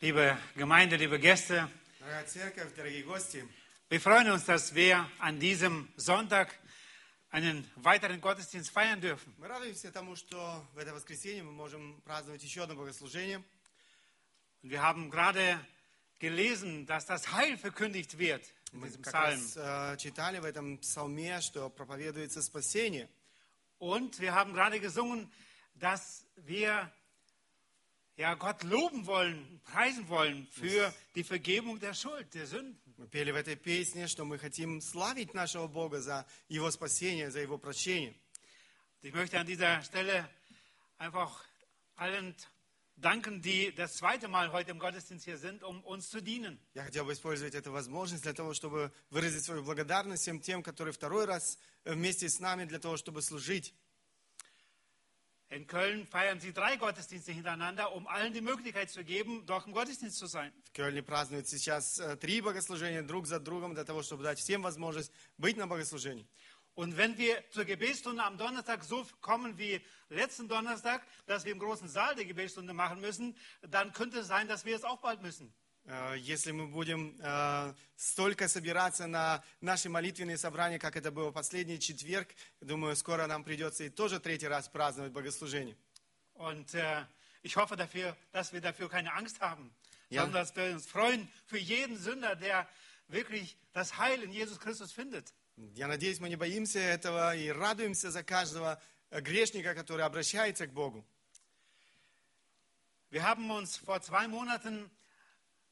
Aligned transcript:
liebe 0.00 0.36
Gemeinde, 0.56 0.96
liebe 0.96 1.18
Gäste. 1.18 1.68
Дорогая 2.00 2.24
церковь, 2.24 2.74
дорогие 2.74 3.02
гости, 3.02 3.44
Wir 3.88 4.00
freuen 4.00 4.30
uns, 4.30 4.44
dass 4.44 4.74
wir 4.74 5.08
an 5.20 5.38
diesem 5.38 5.88
Sonntag 5.96 6.48
einen 7.30 7.68
weiteren 7.76 8.20
Gottesdienst 8.20 8.70
feiern 8.70 9.00
dürfen. 9.00 9.34
мы 9.38 9.48
радуемся 9.48 9.90
тому, 9.92 10.16
что 10.16 10.66
в 10.74 10.78
это 10.78 10.92
воскресенье 10.94 11.42
мы 11.42 11.52
можем 11.52 12.00
праздновать 12.02 12.42
еще 12.42 12.62
одно 12.64 12.74
богослужение. 12.74 13.42
Und 14.62 14.70
wir 14.70 14.82
haben 14.82 15.10
gerade 15.10 15.58
gelesen, 16.18 16.86
dass 16.86 17.06
das 17.06 17.32
Heil 17.32 17.56
verkündigt 17.58 18.18
wird 18.18 18.42
in 18.72 18.80
Мы 18.80 18.88
diesem 18.88 19.02
как 19.02 19.12
Psalm. 19.12 19.40
раз 19.40 19.56
э, 19.56 19.96
читали 19.98 20.38
в 20.40 20.44
этом 20.44 20.78
псалме, 20.78 21.40
что 21.40 21.68
проповедуется 21.70 22.42
спасение. 22.42 23.08
Und 23.78 24.18
wir 24.20 24.34
haben 24.34 24.52
gerade 24.54 24.80
gesungen, 24.80 25.30
dass 25.74 26.24
wir 26.36 26.90
ja, 28.16 28.34
Gott 28.34 28.62
loben 28.62 29.06
wollen, 29.06 29.60
preisen 29.64 30.08
wollen 30.08 30.46
für 30.50 30.92
die 31.14 31.24
Vergebung 31.24 31.78
der 31.78 31.94
Schuld, 31.94 32.32
der 32.34 32.46
Sünden. 32.46 32.80
Мы 32.98 33.06
пели 33.08 33.30
в 33.30 33.36
этой 33.36 33.56
песне, 33.56 34.08
что 34.08 34.24
мы 34.24 34.38
хотим 34.38 34.80
славить 34.80 35.34
нашего 35.34 35.66
Бога 35.66 36.00
за 36.00 36.26
Его 36.48 36.70
спасение, 36.70 37.30
за 37.30 37.40
Его 37.40 37.58
прощение. 37.58 38.14
Und 39.02 39.08
Ich 39.08 39.14
möchte 39.14 39.38
an 39.38 39.46
dieser 39.46 39.82
Stelle 39.82 40.28
einfach 40.98 41.44
allen 41.96 42.34
danken, 42.96 43.42
die 43.42 43.74
das 43.74 43.96
zweite 43.96 44.28
Mal 44.28 44.50
heute 44.52 44.70
im 44.70 44.78
Gottesdienst 44.78 45.26
hier 45.26 45.36
sind, 45.36 45.62
um 45.62 45.84
uns 45.84 46.08
zu 46.08 46.22
dienen. 46.22 46.58
Я 46.74 46.84
хотел 46.84 47.04
бы 47.04 47.12
использовать 47.12 47.54
эту 47.54 47.70
возможность 47.70 48.22
для 48.22 48.32
того, 48.32 48.54
чтобы 48.54 48.90
выразить 49.10 49.44
свою 49.44 49.62
благодарность 49.62 50.22
всем 50.22 50.40
тем, 50.40 50.62
которые 50.62 50.94
второй 50.94 51.26
раз 51.26 51.58
вместе 51.84 52.28
с 52.28 52.40
нами 52.40 52.64
для 52.64 52.78
того, 52.78 52.96
чтобы 52.96 53.20
служить. 53.20 53.74
In 55.50 55.66
Köln 55.68 56.06
feiern 56.06 56.40
sie 56.40 56.52
drei 56.52 56.76
Gottesdienste 56.76 57.30
hintereinander, 57.30 57.92
um 57.92 58.08
allen 58.08 58.32
die 58.32 58.40
Möglichkeit 58.40 58.90
zu 58.90 59.04
geben, 59.04 59.44
dort 59.46 59.66
im 59.66 59.72
Gottesdienst 59.72 60.18
zu 60.18 60.26
sein. 60.26 60.52
В 60.64 60.72
Кёльне 60.72 61.02
празднуют 61.02 61.48
сейчас 61.48 62.00
э, 62.00 62.16
три 62.16 62.40
богослужения 62.40 63.02
друг 63.02 63.26
за 63.26 63.38
другом 63.38 63.74
для 63.74 63.84
того, 63.84 64.02
чтобы 64.02 64.24
дать 64.24 64.40
всем 64.40 64.62
возможность 64.62 65.12
быть 65.38 65.56
на 65.56 65.68
богослужении. 65.68 66.26
Und 66.74 66.96
wenn 66.96 67.16
wir 67.16 67.42
zur 67.50 67.64
Gebetsstunde 67.64 68.22
am 68.22 68.36
Donnerstag 68.36 68.84
so 68.84 69.06
kommen 69.20 69.56
wie 69.56 69.80
letzten 70.10 70.46
Donnerstag, 70.48 71.06
dass 71.26 71.44
wir 71.44 71.52
im 71.52 71.58
großen 71.58 71.88
Saal 71.88 72.16
die 72.16 72.26
Gebetsstunde 72.26 72.74
machen 72.74 73.00
müssen, 73.00 73.34
dann 73.62 73.92
könnte 73.92 74.18
es 74.18 74.26
sein, 74.26 74.48
dass 74.48 74.64
wir 74.64 74.76
es 74.76 74.84
auch 74.84 74.98
bald 74.98 75.22
müssen. 75.22 75.54
Э, 75.91 76.15
Если 76.17 76.51
мы 76.51 76.67
будем 76.67 77.17
э, 77.19 77.73
столько 77.97 78.47
собираться 78.47 79.07
на 79.07 79.43
наши 79.59 79.89
молитвенные 79.89 80.37
собрания, 80.37 80.79
как 80.79 80.95
это 80.95 81.11
было 81.11 81.31
последний 81.31 81.79
четверг, 81.79 82.29
думаю, 82.61 82.95
скоро 82.95 83.27
нам 83.27 83.43
придется 83.43 83.83
и 83.83 83.89
тоже 83.89 84.19
третий 84.21 84.47
раз 84.47 84.69
праздновать 84.69 85.11
богослужение. 85.11 85.75
Und 86.35 86.73
äh, 86.75 87.05
ich 87.43 87.57
hoffe 87.57 87.75
dafür, 87.75 88.15
dass 88.31 88.53
wir 88.53 88.61
dafür 88.61 88.87
keine 88.89 89.13
Angst 89.13 89.41
haben, 89.41 89.73
Ja. 90.09 90.21
sondern 90.21 90.43
dass 90.43 90.55
wir 90.55 90.73
uns 90.73 90.85
freuen 90.85 91.27
für 91.45 91.57
jeden 91.59 91.97
Sünder, 91.97 92.35
der 92.35 92.67
wirklich 93.09 93.57
das 93.73 93.97
Heil 93.97 94.23
in 94.23 94.31
Jesus 94.31 94.59
Christus 94.59 94.93
findet. 94.93 95.33
Я 95.75 95.87
надеюсь, 95.87 96.21
мы 96.21 96.29
не 96.29 96.37
боимся 96.37 96.79
этого 96.79 97.35
и 97.35 97.49
радуемся 97.49 98.11
за 98.11 98.23
каждого 98.23 98.81
грешника, 99.11 99.75
который 99.75 100.05
обращается 100.05 100.65
к 100.67 100.71
Богу. 100.73 101.05
Wir 103.09 103.23
haben 103.23 103.51
uns 103.51 103.75
vor 103.75 104.01
zwei 104.01 104.29
Monaten 104.29 104.89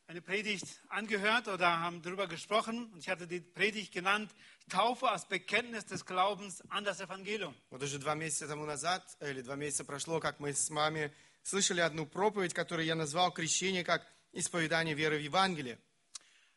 eine 0.08 0.20
Predigt 0.20 0.64
angehört 0.88 1.48
oder 1.48 1.80
haben 1.80 2.02
darüber 2.02 2.26
gesprochen. 2.26 2.90
Und 2.92 2.98
ich 2.98 3.08
hatte 3.08 3.26
die 3.26 3.40
Predigt 3.40 3.92
genannt, 3.92 4.30
Taufe 4.68 5.08
als 5.08 5.26
Bekenntnis 5.26 5.86
des 5.86 6.04
Glaubens 6.04 6.62
an 6.70 6.84
das 6.84 7.00
Evangelium. 7.00 7.54
Вот 7.70 7.82
уже 7.82 7.98
два 7.98 8.14
месяца 8.14 8.48
тому 8.48 8.66
назад, 8.66 9.02
или 9.20 9.42
два 9.42 9.56
месяца 9.56 9.84
прошло, 9.84 10.20
как 10.20 10.40
мы 10.40 10.52
с 10.52 10.70
вами 10.70 11.12
слышали 11.42 11.80
одну 11.80 12.06
проповедь, 12.06 12.54
которую 12.54 12.86
я 12.86 12.94
назвал 12.94 13.32
«Крещение 13.32 13.84
как 13.84 14.06
исповедание 14.32 14.94
веры 14.94 15.18
в 15.18 15.22
Евангелие». 15.22 15.78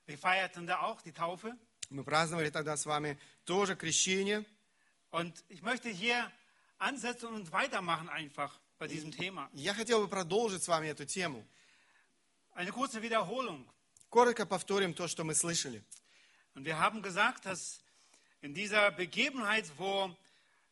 Wir 0.07 0.17
feierten 0.17 0.65
da 0.65 0.81
auch 0.81 1.01
die 1.01 1.11
Taufe. 1.11 1.57
Мы 1.89 2.03
праздновали 2.03 2.49
тогда 2.49 2.75
с 2.75 2.85
вами 2.85 3.17
тоже 3.45 3.75
крещение. 3.75 4.45
Und 5.11 5.43
ich 5.49 5.61
möchte 5.61 5.89
hier 5.89 6.29
ansetzen 6.79 7.27
und 7.27 7.51
weitermachen 7.51 8.09
einfach 8.09 8.59
bei 8.77 8.87
diesem 8.87 9.11
Thema. 9.11 9.49
Я 9.53 9.73
хотел 9.73 10.01
бы 10.01 10.07
продолжить 10.07 10.63
с 10.63 10.67
вами 10.67 10.87
эту 10.87 11.05
тему. 11.05 11.45
Eine 12.53 12.71
kurze 12.71 13.01
Wiederholung. 13.01 13.67
Коротко 14.09 14.45
повторим 14.45 14.93
то, 14.93 15.07
что 15.07 15.23
мы 15.23 15.35
слышали. 15.35 15.83
Und 16.55 16.65
wir 16.65 16.79
haben 16.79 17.01
gesagt, 17.01 17.45
dass 17.45 17.81
in 18.41 18.53
dieser 18.53 18.91
Begebenheit, 18.91 19.65
wo 19.77 20.15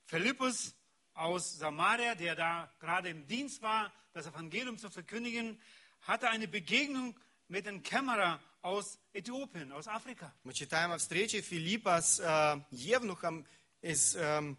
Philippus 0.05 0.73
aus 1.13 1.57
Samaria, 1.57 2.15
der 2.15 2.35
da 2.35 2.71
gerade 2.79 3.09
im 3.09 3.27
Dienst 3.27 3.61
war, 3.61 3.91
das 4.13 4.27
Evangelium 4.27 4.77
zu 4.77 4.89
verkündigen, 4.89 5.59
hatte 6.01 6.29
eine 6.29 6.47
Begegnung 6.47 7.15
mit 7.47 7.67
einem 7.67 7.83
Kämmerer 7.83 8.39
aus 8.61 8.97
Äthiopien, 9.13 9.71
aus 9.71 9.87
Afrika. 9.87 10.33
Мы 10.43 10.53
читаем 10.53 10.91
о 10.91 10.97
встрече 10.97 11.41
Филиппа 11.41 12.01
с 12.01 12.19
э, 12.19 12.61
Евнухом 12.71 13.45
из 13.81 14.15
эм, 14.15 14.57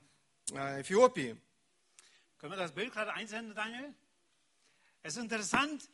э, 0.53 0.83
Эфиопии. 0.83 1.37
Können 2.39 2.53
wir 2.53 2.59
das 2.59 2.72
Bild 2.72 2.93
gerade 2.93 3.12
einsenden, 3.15 3.55
Daniel? 3.55 3.94
Es 5.03 5.17
ist 5.17 5.22
interessant, 5.22 5.89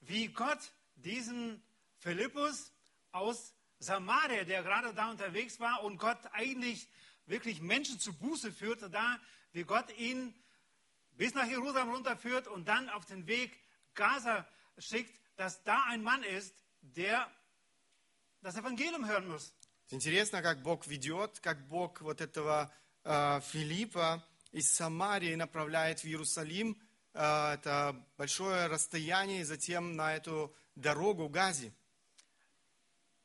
wie 0.00 0.28
Gott 0.28 0.58
diesen 0.94 1.62
Philippus 1.98 2.72
aus 3.12 3.54
Samaria, 3.78 4.44
der 4.44 4.62
gerade 4.62 4.94
da 4.94 5.10
unterwegs 5.10 5.60
war 5.60 5.82
und 5.82 5.98
Gott 5.98 6.18
eigentlich 6.32 6.88
wirklich 7.26 7.60
Menschen 7.60 7.98
zu 7.98 8.12
Buße 8.12 8.52
führte, 8.52 8.88
da, 8.88 9.18
wie 9.52 9.64
Gott 9.64 9.90
ihn 9.98 10.34
bis 11.12 11.34
nach 11.34 11.46
Jerusalem 11.46 11.90
runterführt 11.90 12.46
und 12.48 12.66
dann 12.68 12.88
auf 12.90 13.04
den 13.06 13.26
Weg 13.26 13.58
Gaza 13.94 14.46
schickt, 14.78 15.18
dass 15.36 15.62
da 15.64 15.84
ein 15.88 16.02
Mann 16.02 16.22
ist, 16.22 16.54
der 16.80 17.30
das 18.42 18.56
Evangelium 18.56 19.06
hören 19.06 19.28
muss. 19.28 19.52
Интересно, 19.88 20.42
как 20.42 20.62
Бог 20.62 20.86
ведет, 20.86 21.38
как 21.40 21.68
Бог 21.68 22.00
вот 22.00 22.20
этого 22.20 22.72
э, 23.04 23.40
Филиппа 23.40 24.24
из 24.50 24.72
Самарии 24.74 25.34
направляет 25.36 26.00
в 26.00 26.06
Иерусалим. 26.06 26.80
Э, 27.14 27.54
это 27.54 27.96
большое 28.16 28.66
расстояние, 28.66 29.40
и 29.40 29.44
затем 29.44 29.96
на 29.96 30.14
эту 30.14 30.54
дорогу 30.74 31.28
Гази. 31.28 31.72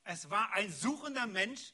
Es 0.04 0.30
war 0.30 0.52
ein 0.54 0.72
suchender 0.72 1.28
Mensch, 1.28 1.74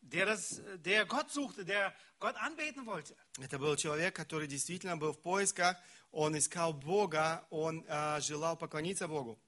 der, 0.00 0.26
das, 0.26 0.60
der 0.84 1.06
Gott 1.06 1.30
suchte, 1.30 1.64
der 1.64 1.94
Gott 2.18 2.36
anbeten 2.36 2.86
wollte. 2.86 3.14
Это 3.38 3.58
был 3.58 3.76
человек, 3.76 4.16
который 4.16 4.48
действительно 4.48 4.96
был 4.96 5.12
в 5.12 5.20
поисках, 5.20 5.76
он 6.10 6.36
искал 6.36 6.72
Бога, 6.72 7.46
он 7.50 7.84
э, 7.86 8.20
желал 8.20 8.56
поклониться 8.56 9.06
Богу. 9.06 9.38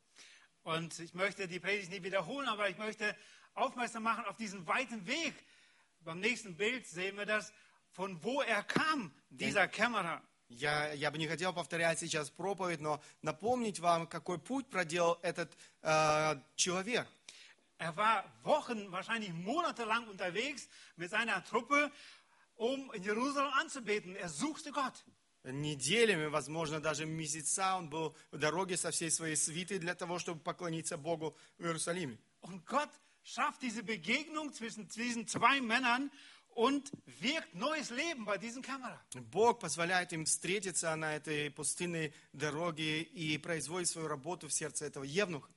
Und 0.62 0.98
ich 0.98 1.14
möchte 1.14 1.48
die 1.48 1.58
Predigt 1.58 1.90
nicht 1.90 2.04
wiederholen, 2.04 2.48
aber 2.48 2.68
ich 2.68 2.76
möchte 2.76 3.16
aufmerksam 3.54 4.02
machen 4.02 4.26
auf 4.26 4.36
diesen 4.36 4.66
weiten 4.66 5.06
Weg. 5.06 5.34
Beim 6.00 6.20
nächsten 6.20 6.56
Bild 6.56 6.86
sehen 6.86 7.16
wir 7.16 7.26
das, 7.26 7.52
von 7.92 8.22
wo 8.22 8.42
er 8.42 8.62
kam, 8.62 9.12
dieser 9.30 9.66
Kämmerer. 9.68 10.22
Я, 10.49 10.93
я 10.93 11.09
бы 11.11 11.17
не 11.17 11.27
хотел 11.27 11.53
повторять 11.53 11.99
сейчас 11.99 12.29
проповедь, 12.29 12.79
но 12.79 13.01
напомнить 13.21 13.79
вам, 13.79 14.05
какой 14.07 14.37
путь 14.37 14.69
проделал 14.69 15.19
этот 15.23 15.51
э, 15.81 16.39
человек. 16.55 17.07
Er 17.77 17.93
war 17.97 18.23
Wochen, 18.43 18.89
wahrscheinlich 18.91 19.33
monatelang 19.33 20.07
unterwegs 20.07 20.69
mit 20.95 21.09
seiner 21.09 21.43
Truppe, 21.43 21.91
um 22.55 22.89
in 22.93 23.03
Jerusalem 23.03 23.51
anzubeten. 23.53 24.15
Er 24.15 24.29
suchte 24.29 24.71
Gott. 24.71 24.93
Неделями, 25.43 26.25
возможно, 26.25 26.79
даже 26.79 27.05
месяца 27.05 27.75
он 27.75 27.89
был 27.89 28.15
в 28.31 28.37
дороге 28.37 28.77
со 28.77 28.91
всей 28.91 29.11
своей 29.11 29.35
свитой 29.35 29.77
для 29.77 29.93
того, 29.93 30.17
чтобы 30.17 30.39
поклониться 30.39 30.97
Богу 30.97 31.37
в 31.57 31.63
Иерусалиме. 31.63 32.17
Und 32.41 32.65
Gott 32.65 32.89
schafft 33.23 33.61
diese 33.61 33.83
Begegnung 33.83 34.53
zwischen 34.53 34.87
diesen 34.87 35.27
zwei 35.27 35.59
Männern 35.61 36.11
und 36.54 36.90
wirkt 37.20 37.54
neues 37.54 37.90
Leben 37.90 38.24
bei 38.24 38.36
diesem 38.38 38.62
Kämmerer. 38.62 39.00
Бог 39.30 39.60
позволяет 39.60 40.12
им 40.12 40.24
встретиться 40.24 40.94
на 40.96 41.14
этой 41.14 41.50
пустынной 41.50 42.12
дороге 42.32 43.02
и 43.02 43.38
производит 43.38 43.88
свою 43.88 44.08
работу 44.08 44.48
в 44.48 44.52
сердце 44.52 44.86
этого 44.86 45.04
евнуха. 45.04 45.48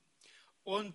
Und 0.64 0.94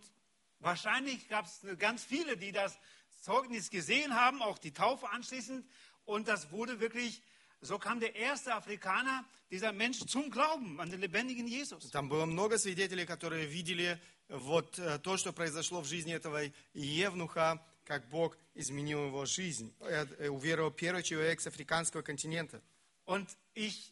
wahrscheinlich 0.59 1.27
gab 1.27 1.45
es 1.45 1.61
ganz 1.77 2.03
viele, 2.03 2.37
die 2.37 2.51
das 2.51 2.77
Zeugnis 3.21 3.69
gesehen 3.69 4.15
haben, 4.15 4.41
auch 4.41 4.57
die 4.57 4.73
Taufe 4.73 5.09
anschließend. 5.09 5.65
Und 6.05 6.27
das 6.27 6.51
wurde 6.51 6.79
wirklich, 6.79 7.21
so 7.61 7.77
kam 7.77 7.99
der 7.99 8.15
erste 8.15 8.55
Afrikaner, 8.55 9.25
dieser 9.51 9.71
Mensch, 9.71 9.99
zum 10.05 10.31
Glauben 10.31 10.79
an 10.79 10.89
den 10.89 11.01
lebendigen 11.01 11.47
Jesus. 11.47 11.91
Там 11.91 12.09
было 12.09 12.25
много 12.25 12.57
свидетелей, 12.57 13.05
которые 13.05 13.45
видели 13.45 13.99
вот 14.29 14.79
э, 14.79 14.99
то, 14.99 15.17
что 15.17 15.33
произошло 15.33 15.81
в 15.81 15.85
жизни 15.85 16.13
этого 16.13 16.39
евнуха, 16.73 17.63
как 17.85 18.07
Бог 18.09 18.37
изменил 18.53 19.07
его 19.07 19.25
жизнь. 19.25 19.73
Э, 19.79 20.05
э, 20.19 20.29
Уверовал 20.29 20.71
первый 20.71 21.03
человек 21.03 21.41
с 21.41 21.47
африканского 21.47 22.01
континента. 22.01 22.61
Und 23.05 23.27
ich 23.55 23.91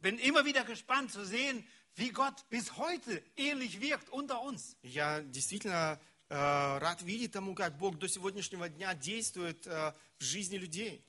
bin 0.00 0.18
immer 0.18 0.44
wieder 0.44 0.64
gespannt 0.64 1.12
zu 1.12 1.24
sehen, 1.24 1.66
wie 1.96 2.10
Gott 2.10 2.48
bis 2.48 2.76
heute 2.76 3.22
ähnlich 3.36 3.80
wirkt 3.80 4.08
unter 4.10 4.40
uns. 4.42 4.76
Я 4.82 5.20
действительно 5.22 6.00
э, 6.28 6.34
рад 6.34 7.02
видеть 7.02 7.32
тому, 7.32 7.54
как 7.54 7.76
Бог 7.78 7.98
до 7.98 8.08
сегодняшнего 8.08 8.68
дня 8.68 8.94
действует 8.94 9.66
э, 9.66 9.92
в 10.18 10.24
жизни 10.24 10.56
людей. 10.56 11.02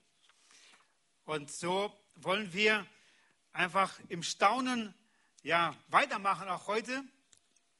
Und 1.25 1.51
so 1.51 1.93
wollen 2.15 2.53
wir 2.53 2.85
einfach 3.51 3.99
im 4.09 4.23
Staunen 4.23 4.93
ja, 5.43 5.75
weitermachen, 5.89 6.47
auch 6.49 6.67
heute. 6.67 7.03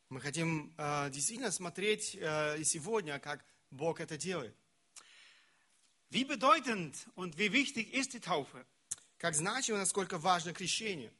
Мы 0.09 0.21
хотим 0.21 0.73
э, 0.77 1.09
действительно 1.09 1.51
смотреть 1.51 2.15
э, 2.19 2.57
и 2.59 2.63
сегодня, 2.63 3.19
как 3.19 3.43
Бог 3.71 3.99
это 3.99 4.17
делает. 4.17 4.55
Wie 6.09 6.23
bedeutend 6.23 6.95
und 7.15 7.37
wie 7.37 7.51
wichtig 7.51 7.93
ist 7.93 8.13
die 8.13 8.19
Taufe? 8.19 8.65
Как 9.17 9.35
значимо, 9.35 9.77
насколько 9.77 10.17
важно 10.17 10.53
крещение. 10.53 11.11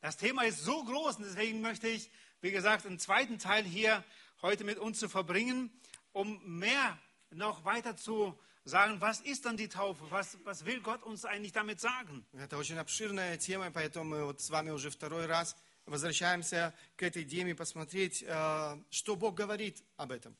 Das 0.00 0.16
Thema 0.16 0.44
ist 0.44 0.64
so 0.64 0.82
groß 0.84 1.16
und 1.16 1.24
deswegen 1.24 1.60
möchte 1.60 1.88
ich, 1.88 2.10
wie 2.40 2.50
gesagt, 2.50 2.86
einen 2.86 2.98
zweiten 2.98 3.38
Teil 3.38 3.64
hier 3.64 4.04
heute 4.42 4.64
mit 4.64 4.78
uns 4.78 4.98
zu 4.98 5.08
verbringen, 5.08 5.70
um 6.12 6.40
mehr 6.58 6.98
noch 7.30 7.64
weiter 7.64 7.96
zu 7.96 8.38
sagen, 8.64 9.00
was 9.00 9.20
ist 9.20 9.44
dann 9.46 9.56
die 9.56 9.68
Taufe? 9.68 10.10
Was, 10.10 10.38
was 10.44 10.64
will 10.64 10.80
Gott 10.80 11.02
uns 11.02 11.24
eigentlich 11.24 11.52
damit 11.52 11.80
sagen? 11.80 12.24
Это 12.32 12.56
очень 12.56 12.78
обширная 12.78 13.36
тема, 13.36 13.70
поэтому 13.70 14.04
мы 14.04 14.24
вот 14.24 14.40
с 14.40 14.50
вами 14.50 14.70
уже 14.70 14.90
второй 14.90 15.26
раз 15.26 15.56
возвращаемся 15.86 16.74
к 16.96 17.02
этой 17.02 17.24
теме, 17.24 17.54
посмотреть, 17.54 18.22
э, 18.26 18.82
что 18.90 19.16
Бог 19.16 19.34
говорит 19.34 19.82
об 19.96 20.12
этом. 20.12 20.36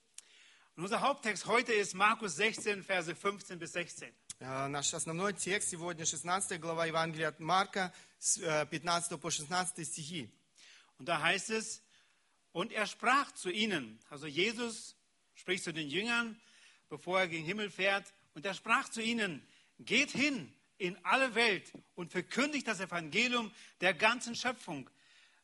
Und 0.77 0.85
unser 0.85 1.01
Haupttext 1.01 1.47
heute 1.47 1.73
ist 1.73 1.95
Markus 1.95 2.37
16, 2.37 2.83
Verse 2.83 3.15
15 3.15 3.59
bis 3.59 3.73
16. 3.73 4.09
Э, 4.41 4.69
Наш 4.69 4.95
основной 4.95 5.35
текст 5.35 5.71
сегодня 5.71 6.05
16 6.05 6.61
глава 6.61 6.87
Евангелия 6.87 7.29
от 7.29 7.41
Марка, 7.41 7.93
с 8.19 8.39
э, 8.39 8.67
15 8.67 9.21
по 9.21 9.31
16 9.31 9.87
стихи. 9.87 10.31
Und 10.99 11.07
da 11.07 11.21
heißt 11.21 11.51
es, 11.51 11.83
und 12.53 12.73
er 12.73 12.87
sprach 12.87 13.33
zu 13.33 13.51
ihnen, 13.51 13.99
also 14.09 14.27
Jesus 14.27 14.97
spricht 15.35 15.65
zu 15.65 15.73
den 15.73 15.89
Jüngern, 15.89 16.41
bevor 16.89 17.21
er 17.21 17.29
gegen 17.29 17.43
den 17.43 17.47
Himmel 17.47 17.71
fährt, 17.71 18.12
und 18.35 18.45
er 18.45 18.55
sprach 18.55 18.89
zu 18.89 19.03
ihnen, 19.03 19.47
geht 19.79 20.11
hin 20.11 20.53
in 20.79 20.97
alle 21.05 21.35
Welt 21.35 21.73
und 21.95 22.11
verkündigt 22.11 22.67
das 22.67 22.81
Evangelium 22.81 23.53
der 23.81 23.95
ganzen 23.95 24.35
Schöpfung. 24.35 24.89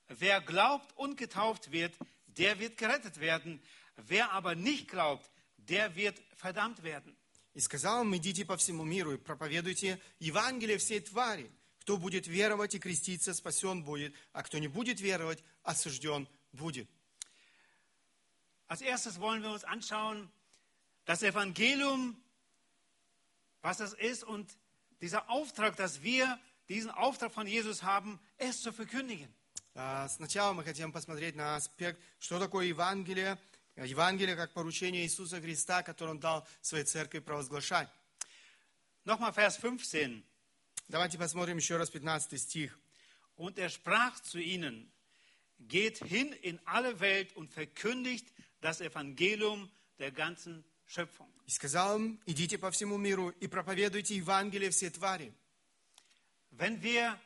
Wer 0.08 0.40
glaubt 0.40 0.96
und 0.96 1.16
getauft 1.16 1.72
wird, 1.72 1.94
der 2.26 2.58
wird 2.58 2.76
gerettet 2.76 3.20
werden. 3.20 3.60
Wer 4.00 4.32
aber 4.32 4.54
nicht 4.54 4.88
glaubt, 4.88 5.30
der 5.56 5.94
wird 5.94 6.20
verdammt 6.36 6.82
werden. 6.82 7.16
И 7.54 7.60
сказал 7.60 8.02
им, 8.02 8.14
идите 8.14 8.44
по 8.44 8.56
всему 8.58 8.84
миру 8.84 9.14
и 9.14 9.16
проповедуйте 9.16 9.98
Евангелие 10.18 10.76
всей 10.76 11.00
твари. 11.00 11.50
Кто 11.80 11.96
будет 11.96 12.26
веровать 12.26 12.74
и 12.74 12.78
креститься, 12.78 13.32
спасен 13.32 13.82
будет, 13.82 14.14
а 14.32 14.42
кто 14.42 14.58
не 14.58 14.68
будет 14.68 15.00
веровать, 15.00 15.42
осужден 15.62 16.28
будет. 16.52 16.90
Als 18.68 18.82
erstes 18.82 19.20
wollen 19.20 19.42
wir 19.42 19.50
uns 19.50 19.64
anschauen, 19.64 20.28
das 21.04 21.22
Evangelium, 21.22 22.20
was 23.62 23.78
das 23.78 23.94
ist 23.94 24.24
und 24.24 24.58
dieser 25.00 25.30
Auftrag, 25.30 25.76
dass 25.76 26.02
wir 26.02 26.38
diesen 26.68 26.90
Auftrag 26.90 27.32
von 27.32 27.46
Jesus 27.46 27.82
haben, 27.84 28.18
es 28.38 28.60
zu 28.60 28.72
verkündigen. 28.72 29.32
А, 29.74 30.08
Сначала 30.08 30.52
мы 30.52 30.64
хотим 30.64 30.90
посмотреть 30.90 31.36
на 31.36 31.56
аспект, 31.56 32.00
что 32.18 32.38
такое 32.38 32.66
Евангелие. 32.66 33.38
Евангелие 33.75 34.35
как 34.35 34.51
поручение 34.51 35.03
Иисуса 35.03 35.39
Христа, 35.41 35.83
которое 35.83 36.11
Он 36.11 36.19
дал 36.19 36.47
своей 36.61 36.83
церкви 36.83 37.19
провозглашать. 37.19 37.89
Nochmal 39.05 39.33
Vers 39.33 39.57
15. 39.59 40.23
Давайте 40.87 41.17
посмотрим 41.17 41.57
еще 41.57 41.77
раз 41.77 41.89
15 41.89 42.37
стих. 42.39 42.77
Und 43.37 43.57
er 43.57 43.69
sprach 43.69 44.19
zu 44.21 44.39
ihnen, 44.39 44.91
geht 45.57 45.99
hin 45.99 46.33
in 46.33 46.59
alle 46.65 46.99
Welt 46.99 47.35
und 47.35 47.51
verkündigt 47.51 48.27
das 48.59 48.81
Evangelium 48.81 49.71
der 49.99 50.11
ganzen 50.11 50.63
Schöpfung. 50.85 51.31
И 51.47 51.51
сказал 51.51 51.97
им, 51.97 52.19
идите 52.25 52.57
по 52.57 52.69
всему 52.71 52.97
миру 52.97 53.29
и 53.29 53.47
проповедуйте 53.47 54.15
Евангелие 54.15 54.69
всей 54.69 54.89
твари. 54.89 55.33
Wenn 56.51 56.81
wir 56.83 57.17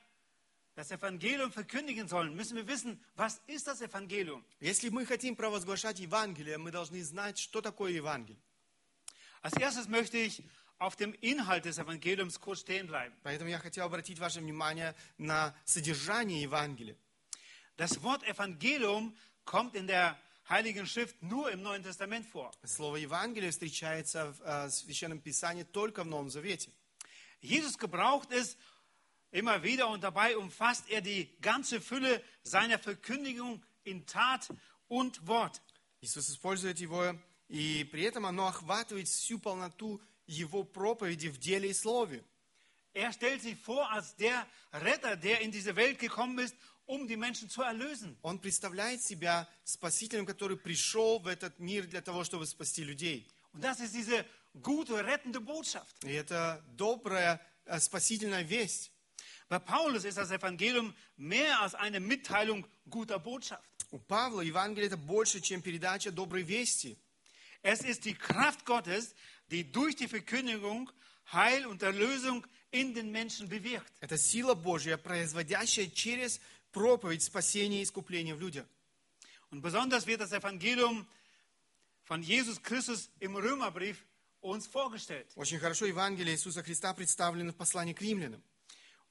das 0.74 0.90
Evangelium 0.90 1.52
verkündigen 1.52 2.08
sollen, 2.08 2.34
müssen 2.34 2.56
wir 2.56 2.66
wissen, 2.66 2.98
was 3.16 3.40
ist 3.46 3.66
das 3.66 3.82
Evangelium? 3.82 4.44
Если 4.60 4.88
мы 4.88 5.04
хотим 5.04 5.36
провозглашать 5.36 5.98
Евангелие, 5.98 6.58
мы 6.58 6.70
должны 6.70 7.02
знать, 7.02 7.38
что 7.38 7.60
такое 7.60 7.92
Евангелие. 7.92 8.40
Als 9.42 9.54
erstes 9.54 9.88
möchte 9.88 10.18
ich 10.18 10.42
auf 10.78 10.96
dem 10.96 11.12
Inhalt 11.20 11.66
des 11.66 11.78
Evangeliums 11.78 12.40
kurz 12.40 12.60
stehen 12.60 12.86
bleiben. 12.86 13.14
Поэтому 13.22 13.50
я 13.50 13.58
хотел 13.58 13.84
обратить 13.84 14.18
ваше 14.18 14.40
внимание 14.40 14.94
на 15.18 15.54
содержание 15.64 16.40
Евангелия. 16.42 16.96
Das 17.76 18.02
Wort 18.02 18.22
Evangelium 18.24 19.14
kommt 19.44 19.74
in 19.74 19.86
der 19.86 20.18
Heiligen 20.48 20.86
Schrift 20.86 21.22
nur 21.22 21.50
im 21.50 21.62
Neuen 21.62 21.82
Testament 21.82 22.26
vor. 22.26 22.50
Слово 22.64 22.96
Евангелие 22.96 23.50
встречается 23.50 24.32
в 24.32 24.42
э, 24.42 24.70
Священном 24.70 25.20
Писании 25.20 25.64
только 25.64 26.04
в 26.04 26.06
Новом 26.06 26.30
Завете. 26.30 26.70
Jesus 27.42 27.78
gebraucht 27.78 28.30
es 28.32 28.56
immer 29.34 29.62
wieder 29.62 29.88
und 29.88 30.02
dabei 30.02 30.36
umfasst 30.36 30.88
er 30.90 31.00
die 31.00 31.28
ganze 31.40 31.80
Fülle 31.80 32.22
seiner 32.42 32.78
Verkündigung 32.78 33.62
in 33.84 34.06
Tat 34.06 34.48
und 34.88 35.26
Wort. 35.26 35.60
Иисус 36.00 36.30
использует 36.30 36.80
его, 36.80 37.14
и 37.48 37.84
при 37.84 38.02
этом 38.02 38.26
оно 38.26 38.46
охватывает 38.46 39.08
всю 39.08 39.38
полноту 39.38 40.00
его 40.26 40.64
проповеди 40.64 41.28
в 41.28 41.38
деле 41.38 41.70
и 41.70 41.74
слове. 41.74 42.24
Er 42.92 43.12
stellt 43.12 43.42
sich 43.42 43.56
vor 43.56 43.88
als 43.92 44.16
der 44.16 44.46
Retter, 44.72 45.16
der 45.16 45.40
in 45.42 45.52
diese 45.52 45.76
Welt 45.76 45.98
gekommen 46.00 46.38
ist, 46.40 46.56
um 46.86 47.06
die 47.06 47.16
Menschen 47.16 47.48
zu 47.48 47.62
erlösen. 47.62 48.16
Он 48.22 48.38
представляет 48.38 49.00
себя 49.02 49.48
спасителем, 49.64 50.26
который 50.26 50.56
пришел 50.56 51.20
в 51.20 51.28
этот 51.28 51.58
мир 51.60 51.86
для 51.86 52.00
того, 52.00 52.24
чтобы 52.24 52.46
спасти 52.46 52.82
людей. 52.82 53.28
Und 53.52 53.62
das 53.62 53.80
ist 53.80 53.94
diese 53.94 54.24
gute, 54.60 55.04
rettende 55.04 55.40
Botschaft. 55.40 55.94
И 56.04 56.12
это 56.12 56.64
добрая 56.76 57.40
э, 57.66 57.78
спасительная 57.78 58.42
весть. 58.42 58.90
Bei 59.48 59.58
Paulus 59.58 60.04
ist 60.04 60.18
das 60.18 60.30
Evangelium 60.30 60.94
mehr 61.16 61.60
als 61.60 61.74
eine 61.74 62.00
Mitteilung 62.00 62.66
guter 62.88 63.18
Botschaft. 63.18 63.64
У 63.90 63.98
Павла 63.98 64.42
Евангелие 64.42 64.86
это 64.86 64.96
больше, 64.96 65.40
чем 65.40 65.62
передача 65.62 66.12
доброй 66.12 66.42
вести. 66.42 66.96
Es 67.62 67.82
ist 67.82 68.04
die 68.04 68.14
Kraft 68.14 68.64
Gottes, 68.64 69.14
die 69.50 69.70
durch 69.70 69.96
die 69.96 70.08
Verkündigung 70.08 70.90
Heil 71.32 71.66
und 71.66 71.82
Erlösung 71.82 72.46
in 72.70 72.94
den 72.94 73.10
Menschen 73.10 73.48
bewirkt. 73.48 73.92
Это 74.00 74.16
сила 74.16 74.54
Божья, 74.54 74.96
производящая 74.96 75.88
через 75.88 76.40
проповедь 76.72 77.22
спасения 77.22 77.80
и 77.80 77.82
искупления 77.82 78.34
в 78.34 78.40
людях. 78.40 78.66
Und 79.50 79.62
besonders 79.62 80.06
wird 80.06 80.20
das 80.20 80.32
Evangelium 80.32 81.06
von 82.04 82.22
Jesus 82.22 82.62
Christus 82.62 83.10
im 83.18 83.36
Römerbrief 83.36 84.04
uns 84.40 84.66
vorgestellt. 84.66 85.26
Очень 85.34 85.58
хорошо 85.58 85.86
Евангелие 85.86 86.34
Иисуса 86.34 86.62
Христа 86.62 86.94
представлено 86.94 87.52
в 87.52 87.56
послании 87.56 87.92
к 87.92 88.00
римлянам. 88.00 88.42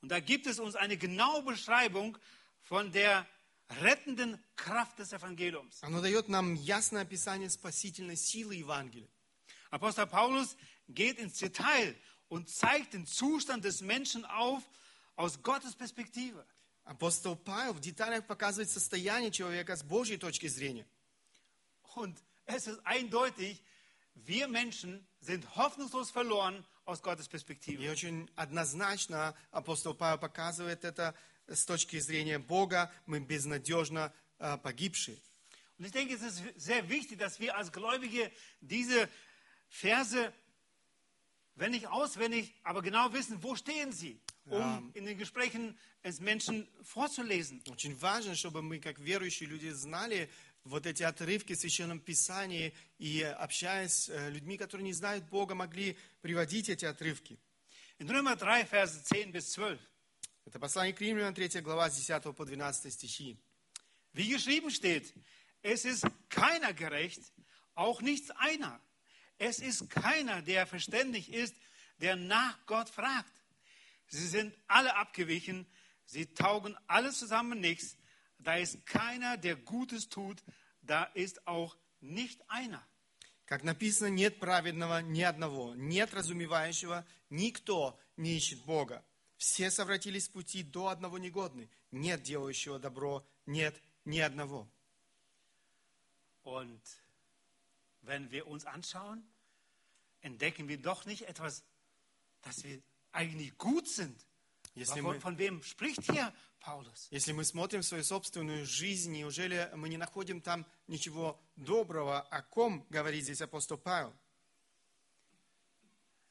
Und 0.03 0.09
da 0.09 0.19
gibt 0.19 0.47
es 0.47 0.59
uns 0.59 0.75
eine 0.75 0.97
genaue 0.97 1.43
Beschreibung 1.43 2.17
von 2.61 2.91
der 2.91 3.27
rettenden 3.81 4.43
Kraft 4.55 4.99
des 4.99 5.13
Evangeliums. 5.13 5.81
Оно 5.83 6.01
дает 6.01 6.29
нам 6.29 6.55
ясное 6.55 7.03
описание 7.03 7.49
спасительной 7.49 8.15
силы 8.15 8.55
Евангелия. 8.55 9.09
Apostel 9.71 10.07
Paulus 10.07 10.55
geht 10.87 11.19
ins 11.19 11.37
Detail 11.37 11.95
und 12.27 12.49
zeigt 12.49 12.93
den 12.93 13.05
Zustand 13.05 13.63
des 13.65 13.81
Menschen 13.81 14.25
auf 14.25 14.63
aus 15.15 15.41
Gottes 15.43 15.75
Perspektive. 15.75 16.45
Апостол 16.85 17.35
Павел 17.35 17.73
в 17.73 17.79
деталях 17.79 18.25
показывает 18.25 18.69
состояние 18.69 19.31
человека 19.31 19.75
с 19.75 19.83
Божьей 19.83 20.17
точки 20.17 20.47
зрения. 20.47 20.87
Und 21.95 22.17
es 22.45 22.67
ist 22.67 22.79
eindeutig, 22.85 23.61
wir 24.15 24.47
Menschen 24.47 25.05
sind 25.21 25.55
hoffnungslos 25.55 26.09
verloren 26.09 26.65
aus 26.86 27.02
Gottes 27.02 27.26
И 27.26 27.30
Perspektive. 27.30 27.90
очень 27.90 28.28
однозначно 28.36 29.34
апостол 29.50 29.94
Павел 29.94 30.18
показывает 30.18 30.84
это 30.84 31.14
с 31.46 31.64
точки 31.64 31.98
зрения 31.98 32.38
Бога. 32.38 32.92
Мы 33.06 33.20
безнадежно 33.20 34.12
э, 34.38 34.56
погибшие. 34.58 35.18
Und 35.78 35.86
ich 35.86 35.92
denke, 35.92 36.14
es 36.14 36.22
ist 36.22 36.42
sehr 36.56 36.88
wichtig, 36.88 37.18
dass 37.18 37.40
wir 37.40 37.56
als 37.56 37.72
Gläubige 37.72 38.30
diese 38.60 39.08
Verse, 39.68 40.32
wenn 41.56 41.72
nicht 41.72 41.88
auswendig, 41.88 42.54
aber 42.62 42.80
genau 42.80 43.12
wissen, 43.12 43.42
wo 43.42 43.56
stehen 43.56 43.92
sie, 43.92 44.20
um 44.46 44.90
in 44.94 45.04
den 45.04 45.18
Gesprächen 45.18 45.76
es 46.02 46.20
Menschen 46.20 46.68
vorzulesen. 46.82 47.62
Очень 47.68 47.98
важно, 47.98 48.36
чтобы 48.36 48.62
мы, 48.62 48.78
как 48.78 48.98
верующие 49.00 49.48
люди, 49.48 49.70
знали 49.70 50.30
вот 50.63 50.85
эти 50.85 51.03
отрывки 51.03 51.53
в 51.53 51.59
Священном 51.59 51.99
Писании 51.99 52.73
и, 52.97 53.21
общаясь 53.23 53.93
с 53.93 54.09
э, 54.09 54.29
людьми, 54.29 54.57
которые 54.57 54.85
не 54.85 54.93
знают 54.93 55.25
Бога, 55.25 55.55
могли 55.55 55.97
приводить 56.21 56.69
эти 56.69 56.85
отрывки. 56.85 57.39
In 57.99 58.07
Römer 58.07 58.37
3, 58.37 58.63
Verse 58.69 59.03
10 59.03 59.31
bis 59.31 59.51
12. 59.53 59.79
Это 60.45 60.59
послание 60.59 60.93
к 60.93 61.01
Римлянам, 61.01 61.33
3 61.33 61.61
глава, 61.61 61.89
с 61.89 61.97
10 61.97 62.35
по 62.35 62.45
12 62.45 62.91
стихи. 62.93 63.37
Wie 64.13 64.29
geschrieben 64.29 64.71
steht, 64.71 65.13
es 65.61 65.85
ist 65.85 66.05
keiner 66.29 66.73
gerecht, 66.73 67.21
auch 67.75 68.01
nicht 68.01 68.35
einer. 68.37 68.81
Es 69.37 69.59
ist 69.59 69.89
keiner, 69.89 70.41
der 70.41 70.65
verständig 70.65 71.31
ist, 71.31 71.55
der 72.01 72.15
nach 72.15 72.57
Gott 72.65 72.89
fragt. 72.89 73.31
Sie 74.07 74.27
sind 74.27 74.57
alle 74.67 74.95
abgewichen, 74.95 75.67
sie 76.05 76.25
taugen 76.33 76.75
alle 76.87 77.11
zusammen 77.11 77.59
nichts. 77.59 77.95
Da 78.44 78.56
ist 78.56 78.84
keiner, 78.84 79.36
der 79.38 79.56
Gutes 79.56 80.08
tut, 80.08 80.42
da 80.82 81.04
ist 81.14 81.46
auch 81.46 81.76
nicht 82.00 82.40
einer. 82.48 82.86
Как 83.46 83.64
написано, 83.64 84.08
нет 84.08 84.38
праведного 84.38 85.00
ни 85.00 85.22
одного, 85.22 85.74
нет 85.74 86.14
разумевающего, 86.14 87.06
никто 87.30 87.98
не 88.16 88.36
ищет 88.36 88.62
Бога. 88.64 89.04
Все 89.36 89.70
совратились 89.70 90.26
с 90.26 90.28
пути 90.28 90.62
до 90.62 90.88
одного 90.88 91.18
негодны, 91.18 91.68
нет 91.90 92.22
делающего 92.22 92.78
добро, 92.78 93.26
нет 93.46 93.80
ни 94.04 94.18
одного. 94.18 94.68
Und 96.44 96.82
wenn 98.02 98.30
wir 98.30 98.46
uns 98.46 98.66
anschauen, 98.66 99.24
entdecken 100.20 100.68
wir 100.68 100.78
doch 100.78 101.06
nicht 101.06 101.22
etwas, 101.22 101.64
dass 102.42 102.62
wir 102.62 102.80
eigentlich 103.12 103.56
gut 103.56 103.88
sind. 103.88 104.26
Если 104.74 105.00
Von, 105.00 105.14
мы, 105.14 105.20
von 105.20 105.38
wem 105.38 105.62
spricht 105.62 106.02
hier? 106.10 106.32
Если 107.10 107.32
мы 107.32 107.44
смотрим 107.44 107.82
свою 107.82 108.04
собственную 108.04 108.66
жизнь, 108.66 109.12
неужели 109.12 109.70
мы 109.74 109.88
не 109.88 109.96
находим 109.96 110.40
там 110.40 110.66
ничего 110.86 111.40
доброго, 111.56 112.20
о 112.20 112.42
ком 112.42 112.86
говорит 112.90 113.24
здесь 113.24 113.40
апостол 113.42 113.78
Павел? 113.78 114.12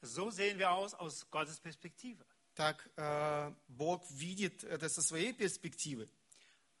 So 0.02 0.30
sehen 0.30 0.58
wir 0.58 0.70
aus 0.70 0.92
aus 0.94 1.26
Gottes 1.30 1.58
Perspektive. 1.58 2.24
Так 2.54 2.88
э, 2.96 3.52
Бог 3.68 4.04
видит 4.10 4.62
это 4.64 4.88
со 4.88 5.02
своей 5.02 5.32
перспективы. 5.32 6.08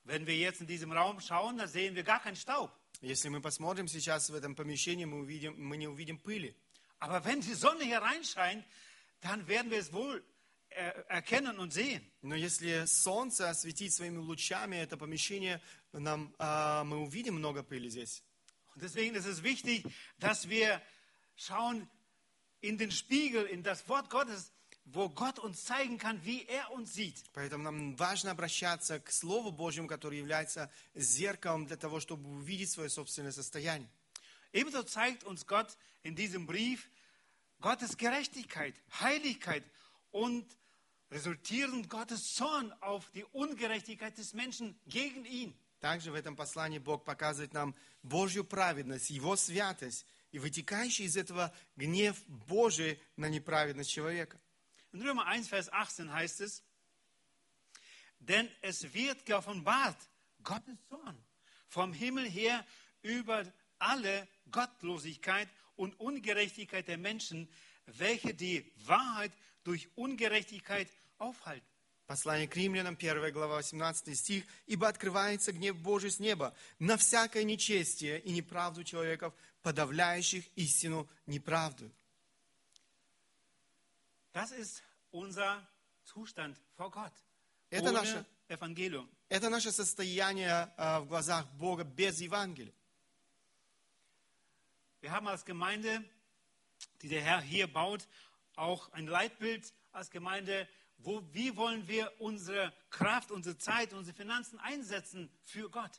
Wenn 0.04 0.26
wir 0.26 0.36
jetzt 0.36 0.60
in 0.60 0.66
diesem 0.66 0.92
Raum 0.92 1.20
schauen, 1.20 1.56
dann 1.56 1.68
sehen 1.68 1.94
wir 1.94 2.04
gar 2.04 2.20
keinen 2.20 2.36
Staub. 2.36 2.70
Если 3.00 3.28
мы 3.30 3.40
посмотрим 3.40 3.88
сейчас 3.88 4.28
в 4.28 4.34
этом 4.34 4.54
помещении, 4.54 5.06
мы, 5.06 5.20
увидим, 5.20 5.54
мы 5.58 5.76
не 5.76 5.88
увидим 5.88 6.18
пыли. 6.18 6.54
Aber 6.98 7.24
wenn 7.24 7.40
die 7.40 7.54
Sonne 7.54 7.84
hier 7.84 7.98
reinscheint, 7.98 8.64
dann 9.20 9.48
werden 9.48 9.70
wir 9.70 9.78
es 9.78 9.92
wohl 9.92 10.18
äh, 10.18 10.33
erkennen 11.08 11.58
und 11.58 11.72
sehen. 11.72 12.02
Но 12.22 12.34
если 12.34 12.84
солнце 12.86 13.48
осветит 13.48 13.92
своими 13.92 14.18
лучами 14.18 14.76
это 14.76 14.96
помещение, 14.96 15.60
нам, 15.92 16.34
а, 16.38 16.84
мы 16.84 16.98
увидим 16.98 17.34
много 17.34 17.62
пыли 17.62 17.88
здесь. 17.88 18.22
Und 18.74 18.82
deswegen 18.82 19.14
ist 19.14 19.26
es 19.26 19.42
wichtig, 19.42 19.86
dass 20.18 20.48
wir 20.48 20.80
schauen 21.36 21.88
in 22.60 22.78
den 22.78 22.90
Spiegel, 22.90 23.44
in 23.44 23.62
das 23.62 23.88
Wort 23.88 24.10
Gottes, 24.10 24.50
wo 24.84 25.08
Gott 25.08 25.38
uns 25.38 25.64
zeigen 25.64 25.96
kann, 25.96 26.24
wie 26.24 26.44
er 26.46 26.70
uns 26.72 26.94
sieht. 26.94 27.24
Поэтому 27.32 27.64
нам 27.64 27.96
важно 27.96 28.32
обращаться 28.32 29.00
к 29.00 29.10
Слову 29.10 29.52
Божьему, 29.52 29.88
которое 29.88 30.18
является 30.18 30.70
зеркалом 30.94 31.66
для 31.66 31.76
того, 31.76 32.00
чтобы 32.00 32.28
увидеть 32.28 32.70
свое 32.70 32.90
собственное 32.90 33.32
состояние. 33.32 33.88
Ebenso 34.52 34.82
zeigt 34.82 35.24
uns 35.24 35.46
Gott 35.46 35.76
in 36.02 36.14
diesem 36.14 36.46
Brief 36.46 36.88
Gottes 37.60 37.96
Gerechtigkeit, 37.96 38.74
Heiligkeit 39.00 39.64
und 40.10 40.44
resultierend 41.11 41.89
Gottes 41.89 42.33
Zorn 42.35 42.71
auf 42.81 43.09
die 43.11 43.25
Ungerechtigkeit 43.25 44.17
des 44.17 44.33
Menschen 44.33 44.79
gegen 44.87 45.25
ihn. 45.25 45.53
Также 45.79 46.11
в 46.11 46.15
этом 46.15 46.35
послании 46.35 46.77
Бог 46.77 47.05
показывает 47.05 47.53
нам 47.53 47.73
Божью 48.03 48.43
праведность, 48.43 49.09
Его 49.09 49.35
святость 49.37 50.05
и 50.31 50.39
вытекающий 50.39 51.05
из 51.05 51.15
этого 51.15 51.53
гнев 51.77 52.21
Божий 52.27 53.01
на 53.15 53.29
неправедность 53.29 53.89
человека. 53.89 54.39
In 54.91 55.01
Römer 55.01 55.25
1, 55.25 55.47
Vers 55.47 55.69
18 55.71 56.11
heißt 56.11 56.41
es, 56.41 56.63
denn 58.19 58.49
es 58.61 58.93
wird 58.93 59.25
geoffenbart, 59.25 59.97
Gottes 60.43 60.77
Zorn 60.89 61.17
vom 61.69 61.93
Himmel 61.93 62.29
her 62.29 62.65
über 63.01 63.45
alle 63.77 64.27
Gottlosigkeit 64.51 65.47
und 65.75 65.97
Ungerechtigkeit 65.99 66.87
der 66.87 66.97
Menschen, 66.97 67.47
welche 67.85 68.33
die 68.33 68.69
Wahrheit 68.85 69.31
durch 69.64 69.88
Ungerechtigkeit 69.96 70.88
aufhalten. 71.18 71.66
Послание 72.06 72.46
к 72.46 72.54
римлянам, 72.54 72.96
1 72.96 73.32
глава, 73.32 73.56
18 73.56 74.14
стих. 74.14 74.44
«Ибо 74.66 74.88
открывается 74.88 75.52
гнев 75.52 75.76
Божий 75.78 76.10
с 76.10 76.20
неба 76.20 76.54
на 76.78 76.98
всякое 76.98 77.44
нечестие 77.44 78.20
и 78.20 78.30
неправду 78.30 78.84
человеков, 78.84 79.32
подавляющих 79.62 80.44
истину 80.54 81.08
неправду». 81.26 81.90
Das 84.34 84.50
ist 84.52 84.82
unser 85.12 85.66
Zustand 86.04 86.56
vor 86.76 86.90
Gott. 86.90 87.12
Это 87.70 87.90
наше- 87.90 88.26
Evangelium. 88.48 89.08
Это 89.30 89.48
наше 89.48 89.72
состояние 89.72 90.70
а, 90.76 91.00
в 91.00 91.06
глазах 91.08 91.46
Бога 91.52 91.84
без 91.84 92.20
Евангелия. 92.20 92.74
Wir 95.00 95.10
haben 95.10 95.26
als 95.28 95.44
Gemeinde, 95.44 96.04
die 97.02 97.08
der 97.08 97.22
Herr 97.22 97.40
hier 97.40 97.66
baut, 97.66 98.06
auch 98.55 98.91
ein 98.93 99.07
Leitbild 99.07 99.73
als 99.91 100.09
Gemeinde, 100.09 100.67
wo, 100.97 101.23
wie 101.31 101.55
wollen 101.55 101.87
wir 101.87 102.11
unsere 102.19 102.73
Kraft, 102.89 103.31
unsere 103.31 103.57
Zeit, 103.57 103.93
unsere 103.93 104.15
Finanzen 104.15 104.59
einsetzen 104.59 105.29
für 105.43 105.69
Gott. 105.69 105.91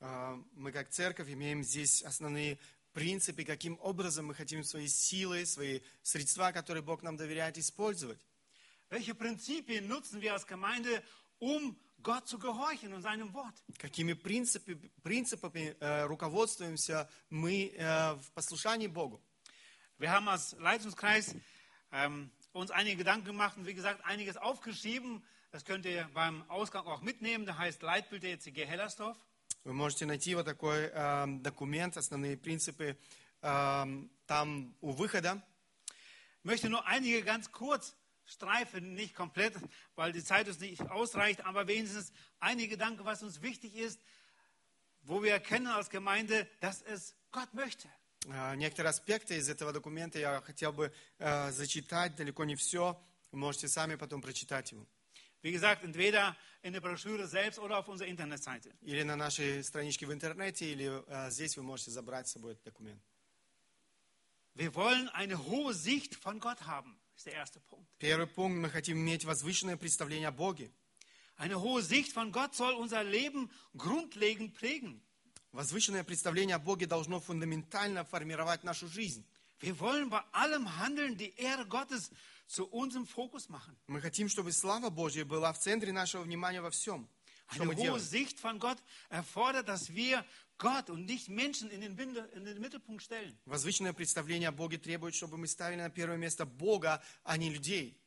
А, 0.00 0.38
Мы 0.54 0.72
как 0.72 0.90
церковь 0.90 1.28
имеем 1.30 1.62
здесь 1.64 2.02
основные 2.04 2.58
принципы, 2.92 3.44
каким 3.44 3.78
образом 3.80 4.26
мы 4.26 4.34
хотим 4.34 4.62
свои 4.62 4.86
силы, 4.88 5.44
свои 5.46 5.80
средства, 6.02 6.52
которые 6.52 6.82
Бог 6.82 7.02
нам 7.02 7.16
доверяет, 7.16 7.58
использовать. 7.58 8.20
Welche 8.88 9.14
Prinzipien 9.14 9.88
nutzen 9.88 10.20
wir 10.20 10.32
als 10.32 10.46
Gemeinde, 10.46 11.02
um 11.40 11.76
Gott 12.02 12.28
zu 12.28 12.38
gehorchen 12.38 12.92
und 12.92 13.02
seinem 13.02 13.32
Wort? 13.34 13.54
Какими 13.78 14.12
принципи- 14.12 14.78
принципами 15.02 15.76
э, 15.80 16.04
руководствуемся 16.04 17.10
мы 17.30 17.72
э, 17.76 18.14
в 18.14 18.30
послушании 18.32 18.86
Богу. 18.86 19.20
Wir 19.98 20.10
haben 20.12 20.28
als 20.28 20.52
Leitungskreis 20.60 21.34
ähm, 21.92 22.30
uns 22.52 22.70
einige 22.70 22.96
Gedanken 22.96 23.26
gemacht 23.26 23.56
und 23.56 23.66
wie 23.66 23.74
gesagt 23.74 24.04
einiges 24.04 24.36
aufgeschrieben. 24.36 25.22
Das 25.52 25.64
könnt 25.64 25.86
ihr 25.86 26.08
beim 26.14 26.48
Ausgang 26.50 26.86
auch 26.86 27.02
mitnehmen. 27.02 27.46
Da 27.46 27.56
heißt 27.56 27.82
Leitbild 27.82 28.22
der 28.22 28.32
ECG 28.32 28.66
Hellersdorf. 28.66 29.16
Вы 29.64 29.72
можете 29.72 30.06
найти 30.06 30.34
вот 30.36 30.46
такой 30.46 30.90
э, 30.92 31.26
документ, 31.40 31.96
основные 31.96 32.36
принципы 32.36 32.96
э, 33.42 33.86
там 34.26 34.74
у 34.80 34.92
выхода. 34.92 35.42
Ich 36.38 36.44
möchte 36.44 36.70
nur 36.70 36.86
einige 36.86 37.22
ganz 37.22 37.50
kurz 37.50 37.96
streifen, 38.26 38.94
nicht 38.94 39.14
komplett, 39.14 39.54
weil 39.94 40.12
die 40.12 40.22
Zeit 40.22 40.46
uns 40.46 40.60
nicht 40.60 40.82
ausreicht, 40.90 41.44
aber 41.44 41.66
wenigstens 41.66 42.12
einige 42.38 42.70
Gedanken, 42.70 43.04
was 43.04 43.22
uns 43.22 43.42
wichtig 43.42 43.74
ist, 43.74 44.00
wo 45.02 45.22
wir 45.22 45.32
erkennen 45.32 45.68
als 45.68 45.90
Gemeinde, 45.90 46.48
dass 46.60 46.82
es 46.82 47.16
Gott 47.32 47.52
möchte. 47.54 47.88
Э, 48.27 48.55
Некоторые 48.55 48.89
аспекты 48.89 49.37
из 49.37 49.49
этого 49.49 49.71
документа 49.71 50.19
я 50.19 50.41
хотел 50.41 50.71
бы 50.71 50.91
э, 51.19 51.51
зачитать, 51.51 52.15
далеко 52.15 52.43
не 52.45 52.55
все. 52.55 53.01
Вы 53.31 53.39
можете 53.39 53.67
сами 53.67 53.95
потом 53.95 54.21
прочитать 54.21 54.71
его. 54.71 54.85
Wie 55.43 55.51
gesagt, 55.51 55.83
entweder 55.83 56.35
in 56.61 56.73
der 56.73 56.81
Broschüre 56.81 57.25
selbst 57.25 57.57
oder 57.57 57.79
auf 57.79 57.87
unserer 57.87 58.07
Internetseite. 58.07 58.75
Или 58.81 59.01
на 59.03 59.15
нашей 59.15 59.63
страничке 59.63 60.05
в 60.05 60.13
интернете, 60.13 60.71
или 60.71 61.03
э, 61.07 61.31
здесь 61.31 61.57
вы 61.57 61.63
можете 61.63 61.91
забрать 61.91 62.27
с 62.27 62.33
собой 62.33 62.53
этот 62.53 62.65
документ. 62.65 63.01
Wir 64.53 64.75
wollen 64.75 65.07
eine 65.09 65.47
hohe 65.47 65.73
Sicht 65.73 66.15
von 66.15 66.39
Gott 66.39 66.67
haben, 66.67 66.99
ist 67.15 67.25
der 67.25 67.33
erste 67.33 67.59
Punkt. 67.61 67.87
Первый 67.97 68.27
пункт, 68.27 68.57
мы 68.57 68.69
хотим 68.69 68.97
иметь 68.97 69.25
возвышенное 69.25 69.77
представление 69.77 70.27
о 70.27 70.31
Боге. 70.31 70.71
Eine 71.37 71.59
hohe 71.59 71.81
Sicht 71.81 72.11
von 72.13 72.31
Gott 72.31 72.53
soll 72.53 72.73
unser 72.73 73.03
Leben 73.03 73.49
grundlegend 73.75 74.53
prägen. 74.53 75.01
Возвышенное 75.51 76.03
представление 76.03 76.55
о 76.55 76.59
Боге 76.59 76.85
должно 76.85 77.19
фундаментально 77.19 78.03
формировать 78.05 78.63
нашу 78.63 78.87
жизнь. 78.87 79.25
Wir 79.59 79.77
wollen 79.79 80.09
bei 80.09 80.21
allem 80.31 80.77
Handeln 80.79 81.17
die 81.17 81.33
Ehre 81.37 81.65
Gottes 81.65 82.09
zu 82.47 82.65
unserem 82.67 83.05
Fokus 83.05 83.49
machen. 83.49 83.75
Мы 83.87 84.01
хотим, 84.01 84.27
чтобы 84.29 84.51
слава 84.53 84.89
Божья 84.89 85.23
была 85.25 85.51
в 85.53 85.59
центре 85.59 85.91
нашего 85.91 86.23
внимания 86.23 86.61
во 86.61 86.71
всем, 86.71 87.07
что 87.51 87.63
Eine 87.63 87.75
hohe. 87.75 87.99
Sicht 87.99 88.39
von 88.39 88.59
Gott 88.59 88.77
erfordert, 89.09 89.67
dass 89.67 89.93
wir 89.93 90.25
Gott 90.57 90.89
und 90.89 91.05
nicht 91.05 91.27
Menschen 91.29 91.69
in 91.69 91.81
den, 91.81 91.95
Binde- 91.97 92.27
in 92.33 92.45
den 92.45 92.59
Mittelpunkt 92.61 93.03
stellen. 93.03 93.37
Возвышенное 93.45 93.93
представление 93.93 94.49
о 94.49 94.51
Боге 94.53 94.77
требует, 94.77 95.13
чтобы 95.15 95.37
мы 95.37 95.47
ставили 95.47 95.81
на 95.81 95.89
первое 95.89 96.17
место 96.17 96.45
Бога, 96.45 97.03
а 97.23 97.37
не 97.37 97.49
людей. 97.51 97.97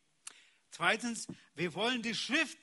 Zweitens, 0.71 1.29
wir 1.55 1.73
wollen 1.75 2.03
die 2.03 2.15
Schrift 2.15 2.59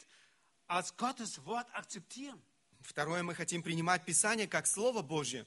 als 0.68 0.98
Gottes 0.98 1.46
Wort 1.46 1.68
akzeptieren. 1.74 2.42
Второе, 2.84 3.24
мы 3.24 3.36
хотим 3.36 3.64
принимать 3.64 4.06
Писание 4.06 4.48
как 4.48 4.68
Слово 4.68 5.02
Божье. 5.02 5.46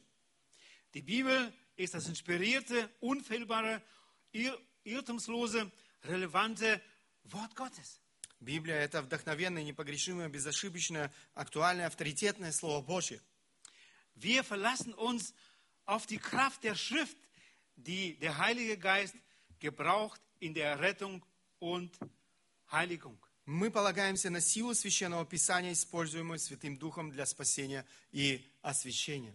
Die 0.92 1.02
Bibel 1.02 1.52
ist 1.76 1.94
das 1.94 2.08
inspirierte, 2.08 2.88
unfehlbare, 3.00 3.82
irr 4.32 4.56
irrtumslose, 4.84 5.70
relevante 6.02 6.80
Wort 7.24 7.54
Gottes. 7.56 8.00
Библия– 8.40 8.76
это 8.76 9.00
вдохновенное, 9.00 9.62
непогрешимое, 9.62 10.28
безошибочное, 10.28 11.10
актуальное, 11.34 11.86
авторитетное 11.86 12.52
Слово 12.52 12.84
Божье. 12.84 13.20
Wir 14.14 14.44
verlassen 14.44 14.92
uns 14.94 15.34
auf 15.86 16.06
die 16.06 16.18
Kraft 16.18 16.62
der 16.62 16.74
Schrift, 16.74 17.16
die 17.76 18.18
der 18.18 18.38
Heilige 18.38 18.76
Geist 18.78 19.14
gebraucht 19.58 20.20
in 20.40 20.54
der 20.54 20.78
Rettung 20.80 21.24
und 21.58 21.98
Heiligung. 22.70 23.23
Мы 23.46 23.70
полагаемся 23.70 24.30
на 24.30 24.40
силу 24.40 24.74
Священного 24.74 25.26
Писания, 25.26 25.72
используемую 25.72 26.38
Святым 26.38 26.78
Духом 26.78 27.10
для 27.10 27.26
спасения 27.26 27.86
и 28.10 28.50
освящения. 28.62 29.34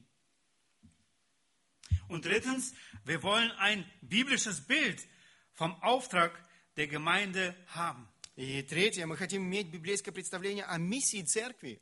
Und 2.07 2.25
drittens, 2.25 2.73
wir 3.05 3.21
wollen 3.21 3.51
ein 3.59 3.85
biblisches 4.01 4.61
Bild 4.65 5.07
vom 5.53 5.75
Auftrag 5.83 6.31
der 6.75 6.87
Gemeinde 6.87 7.55
haben. 7.75 8.07
И 8.35 8.63
третье, 8.63 9.05
мы 9.05 9.15
хотим 9.15 9.43
иметь 9.43 9.67
библейское 9.67 10.13
представление 10.13 10.63
о 10.63 10.77
миссии 10.77 11.21
церкви. 11.21 11.79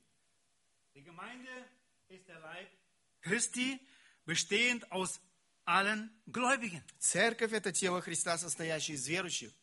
Die 0.95 1.03
Gemeinde 1.03 1.49
ist 2.09 2.27
der 2.27 2.39
Leib 2.39 2.67
Christi, 3.21 3.79
bestehend 4.25 4.91
aus 4.91 5.21
allen 5.63 6.09
Gläubigen. 6.25 6.83
Церковь– 6.99 7.51
это 7.53 7.71
тело 7.71 8.01
Христа, 8.01 8.37
состоящее 8.37 8.95
из 8.97 9.07
верующих. 9.07 9.53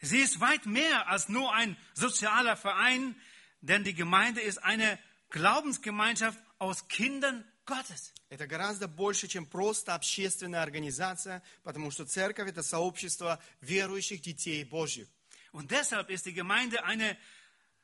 Sie 0.00 0.18
ist 0.18 0.40
weit 0.40 0.66
mehr 0.66 1.08
als 1.08 1.28
nur 1.28 1.52
ein 1.52 1.76
sozialer 1.94 2.56
Verein, 2.56 3.14
denn 3.60 3.84
die 3.84 3.94
Gemeinde 3.94 4.40
ist 4.40 4.58
eine 4.58 4.98
Glaubensgemeinschaft 5.30 6.38
aus 6.58 6.88
Kindern 6.88 7.44
Gottes. 7.66 8.12
Это 8.30 8.46
гораздо 8.46 8.88
больше, 8.88 9.28
чем 9.28 9.44
просто 9.44 9.94
общественная 9.94 10.62
организация, 10.62 11.42
потому 11.62 11.90
что 11.90 12.04
церковь – 12.06 12.50
это 12.50 12.62
сообщество 12.62 13.42
верующих 13.60 14.22
детей 14.22 14.64
Божьих. 14.64 15.08
Und 15.52 15.70
deshalb 15.70 16.10
ist 16.10 16.26
die 16.26 16.32
Gemeinde 16.32 16.84
eine 16.84 17.16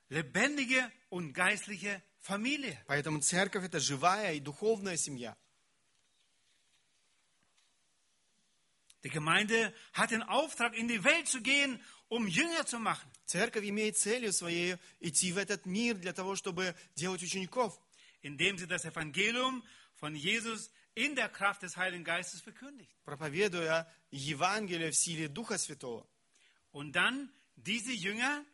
lebendige 0.08 0.90
und 1.11 1.32
geistliche 1.32 2.02
Familie. 2.20 2.78
Поэтому 2.87 3.20
церковь – 3.20 3.66
это 3.66 3.80
живая 3.80 4.35
и 4.35 4.40
духовная 4.40 4.96
семья. 4.96 5.37
Die 9.04 9.11
Gemeinde 9.11 9.73
hat 9.92 10.11
den 10.11 10.23
Auftrag, 10.23 10.75
in 10.75 10.88
die 10.88 11.04
Welt 11.04 11.28
zu 11.28 11.40
gehen, 11.40 11.80
um 12.08 12.26
Jünger 12.26 12.66
zu 12.66 12.78
machen. 12.78 13.11
Церковь 13.26 13.64
имеет 13.64 13.96
целью 13.96 14.32
своей 14.32 14.76
идти 15.00 15.32
в 15.32 15.38
этот 15.38 15.66
мир 15.66 15.96
для 15.96 16.12
того, 16.12 16.37
чтобы 16.37 16.75
делать 16.94 17.23
учеников, 17.23 17.78
indem 18.23 18.58
sie 18.58 18.66
das 18.66 18.85
Evangelium 18.85 19.62
von 19.94 20.14
Jesus 20.14 20.70
in 20.94 21.14
der 21.14 21.28
Kraft 21.28 21.62
des 21.62 21.76
Heiligen 21.76 22.04
Geistes 22.04 22.40
verkündigt. 22.40 22.90
проповедуя 23.04 23.87
Евангелие 24.11 24.90
в 24.90 24.96
силе 24.96 25.28
Духа 25.28 25.58
Святого. 25.58 26.06
Und 26.73 26.92
dann 26.92 27.30
diese 27.56 27.92
Jünger 27.92 28.44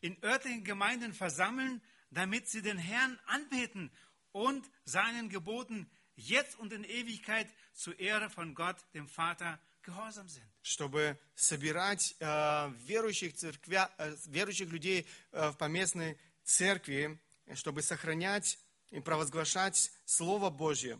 in 0.00 0.16
örtlichen 0.22 0.64
Gemeinden 0.64 1.12
versammeln, 1.12 1.82
damit 2.10 2.48
sie 2.48 2.62
den 2.62 2.78
Herrn 2.78 3.18
anbeten 3.26 3.90
und 4.32 4.68
seinen 4.84 5.28
Geboten 5.28 5.90
jetzt 6.16 6.58
und 6.58 6.72
in 6.72 6.84
Ewigkeit 6.84 7.48
zur 7.72 7.98
Ehre 7.98 8.30
von 8.30 8.54
Gott, 8.54 8.76
dem 8.94 9.08
Vater, 9.08 9.58
gehorsam 9.58 9.58
sind. 9.58 9.73
чтобы 10.61 11.17
собирать 11.35 12.15
э, 12.19 12.71
верующих, 12.85 13.33
церквя, 13.35 13.91
э, 13.97 14.15
верующих 14.27 14.69
людей 14.69 15.07
э, 15.31 15.49
в 15.49 15.57
поместной 15.57 16.17
церкви, 16.43 17.19
чтобы 17.53 17.81
сохранять 17.81 18.59
и 18.91 18.99
провозглашать 18.99 19.91
Слово 20.05 20.49
Божье. 20.49 20.99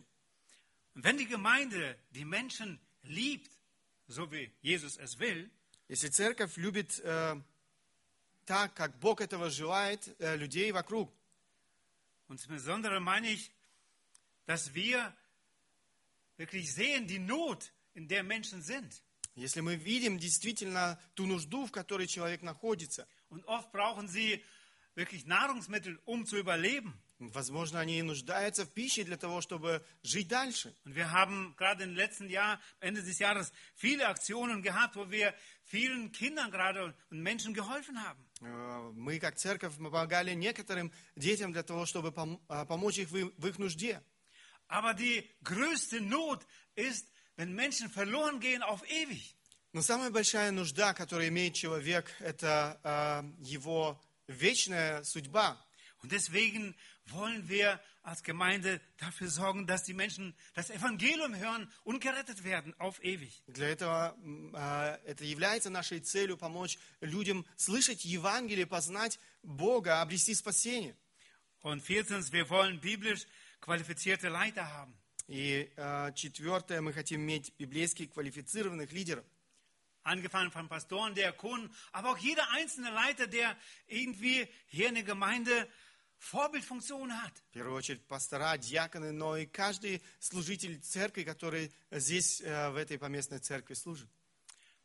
Wenn 0.94 1.18
die 1.18 1.26
Gemeinde 1.26 1.98
die 2.10 2.24
Menschen 2.24 2.80
liebt, 3.02 3.50
so 4.08 4.30
wie 4.30 4.50
Jesus 4.62 4.96
es 4.96 5.18
will, 5.18 5.50
Если 5.88 6.08
церковь 6.08 6.56
любит 6.56 6.98
э, 7.04 7.40
так, 8.44 8.74
как 8.74 8.98
Бог 8.98 9.20
этого 9.20 9.50
желает, 9.50 10.08
э, 10.20 10.36
людей 10.36 10.72
вокруг, 10.72 11.12
und 12.28 12.40
insbesondere 12.40 12.98
meine 12.98 13.30
ich, 13.30 13.52
dass 14.46 14.74
wir 14.74 15.16
wirklich 16.38 16.74
sehen 16.74 17.06
die 17.06 17.20
Not, 17.20 17.70
in 17.95 18.07
der 18.07 18.23
Menschen 18.23 18.61
sind. 18.61 19.01
если 19.35 19.61
мы 19.61 19.75
видим 19.75 20.17
действительно 20.19 20.99
ту 21.15 21.25
нужду, 21.25 21.65
в 21.65 21.71
которой 21.71 22.07
человек 22.07 22.41
находится, 22.41 23.07
Und 23.29 23.45
oft 23.45 23.71
brauchen 23.71 24.07
sie 24.07 24.43
wirklich 24.95 25.25
Nahrungsmittel, 25.25 25.99
um 26.05 26.25
zu 26.25 26.37
überleben. 26.37 26.93
возможно, 27.19 27.79
они 27.79 27.99
и 27.99 28.01
нуждаются 28.01 28.65
в 28.65 28.73
пище 28.73 29.03
для 29.03 29.15
того, 29.15 29.41
чтобы 29.41 29.85
жить 30.03 30.27
дальше. 30.27 30.75
Und 30.85 30.95
wir 30.95 31.11
haben 31.11 31.55
gerade 31.55 31.83
im 31.83 31.95
letzten 31.95 32.29
Jahr, 32.29 32.59
Ende 32.79 33.03
des 33.03 33.19
Jahres, 33.19 33.51
viele 33.75 34.07
Aktionen 34.07 34.61
gehabt, 34.63 34.95
wo 34.95 35.09
wir 35.11 35.33
vielen 35.63 36.11
Kindern 36.11 36.49
gerade 36.51 36.93
und 37.09 37.21
Menschen 37.21 37.53
geholfen 37.53 38.03
haben. 38.03 38.25
Э, 38.41 38.91
Мы, 38.93 39.19
как 39.19 39.37
церковь, 39.37 39.75
помогали 39.77 40.33
некоторым 40.33 40.91
детям 41.15 41.53
для 41.53 41.61
того, 41.63 41.85
чтобы 41.85 42.09
пом- 42.09 42.41
а, 42.49 42.65
помочь 42.65 42.97
их 42.97 43.11
в 43.11 43.15
и- 43.17 43.31
в 43.37 43.47
их 43.47 43.59
нужде. 43.59 44.01
Aber 44.67 44.93
die 44.95 45.23
größte 45.43 46.01
Not 46.01 46.45
ist, 46.75 47.07
wenn 47.35 47.53
Menschen 47.53 47.89
verloren 47.89 48.39
gehen 48.39 48.61
auf 48.61 48.83
ewig. 48.89 49.35
Но 49.73 49.81
самая 49.81 50.09
большая 50.09 50.51
нужда, 50.51 50.93
которую 50.93 51.29
имеет 51.29 51.55
человек, 51.55 52.11
это 52.19 52.79
а, 52.83 53.25
его 53.39 53.99
вечная 54.27 55.03
судьба. 55.03 55.57
Und 56.01 56.11
deswegen 56.11 56.75
wollen 57.05 57.47
wir 57.47 57.79
als 58.03 58.23
Gemeinde 58.23 58.81
dafür 58.97 59.29
sorgen, 59.29 59.67
dass 59.67 59.83
die 59.83 59.93
Menschen 59.93 60.35
das 60.55 60.69
Evangelium 60.71 61.35
hören 61.35 61.71
und 61.83 62.01
gerettet 62.01 62.43
werden 62.43 62.73
auf 62.79 63.03
ewig. 63.03 63.43
Для 63.47 63.69
этого 63.69 64.15
м, 64.23 64.51
а, 64.55 64.99
это 65.05 65.23
является 65.23 65.69
нашей 65.69 65.99
целью 65.99 66.37
помочь 66.37 66.77
людям 66.99 67.45
слышать 67.55 68.03
Евангелие, 68.03 68.65
познать 68.65 69.19
Бога, 69.43 70.01
обрести 70.01 70.33
спасение. 70.33 70.95
Und 71.61 71.83
viertens, 71.83 72.31
wir 72.31 72.49
wollen 72.49 72.81
biblisch 72.81 73.27
qualifizierte 73.59 74.29
Leiter 74.29 74.67
haben. 74.67 74.97
И 75.27 75.71
а, 75.77 76.11
четвертое, 76.11 76.81
мы 76.81 76.93
хотим 76.93 77.21
иметь 77.21 77.53
библейски 77.57 78.05
квалифицированных 78.05 78.91
лидеров. 78.91 79.25
Angefangen 80.03 80.51
von 80.51 80.67
Pastoren, 80.67 81.13
Diakonen, 81.13 81.69
aber 81.91 82.11
auch 82.11 82.17
jeder 82.17 82.49
einzelne 82.51 82.89
Leiter, 82.89 83.27
der 83.27 83.55
irgendwie 83.87 84.47
hier 84.67 84.89
in 84.89 84.95
der 84.95 85.03
Gemeinde 85.03 85.67
Vorbildfunktion 86.17 87.11
hat. 87.21 87.33
В 87.49 87.53
первую 87.53 87.75
очередь 87.75 88.05
пастора, 88.07 88.57
диаконы, 88.57 89.11
но 89.11 89.37
и 89.37 89.45
каждый 89.45 90.01
служитель 90.19 90.79
церкви, 90.79 91.23
который 91.23 91.71
здесь, 91.91 92.41
э, 92.41 92.69
в 92.71 92.77
этой 92.77 92.97
поместной 92.97 93.39
церкви 93.39 93.73
служит. 93.73 94.09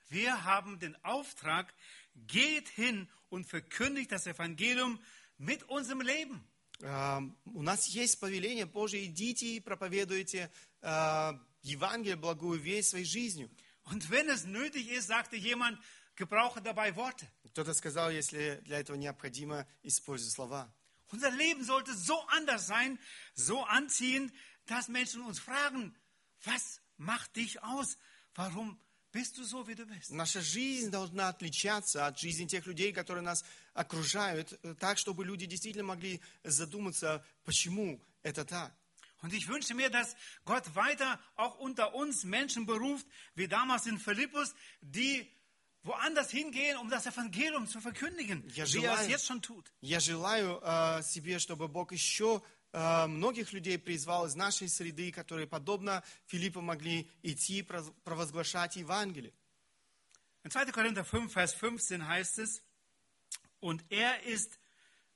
Wir 0.09 0.44
haben 0.44 0.79
den 0.79 0.96
Auftrag, 1.05 1.74
geht 2.14 2.68
hin 2.68 3.09
und 3.29 3.46
verkündigt 3.46 4.12
das 4.12 4.26
Evangelium 4.26 5.00
mit 5.38 5.62
unserem 5.64 6.00
Leben. 6.00 6.46
Э, 6.81 7.20
У 7.46 7.62
нас 7.62 7.87
есть 7.88 8.20
повеление 8.20 8.66
Божие, 8.66 9.07
идите 9.07 9.46
и 9.46 9.61
проповедуйте 9.61 10.50
э, 10.83 11.33
Евангелие, 11.62 12.16
благую 12.16 12.61
весть 12.61 12.90
своей 12.90 13.05
жизнью. 13.05 13.50
Und 13.85 14.11
wenn 14.11 14.29
es 14.29 14.44
nötig 14.44 14.88
ist, 14.88 15.07
sagte 15.09 15.37
jemand, 15.37 15.79
gebrauche 16.16 16.61
dabei 16.61 16.94
Worte. 16.96 17.26
Кто-то 17.52 17.72
сказал, 17.72 18.11
если 18.11 18.61
для 18.64 18.81
этого 18.81 18.96
необходимо, 18.96 19.66
используй 19.83 20.31
слова. 20.31 20.72
Unser 21.12 21.31
Leben 21.31 21.62
sollte 21.64 21.94
so 21.94 22.20
anders 22.29 22.66
sein, 22.66 22.98
so 23.35 23.62
anziehend, 23.62 24.33
dass 24.66 24.88
Menschen 24.88 25.22
uns 25.22 25.38
fragen, 25.38 25.94
was 26.44 26.81
macht 26.96 27.37
dich 27.37 27.62
aus? 27.62 27.96
Warum 28.35 28.79
bist 29.12 29.38
du 29.38 29.43
so, 29.43 29.67
wie 29.67 29.76
du 29.76 29.86
bist? 29.86 30.12
Наша 30.12 30.41
жизнь 30.41 30.89
должна 30.89 31.30
отличаться 31.30 32.06
от 32.08 32.17
жизни 32.19 32.45
тех 32.47 32.65
людей, 32.65 32.93
которые 32.93 33.24
нас 33.24 33.43
окружают, 33.74 34.58
э, 34.63 34.76
так, 34.80 34.97
чтобы 34.97 35.26
люди 35.26 35.45
действительно 35.45 35.84
могли 35.86 36.21
задуматься, 36.43 37.24
почему 37.43 38.00
это 38.24 38.45
так. 38.45 38.74
Und 39.21 39.34
ich 39.34 39.47
wünsche 39.47 39.76
mir, 39.76 39.89
dass 39.91 40.15
Gott 40.45 40.74
weiter 40.76 41.19
auch 41.36 41.60
unter 41.60 41.93
uns 41.93 42.24
Menschen 42.24 42.65
beruft, 42.65 43.06
wie 43.36 43.47
damals 43.47 43.86
in 43.86 44.00
Philippus, 44.00 44.56
die 44.82 45.28
woanders 45.84 46.32
hingehen, 46.32 46.78
um 46.78 46.89
das 46.89 47.06
Evangelium 47.06 47.67
zu 47.67 47.80
verkündigen, 47.82 48.43
Ja, 48.50 48.56
wie 48.56 48.60
er 48.60 48.63
es 48.65 48.71
желаю. 48.71 49.10
jetzt 49.10 49.26
schon 49.28 49.41
tut. 49.41 49.71
Я 49.82 50.00
желаю 50.00 50.60
э, 50.63 51.04
себе, 51.04 51.38
чтобы 51.39 51.67
Бог 51.67 51.91
еще 51.91 52.38
э, 52.38 52.61
многих 52.72 53.52
людей 53.52 53.79
призвал 53.79 54.26
из 54.26 54.35
нашей 54.35 54.68
среды, 54.68 55.11
которые, 55.11 55.46
подобно 55.46 56.02
Филиппу, 56.26 56.61
могли 56.61 57.11
идти 57.22 57.59
и 57.61 57.62
проз- 57.62 57.92
провозглашать 58.05 58.76
Евангелие. 58.76 59.33
In 60.44 60.50
2. 60.50 60.72
Korinther 60.72 61.05
5, 61.05 61.33
Vers 61.33 61.55
15 61.55 62.07
heißt 62.07 62.38
es, 62.38 62.62
und 63.61 63.83
er 63.90 64.22
ist 64.24 64.59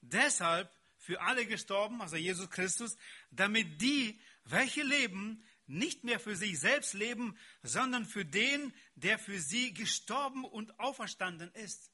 deshalb 0.00 0.70
für 0.96 1.20
alle 1.20 1.44
gestorben, 1.46 2.00
also 2.00 2.16
Jesus 2.16 2.48
Christus, 2.48 2.96
damit 3.30 3.80
die, 3.80 4.18
welche 4.44 4.82
leben, 4.82 5.44
nicht 5.66 6.02
mehr 6.02 6.18
für 6.18 6.34
sich 6.34 6.58
selbst 6.58 6.94
leben, 6.94 7.36
sondern 7.62 8.04
für 8.06 8.24
den, 8.24 8.72
der 8.96 9.18
für 9.18 9.38
sie 9.38 9.72
gestorben 9.72 10.44
und 10.44 10.78
auferstanden 10.80 11.52
ist. 11.52 11.90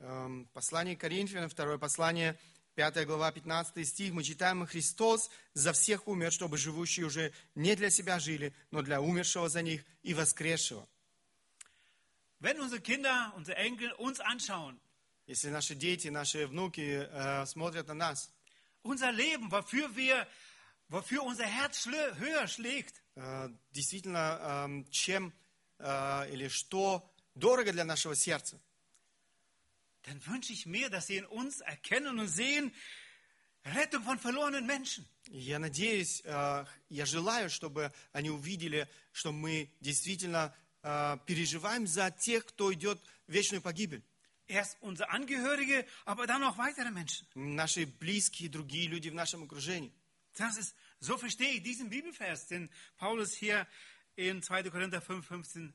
Эм, 0.00 0.48
Послание 0.54 0.96
к 0.96 1.00
Коринфянам, 1.00 1.50
второе 1.50 1.78
послание, 1.78 2.38
5 2.77 3.07
глава, 3.07 3.31
15 3.31 3.87
стих, 3.87 4.13
мы 4.13 4.23
читаем, 4.23 4.63
«И 4.63 4.67
Христос 4.67 5.31
за 5.55 5.73
всех 5.73 6.07
умер, 6.07 6.31
чтобы 6.31 6.59
живущие 6.59 7.07
уже 7.07 7.33
не 7.55 7.75
для 7.75 7.89
себя 7.89 8.19
жили, 8.19 8.53
но 8.69 8.83
для 8.83 9.01
умершего 9.01 9.49
за 9.49 9.63
них 9.63 9.83
и 10.03 10.13
воскресшего». 10.13 10.87
Wenn 12.39 12.59
unsere 12.59 12.79
Kinder, 12.79 13.33
unsere 13.35 13.57
Enkel 13.57 13.91
uns 13.93 14.19
anschauen, 14.19 14.79
Если 15.25 15.49
наши 15.49 15.73
дети, 15.73 16.09
наши 16.09 16.45
внуки 16.45 17.09
э, 17.09 17.47
смотрят 17.47 17.87
на 17.87 17.95
нас, 17.95 18.31
unser 18.83 19.11
Leben, 19.11 19.51
wofür 19.51 19.95
wir, 19.95 20.27
wofür 20.87 21.23
unser 21.23 21.47
Herz 21.47 21.83
höher 21.87 22.47
schlägt, 22.47 23.01
э, 23.15 23.49
действительно, 23.71 24.65
эм, 24.67 24.89
чем 24.91 25.33
э, 25.79 26.31
или 26.31 26.47
что 26.47 27.11
дорого 27.33 27.73
для 27.73 27.85
нашего 27.85 28.15
сердца, 28.15 28.61
dann 30.06 30.24
wünsche 30.26 30.52
ich 30.52 30.66
mir, 30.66 30.90
dass 30.90 31.06
sie 31.06 31.16
in 31.16 31.26
uns 31.26 31.60
erkennen 31.60 32.18
und 32.18 32.28
sehen, 32.28 32.72
Rettung 33.64 34.02
von 34.02 34.18
verlorenen 34.18 34.66
Menschen. 34.66 35.06
И 35.30 35.38
Я 35.38 35.58
надеюсь, 35.58 36.22
э, 36.24 36.64
я 36.88 37.06
желаю, 37.06 37.48
чтобы 37.48 37.92
они 38.12 38.30
увидели, 38.30 38.88
что 39.12 39.30
мы 39.30 39.70
действительно 39.80 40.54
э, 40.82 41.16
переживаем 41.26 41.86
за 41.86 42.10
тех, 42.10 42.44
кто 42.46 42.72
идет 42.72 43.00
в 43.28 43.32
вечную 43.32 43.62
погибель. 43.62 44.02
Erst 44.48 44.76
unsere 44.80 45.08
Angehörige, 45.10 45.86
aber 46.04 46.26
dann 46.26 46.42
auch 46.42 46.58
weitere 46.58 46.90
Menschen. 46.90 47.26
Наши 47.34 47.86
близкие, 47.86 48.48
другие 48.48 48.88
люди 48.88 49.08
в 49.08 49.14
нашем 49.14 49.44
окружении. 49.44 49.92
Das 50.36 50.56
ist, 50.56 50.74
so 50.98 51.16
verstehe 51.16 51.52
ich 51.52 51.62
diesen 51.62 51.88
Bibelvers, 51.88 52.48
den 52.48 52.68
Paulus 52.96 53.32
hier 53.34 53.66
in 54.16 54.42
2. 54.42 54.64
Korinther 54.70 55.00
5, 55.00 55.24
15 55.24 55.72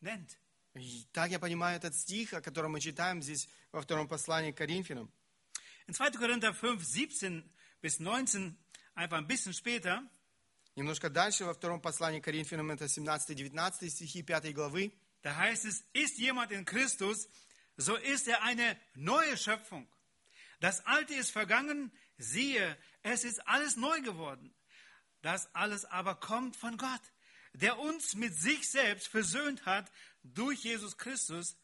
nennt. 0.00 0.38
И 0.74 1.06
так 1.12 1.30
я 1.30 1.38
понимаю 1.38 1.76
этот 1.76 1.94
стих, 1.94 2.32
о 2.32 2.40
котором 2.40 2.72
мы 2.72 2.80
читаем 2.80 3.22
здесь 3.22 3.48
во 3.72 3.80
втором 3.80 4.08
послании 4.08 4.52
к 4.52 4.56
Коринфянам. 4.56 5.12
In 5.86 5.94
2. 5.94 6.10
Korinther 6.10 6.52
5, 6.52 6.84
17 6.84 7.44
bis 7.82 7.98
19, 7.98 8.56
einfach 8.94 9.18
ein 9.18 9.26
bisschen 9.26 9.52
später, 9.52 10.02
Немножко 10.76 11.10
дальше, 11.10 11.44
во 11.44 11.52
втором 11.52 11.80
послании 11.80 12.20
к 12.20 12.24
Коринфянам, 12.24 12.70
это 12.70 12.84
17-19 12.84 13.90
стихи 13.90 14.22
5 14.22 14.54
главы, 14.54 14.92
Da 15.22 15.36
heißt 15.36 15.66
es, 15.66 15.84
ist 15.92 16.18
jemand 16.18 16.50
in 16.52 16.64
Christus, 16.64 17.28
so 17.76 17.96
ist 17.96 18.28
er 18.28 18.42
eine 18.42 18.78
neue 18.94 19.36
Schöpfung. 19.36 19.86
Das 20.60 20.84
Alte 20.86 21.14
ist 21.14 21.30
vergangen, 21.30 21.92
siehe, 22.16 22.78
es 23.02 23.24
ist 23.24 23.46
alles 23.46 23.76
neu 23.76 24.00
geworden. 24.00 24.54
Das 25.22 25.54
alles 25.54 25.84
aber 25.84 26.14
kommt 26.14 26.56
von 26.56 26.76
Gott, 26.78 27.02
der 27.54 27.78
uns 27.78 28.14
mit 28.14 28.34
sich 28.34 28.68
selbst 28.68 29.08
versöhnt 29.08 29.66
hat 29.66 29.90
durch 30.22 30.64
Jesus 30.64 30.96
Christus 30.96 31.56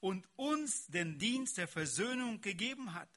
und 0.00 0.28
uns 0.36 0.86
den 0.86 1.18
Dienst 1.18 1.58
der 1.58 1.68
Versöhnung 1.68 2.40
gegeben 2.40 2.94
hat. 2.94 3.08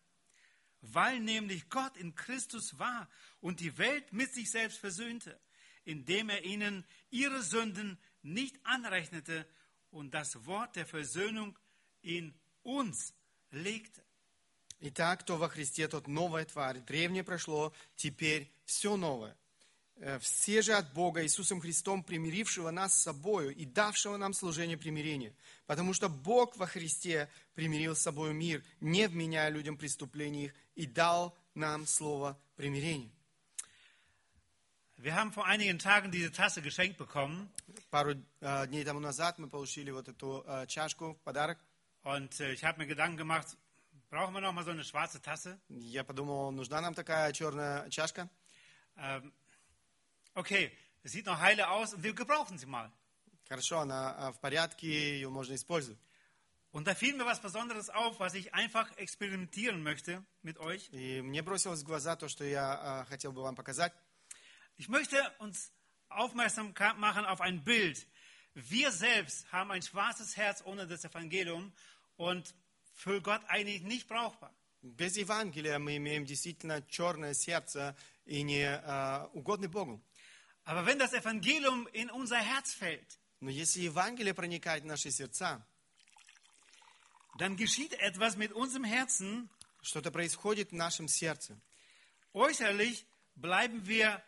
Weil 0.81 1.19
nämlich 1.19 1.69
Gott 1.69 1.97
in 1.97 2.15
Christus 2.15 2.79
war 2.79 3.09
und 3.41 3.59
die 3.59 3.77
Welt 3.77 4.13
mit 4.13 4.33
sich 4.33 4.49
selbst 4.51 4.77
versöhnte, 4.77 5.39
indem 5.85 6.29
er 6.29 6.43
ihnen 6.43 6.85
ihre 7.09 7.41
Sünden 7.41 7.97
nicht 8.21 8.57
anrechnete 8.63 9.45
und 9.91 10.13
das 10.13 10.45
Wort 10.45 10.75
der 10.75 10.85
Versöhnung 10.85 11.57
in 12.01 12.33
uns 12.63 13.13
legte. 13.51 14.03
Итак, 14.79 15.21
кто 15.21 15.37
во 15.37 15.49
Христе, 15.49 15.87
тот 15.87 16.07
новая 16.07 16.45
тварь. 16.45 16.81
Древнее 16.81 17.23
прошло, 17.23 17.73
теперь 17.95 18.51
все 18.65 18.95
новое. 18.95 19.35
Э, 20.02 20.18
Все 20.18 20.62
же 20.62 20.72
от 20.72 20.92
Бога 20.92 21.22
Иисусом 21.22 21.60
Христом, 21.60 22.02
примирившего 22.02 22.70
нас 22.72 22.92
с 22.92 23.02
собою 23.02 23.54
и 23.54 23.64
давшего 23.64 24.16
нам 24.16 24.34
служение 24.34 24.76
примирения. 24.76 25.32
Потому 25.66 25.94
что 25.94 26.08
Бог 26.08 26.56
во 26.56 26.66
Христе 26.66 27.28
примирил 27.54 27.94
с 27.94 28.00
собой 28.00 28.34
мир, 28.34 28.64
не 28.80 29.06
вменяя 29.06 29.48
людям 29.48 29.76
преступлений 29.76 30.46
их, 30.46 30.54
и 30.74 30.86
дал 30.86 31.36
нам 31.54 31.86
слово 31.86 32.36
примирения. 32.56 33.10
Wir 34.96 35.14
haben 35.14 35.32
vor 35.32 35.46
einigen 35.46 35.78
Tagen 35.78 36.10
diese 36.12 36.30
Tasse 36.30 36.62
geschenkt 36.62 36.96
bekommen 36.96 37.50
Пару 37.90 38.14
э, 38.40 38.66
дней 38.66 38.84
тому 38.84 39.00
назад 39.00 39.38
мы 39.38 39.48
получили 39.48 39.90
вот 39.90 40.08
эту 40.08 40.44
э, 40.46 40.66
чашку 40.66 41.14
в 41.14 41.20
подарок. 41.22 41.58
und 42.02 42.40
äh, 42.40 42.52
ich 42.52 42.64
habe 42.64 42.78
mir 42.80 42.86
Gedanken 42.86 43.16
gemacht, 43.16 43.56
brauchen 44.10 44.34
wir 44.34 44.40
noch 44.40 44.52
mal 44.52 44.64
so 44.64 44.72
eine 44.72 44.82
schwarze 44.84 45.20
Tasse? 45.22 45.60
Я 45.68 46.02
подумал, 46.02 46.50
нужна 46.50 46.80
нам 46.80 46.94
такая 46.94 47.32
черная 47.32 47.88
чашка. 47.90 48.28
Ähm, 48.96 49.32
okay, 50.35 50.71
es 51.03 51.11
sieht 51.11 51.25
noch 51.25 51.39
heile 51.39 51.69
aus 51.69 51.93
und 51.93 52.03
wir 52.03 52.13
gebrauchen 52.13 52.57
sie 52.57 52.65
mal. 52.65 52.91
Хорошо, 53.47 53.79
она 53.79 54.15
э, 54.17 54.33
в 54.33 54.39
порядке, 54.39 54.87
ее 54.87 55.29
можно 55.29 55.53
использовать. 55.53 55.99
Und 56.71 56.85
da 56.85 56.93
fiel 56.93 57.15
mir 57.15 57.25
was 57.25 57.41
Besonderes 57.41 57.89
auf, 57.89 58.19
was 58.19 58.33
ich 58.33 58.53
einfach 58.53 58.91
experimentieren 58.97 59.81
möchte 59.81 60.23
mit 60.41 60.59
euch. 60.59 60.89
И 60.91 61.21
мне 61.21 61.41
бросилось 61.41 61.81
в 61.81 61.85
глаза 61.85 62.15
то, 62.15 62.27
что 62.27 62.43
я 62.43 63.05
э, 63.05 63.09
хотел 63.09 63.31
бы 63.31 63.41
вам 63.41 63.55
показать. 63.55 63.93
Ich 64.77 64.89
möchte 64.89 65.17
uns 65.39 65.71
aufmerksam 66.09 66.73
machen 66.97 67.25
auf 67.25 67.41
ein 67.41 67.63
Bild. 67.63 68.05
Wir 68.53 68.91
selbst 68.91 69.51
haben 69.51 69.71
ein 69.71 69.81
schwarzes 69.81 70.35
Herz 70.35 70.61
ohne 70.65 70.85
das 70.87 71.05
Evangelium 71.05 71.71
und 72.15 72.53
für 72.93 73.21
Gott 73.21 73.41
eigentlich 73.47 73.83
nicht 73.83 74.07
brauchbar. 74.07 74.53
Без 74.81 75.17
Евангелия 75.17 75.79
мы 75.79 75.97
имеем 75.97 76.25
действительно 76.25 76.81
черное 76.87 77.33
сердце 77.33 77.95
и 78.25 78.43
не 78.43 78.63
э, 78.63 79.27
угодны 79.33 79.67
Богу. 79.67 80.03
Aber 80.65 80.85
wenn 80.85 80.99
das 80.99 81.13
Evangelium 81.13 81.87
in 81.93 82.09
unser 82.09 82.37
Herz 82.37 82.73
fällt, 82.73 83.19
Но 83.39 83.49
если 83.51 83.81
Евангелие 83.81 84.33
проникает 84.33 84.83
в 84.83 84.87
наши 84.87 85.11
сердца, 85.11 85.65
dann 87.37 87.55
geschieht 87.55 87.93
etwas 87.93 88.35
mit 88.35 88.51
unserem 88.51 88.83
Herzen. 88.83 89.49
что-то 89.81 90.11
происходит 90.11 90.71
в 90.71 90.75
нашем 90.75 91.07
сердце. 91.07 91.59
Äußerlich 92.33 93.05
bleiben 93.35 93.85
wir 93.87 94.21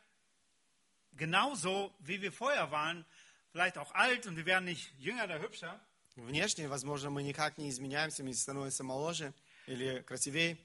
genauso, 1.13 1.93
wie 1.99 2.21
wir 2.21 2.31
vorher 2.31 2.71
waren, 2.71 3.05
vielleicht 3.51 3.77
auch 3.77 3.91
alt 3.93 4.25
und 4.27 4.37
wir 4.37 4.45
werden 4.45 4.65
nicht 4.65 4.93
jünger 4.99 5.25
oder 5.25 5.39
hübscher. 5.41 5.79
Внешне, 6.15 6.67
возможно, 6.67 7.09
мы 7.09 7.23
никак 7.23 7.57
не 7.57 7.69
изменяемся, 7.69 8.23
мы 8.23 8.33
становимся 8.33 8.83
моложе 8.83 9.33
или 9.67 10.01
красивее. 10.01 10.57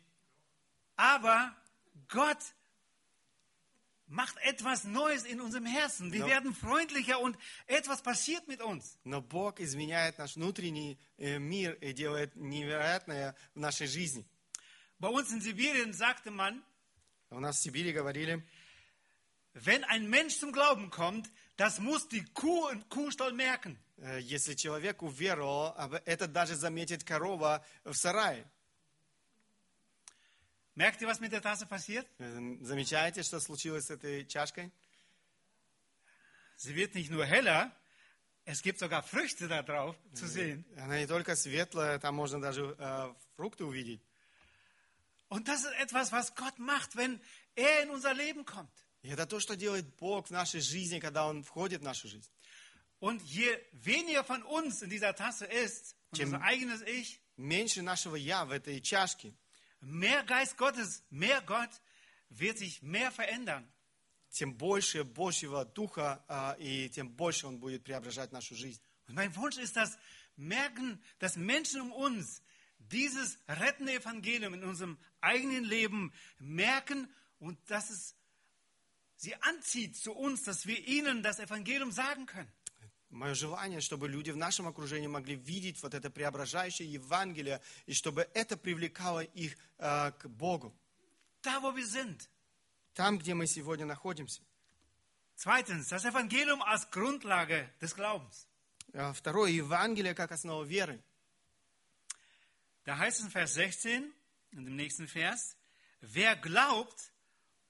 Aber 0.97 1.55
Gott 2.09 2.38
macht 4.09 4.37
etwas 4.43 4.85
Neues 4.85 5.25
in 5.25 5.40
unserem 5.40 5.67
Herzen. 5.67 6.12
Wir 6.12 6.21
Ja. 6.21 6.27
werden 6.27 6.55
freundlicher 6.55 7.21
und 7.21 7.37
etwas 7.67 8.03
passiert 8.03 8.47
mit 8.49 8.61
uns. 8.61 8.99
Но 9.05 9.21
Бог 9.23 9.61
изменяет 9.61 10.19
наш 10.19 10.37
внутренний 10.37 10.99
э, 11.19 11.38
мир 11.38 11.73
и 11.81 11.93
делает 11.93 12.37
невероятное 12.37 13.35
в 13.55 13.61
нашей 13.61 13.87
жизни. 13.87 14.27
Bei 15.01 15.09
uns 15.09 15.33
in 15.33 15.40
Sibirien 15.40 15.93
sagte 15.93 16.31
man, 16.31 16.62
У 17.31 17.40
нас 17.40 17.57
в 17.59 17.62
Сибири 17.62 17.93
говорили, 17.93 18.43
wenn 19.55 19.85
ein 19.85 20.09
Mensch 20.09 20.38
zum 20.38 20.53
Glauben 20.53 20.90
kommt, 20.90 21.31
das 21.57 21.79
muss 21.79 22.09
die 22.09 22.25
Kuh 22.35 22.69
im 22.69 22.88
Kuhstall 22.88 23.33
merken. 23.33 23.79
э, 23.97 24.19
если 24.21 24.55
человек 24.55 25.03
уверовал, 25.03 25.75
об- 25.77 25.95
это 26.05 26.27
даже 26.27 26.57
заметит 26.57 27.05
корова 27.05 27.64
в 27.85 27.95
сарае. 27.95 28.45
Merkt 30.79 31.01
ihr, 31.01 31.07
was 31.09 31.21
mit 31.21 31.33
der 31.33 31.40
Tasse 31.43 31.67
passiert? 31.67 32.07
Э, 32.19 32.57
Замечаете, 32.62 33.23
что 33.23 33.38
случилось 33.40 33.87
с 33.87 33.90
этой 33.90 34.27
чашкой? 34.27 34.73
Sie 36.57 36.75
wird 36.75 36.95
nicht 36.95 37.11
nur 37.11 37.25
heller, 37.27 37.71
es 38.45 38.62
gibt 38.62 38.79
sogar 38.79 39.03
Früchte 39.03 39.49
da 39.49 39.62
drauf 39.62 39.97
zu 40.14 40.27
sehen. 40.27 40.64
Она 40.77 40.99
не 40.99 41.07
только 41.07 41.35
светлая, 41.37 41.99
там 41.99 42.14
можно 42.14 42.40
даже 42.40 42.75
э, 42.79 43.14
фрукты 43.37 43.64
увидеть. 43.64 44.01
Und 45.29 45.49
das 45.49 45.64
ist 45.64 45.73
etwas, 45.81 46.12
was 46.12 46.35
Gott 46.35 46.59
macht, 46.59 46.97
wenn 46.97 47.21
er 47.57 47.83
in 47.83 47.90
unser 47.90 48.14
Leben 48.14 48.45
kommt. 48.45 48.71
И 49.03 49.09
это 49.11 49.27
то, 49.27 49.38
что 49.40 49.57
делает 49.57 49.87
Бог 49.97 50.29
в 50.29 50.31
нашей 50.31 50.61
жизни, 50.61 50.99
когда 51.01 51.27
Он 51.27 51.43
входит 51.45 51.81
в 51.81 51.85
нашу 51.85 52.09
жизнь. 52.09 52.29
Und 53.01 53.21
je 53.23 53.59
weniger 53.73 54.25
von 54.25 54.43
uns 54.43 54.81
in 54.83 54.90
dieser 54.90 55.14
Tasse 55.14 55.45
ist, 55.47 55.95
Jim- 56.14 56.33
unser 56.35 56.43
eigenes 56.43 56.83
Ich, 56.83 57.21
Меньше 57.37 57.83
нашего 57.83 58.14
«я» 58.14 58.45
в 58.45 58.53
этой 58.53 58.81
чашке, 58.81 59.35
mehr 59.81 60.25
Geist 60.25 60.57
Gottes, 60.57 61.03
mehr 61.11 61.40
Gott, 61.43 61.71
wird 62.29 62.59
sich 62.59 62.83
mehr 62.83 63.11
verändern. 63.11 63.71
тем 64.35 64.53
больше 64.55 65.05
Божьего 65.05 65.64
Духа, 65.64 66.25
а, 66.29 66.57
и 66.59 66.88
тем 66.90 67.09
больше 67.09 67.47
Он 67.47 67.59
будет 67.59 67.85
преображать 67.85 68.33
нашу 68.33 68.55
жизнь. 68.57 68.81
Und 69.07 69.14
mein 69.14 69.35
Wunsch 69.37 69.59
ist, 69.59 69.77
dass 69.77 69.97
merken, 70.37 71.01
dass 71.21 71.37
Menschen 71.37 71.81
um 71.81 71.93
uns 71.93 72.43
dieses 72.79 73.38
rettende 73.47 73.95
Evangelium 73.95 74.55
in 74.55 74.64
unserem 74.64 74.99
eigenen 75.21 75.64
Leben 75.64 76.12
merken 76.38 77.09
und 77.38 77.59
dass 77.71 77.90
es 77.90 78.17
sie 79.17 79.35
anzieht 79.37 79.97
zu 79.97 80.12
uns, 80.12 80.43
dass 80.43 80.67
wir 80.67 80.85
ihnen 80.87 81.23
das 81.23 81.38
Evangelium 81.38 81.93
sagen 81.93 82.27
können. 82.27 82.53
Мое 83.10 83.34
желание, 83.34 83.82
чтобы 83.82 84.08
люди 84.08 84.30
в 84.30 84.38
нашем 84.38 84.67
окружении 84.67 85.08
могли 85.08 85.36
видеть 85.36 85.82
вот 85.82 85.93
это 85.93 86.12
преображающее 86.12 86.91
Евангелие, 86.91 87.60
и 87.88 87.93
чтобы 87.93 88.30
это 88.34 88.56
привлекало 88.56 89.22
их 89.22 89.58
а, 89.80 90.12
к 90.12 90.28
Богу. 90.28 90.76
Da, 91.41 91.62
wo 91.62 91.76
wir 91.76 91.86
sind. 91.86 92.30
Там, 92.93 93.17
где 93.17 93.34
мы 93.34 93.48
сегодня 93.48 93.86
находимся. 93.86 94.41
Zweitens, 95.36 95.88
das 95.88 96.04
Evangelium 96.06 96.62
als 96.62 96.91
Grundlage 96.91 97.69
des 97.82 97.95
Glaubens. 97.95 98.45
А, 98.93 99.13
Второе, 99.13 99.52
Евангелие 99.52 100.13
как 100.13 100.32
основа 100.32 100.63
веры. 100.63 101.02
Da 102.86 102.98
heißt 102.98 103.19
es 103.19 103.26
in 103.26 103.32
Vers 103.32 103.54
16, 103.54 104.13
in 104.52 104.65
dem 104.65 104.76
nächsten 104.76 105.08
Vers, 105.08 105.56
wer 106.02 106.36
glaubt 106.36 107.12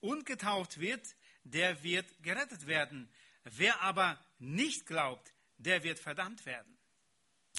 und 0.00 0.26
getauft 0.26 0.80
wird, 0.80 1.14
der 1.44 1.82
wird 1.82 2.06
gerettet 2.22 2.66
werden. 2.66 3.08
Wer 3.49 3.81
aber 3.81 4.19
nicht 4.39 4.85
glaubt, 4.85 5.33
der 5.57 5.83
wird 5.83 5.99
verdammt 5.99 6.45
werden. 6.45 6.77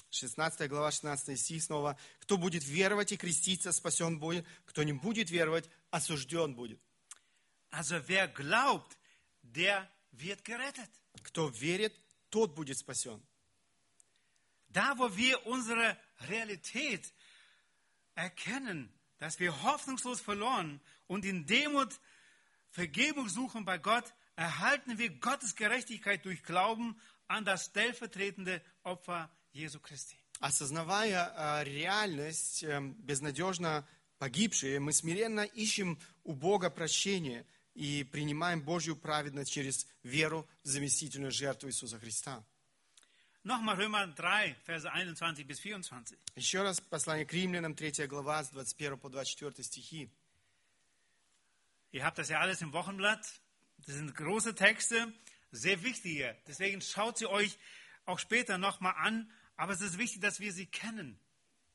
16 0.09 0.69
глава, 0.69 0.91
16 0.91 1.37
стих 1.37 1.63
снова. 1.63 1.97
«Кто 2.19 2.37
будет 2.37 2.65
веровать 2.65 3.11
и 3.11 3.17
креститься, 3.17 3.71
спасен 3.71 4.19
будет. 4.19 4.45
Кто 4.65 4.83
не 4.83 4.93
будет 4.93 5.29
веровать, 5.29 5.69
осужден 5.91 6.55
будет». 6.55 6.79
Also 7.71 8.01
wer 8.07 8.27
glaubt, 8.27 8.97
der 9.41 9.89
wird 10.11 10.43
gerettet. 10.43 10.89
Кто 11.23 11.49
верит, 11.49 11.93
тот 12.29 12.55
будет 12.55 12.77
спасен. 12.77 13.21
Da, 14.69 14.97
wo 14.97 15.15
wir 15.15 15.45
unsere 15.45 15.97
Realität 16.29 17.13
erkennen, 18.15 18.91
dass 19.17 19.39
wir 19.39 19.63
hoffnungslos 19.63 20.21
verloren 20.21 20.81
und 21.07 21.25
in 21.25 21.45
Demut 21.45 21.99
Vergebung 22.69 23.29
suchen 23.29 23.65
bei 23.65 23.77
Gott, 23.77 24.13
erhalten 24.35 24.97
wir 24.97 25.09
Gottes 25.09 25.55
Gerechtigkeit 25.55 26.23
durch 26.25 26.43
Glauben 26.43 26.99
an 27.27 27.45
das 27.45 27.65
stellvertretende 27.65 28.61
Opfer 28.83 29.29
Jesu 29.53 29.79
Christi. 29.79 30.17
Осознавая 30.39 31.33
а, 31.35 31.63
реальность, 31.63 32.63
эм, 32.63 32.93
безнадежно 32.93 33.87
погибшие, 34.19 34.79
мы 34.79 34.93
смиренно 34.93 35.41
ищем 35.41 35.99
у 36.23 36.33
Бога 36.33 36.69
прощения 36.69 37.45
и 37.73 38.03
принимаем 38.03 38.61
Божью 38.61 38.95
праведность 38.95 39.51
через 39.51 39.87
веру 40.03 40.47
в 40.63 40.67
заместительную 40.67 41.31
жертву 41.31 41.69
Иисуса 41.69 41.99
Христа. 41.99 42.43
Nochmal 43.43 43.77
Römer 43.77 44.13
3, 44.13 44.55
Verse 44.67 44.83
21 44.83 45.45
bis 45.45 45.59
24. 45.59 46.19
Еще 46.35 46.61
раз 46.63 46.81
послание 46.81 47.25
к 47.25 47.31
римлянам, 47.33 47.75
3 47.75 48.05
глава, 48.07 48.43
с 48.43 48.49
21 48.49 48.99
по 48.99 49.09
24 49.09 49.63
стихи. 49.63 50.09
Ihr 51.91 52.03
habt 52.03 52.17
das 52.17 52.29
ja 52.29 52.41
alles 52.41 52.61
im 52.61 52.73
Wochenblatt. 52.73 53.25
Das 53.85 53.95
sind 53.95 54.15
große 54.15 54.55
Texte, 54.55 55.13
sehr 55.51 55.83
wichtige. 55.83 56.35
Deswegen 56.47 56.81
schaut 56.81 57.17
sie 57.17 57.27
euch 57.27 57.57
auch 58.05 58.19
später 58.19 58.57
nochmal 58.57 58.95
an. 58.97 59.31
Aber 59.55 59.73
es 59.73 59.81
ist 59.81 59.97
wichtig, 59.97 60.21
dass 60.21 60.39
wir 60.39 60.51
sie 60.53 60.65
kennen. 60.65 61.19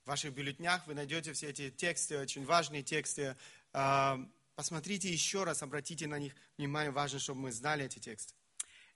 В 0.05 0.09
ваших 0.09 0.35
бюллетнях 0.35 0.87
вы 0.87 0.95
найдете 0.95 1.33
все 1.33 1.51
эти 1.51 1.71
тексты, 1.71 2.19
очень 2.19 2.45
важные 2.45 2.83
тексты. 2.83 3.37
А, 3.73 4.19
Посмотрите 4.55 5.11
еще 5.11 5.45
раз, 5.45 5.63
обратите 5.63 6.07
на 6.07 6.19
них 6.19 6.35
внимание. 6.59 6.91
Важно, 6.91 7.19
чтобы 7.19 7.41
мы 7.41 7.53
знали 7.53 7.87
эти 7.87 7.99
тексты. 7.99 8.35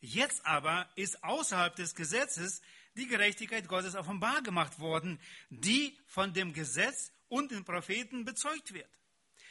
Jetzt 0.00 0.44
aber 0.44 0.88
ist 0.94 1.22
außerhalb 1.24 1.74
des 1.74 1.94
Gesetzes 1.94 2.60
die 2.94 3.06
Gerechtigkeit 3.06 3.66
Gottes 3.66 3.94
offenbar 3.94 4.42
gemacht 4.42 4.78
worden, 4.78 5.18
die 5.48 5.98
von 6.06 6.34
dem 6.34 6.52
Gesetz 6.52 7.10
und 7.28 7.50
den 7.50 7.64
Propheten 7.64 8.24
bezeugt 8.24 8.74
wird. 8.74 8.90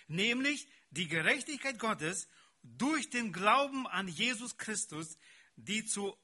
Nämlich 0.08 0.68
die 0.92 1.08
Gerechtigkeit 1.08 1.80
Gottes 1.80 2.28
durch 2.63 3.11
den 3.11 3.33
Glauben 3.33 3.87
an 3.87 4.09
Jesus 4.09 4.57
Christus, 4.57 5.19
die 5.57 5.85
zu 5.85 6.17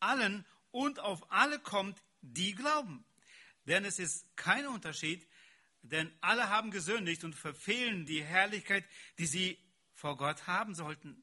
allen 0.00 0.46
und 0.70 0.98
auf 0.98 1.30
alle 1.30 1.58
kommt, 1.58 2.02
die 2.20 2.54
glauben. 2.54 3.04
Denn 3.66 3.84
es 3.84 3.98
ist 3.98 4.26
kein 4.36 4.66
Unterschied, 4.66 5.26
denn 5.82 6.10
alle 6.20 6.48
haben 6.48 6.70
gesündigt 6.70 7.24
und 7.24 7.34
verfehlen 7.34 8.06
die 8.06 8.22
Herrlichkeit, 8.22 8.84
die 9.18 9.26
sie 9.26 9.58
vor 9.92 10.16
Gott 10.16 10.46
haben 10.46 10.74
sollten, 10.74 11.22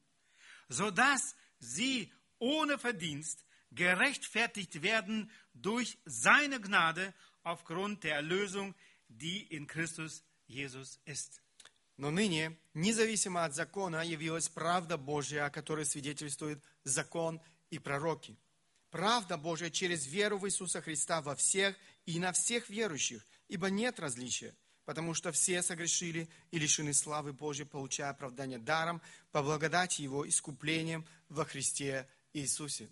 sodass 0.68 1.36
sie 1.58 2.12
ohne 2.38 2.78
Verdienst 2.78 3.44
gerechtfertigt 3.70 4.82
werden 4.82 5.30
durch 5.54 5.98
seine 6.04 6.60
Gnade 6.60 7.14
aufgrund 7.42 8.04
der 8.04 8.16
Erlösung, 8.16 8.74
die 9.08 9.42
in 9.42 9.66
Christus 9.66 10.24
Jesus 10.46 11.00
ist. 11.04 11.42
Но 11.96 12.10
ныне, 12.10 12.58
независимо 12.74 13.44
от 13.44 13.54
закона, 13.54 14.04
явилась 14.04 14.48
правда 14.48 14.96
Божья, 14.96 15.44
о 15.44 15.50
которой 15.50 15.84
свидетельствует 15.84 16.62
закон 16.84 17.40
и 17.70 17.78
пророки. 17.78 18.36
Правда 18.90 19.36
Божья 19.36 19.70
через 19.70 20.06
веру 20.06 20.38
в 20.38 20.46
Иисуса 20.46 20.82
Христа 20.82 21.22
во 21.22 21.34
всех 21.34 21.76
и 22.06 22.18
на 22.18 22.32
всех 22.32 22.68
верующих, 22.68 23.26
ибо 23.48 23.70
нет 23.70 24.00
различия, 24.00 24.54
потому 24.84 25.14
что 25.14 25.32
все 25.32 25.62
согрешили 25.62 26.28
и 26.50 26.58
лишены 26.58 26.92
славы 26.92 27.32
Божьей, 27.32 27.64
получая 27.64 28.10
оправдание 28.10 28.58
даром 28.58 29.00
по 29.30 29.42
благодати 29.42 30.02
Его 30.02 30.28
искуплением 30.28 31.06
во 31.28 31.44
Христе 31.44 32.08
Иисусе. 32.32 32.88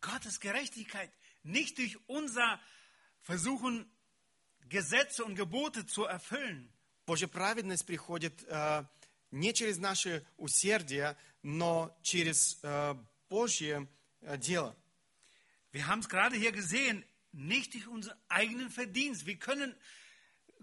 Gottes 0.00 0.38
Gerechtigkeit 0.38 1.10
nicht 1.42 1.78
durch 1.78 1.98
unser 2.06 2.60
Versuchen, 3.22 3.90
Gesetze 4.68 5.24
und 5.24 5.34
Gebote 5.34 5.86
zu 5.86 6.04
erfüllen, 6.04 6.68
Божья 7.05 7.27
праведность 7.27 7.85
приходит 7.85 8.43
э, 8.47 8.83
не 9.31 9.53
через 9.53 9.77
наше 9.77 10.25
усердие, 10.37 11.17
но 11.43 11.97
через 12.01 12.59
э, 12.63 12.95
Божье 13.29 13.87
э, 14.21 14.37
дело. 14.37 14.75
Wir 15.71 15.87
haben 15.87 16.01
es 16.01 16.09
gerade 16.09 16.35
hier 16.35 16.51
gesehen, 16.51 17.05
nicht 17.31 17.73
durch 17.73 17.87
unseren 17.87 18.17
eigenen 18.27 18.69
Verdienst. 18.69 19.25
Wir 19.25 19.37
können 19.37 19.73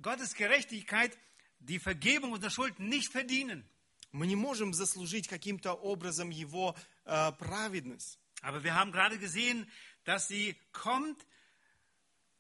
Gottes 0.03 0.35
Gerechtigkeit, 0.35 1.17
die 1.61 1.79
Vergebung 1.79 2.33
unserer 2.33 2.51
Schuld 2.51 2.79
nicht 2.79 3.11
verdienen. 3.11 3.69
Мы 4.13 4.27
не 4.27 4.37
можем 4.37 4.73
заслужить 4.73 5.29
каким-то 5.29 5.73
образом 5.73 6.31
Его 6.31 6.77
э, 7.05 7.33
праведность. 7.33 8.19
Aber 8.43 8.63
wir 8.63 8.75
haben 8.75 8.93
gerade 8.93 9.19
gesehen, 9.19 9.69
dass 10.05 10.29
sie 10.29 10.57
kommt 10.73 11.27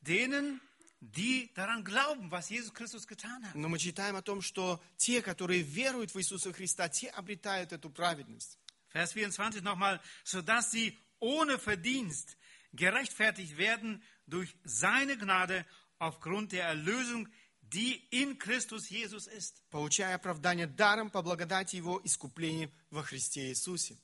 denen, 0.00 0.60
die 1.02 1.50
daran 1.54 1.84
glauben, 1.84 2.30
was 2.30 2.48
Jesus 2.48 2.72
Christus 2.72 3.06
getan 3.06 3.44
hat. 3.44 3.54
Но 3.54 3.68
мы 3.68 3.78
читаем 3.78 4.16
о 4.16 4.22
том, 4.22 4.42
что 4.42 4.82
те, 4.96 5.22
которые 5.22 5.62
веруют 5.62 6.12
в 6.12 6.18
Иисуса 6.18 6.52
Христа, 6.52 6.88
те 6.88 7.08
обретают 7.08 7.72
эту 7.72 7.90
праведность. 7.90 8.58
Vers 8.92 9.12
24 9.12 9.62
nochmal, 9.62 10.00
sodass 10.24 10.70
sie 10.70 10.98
ohne 11.20 11.58
Verdienst 11.58 12.36
gerechtfertigt 12.72 13.56
werden 13.56 14.02
durch 14.26 14.54
seine 14.64 15.16
Gnade 15.16 15.64
aufgrund 15.98 16.52
der 16.52 16.64
Erlösung, 16.64 17.28
die 17.62 18.06
in 18.10 18.38
Christus 18.38 18.88
Jesus 18.88 19.26
ist. 19.26 19.62
получая 19.70 20.14
оправдание 20.14 20.66
даром 20.66 21.10
по 21.10 21.22
благодати 21.22 21.76
Его 21.76 22.00
искупления 22.04 22.70
во 22.90 23.02
Христе 23.02 23.50
Иисусе. 23.50 23.96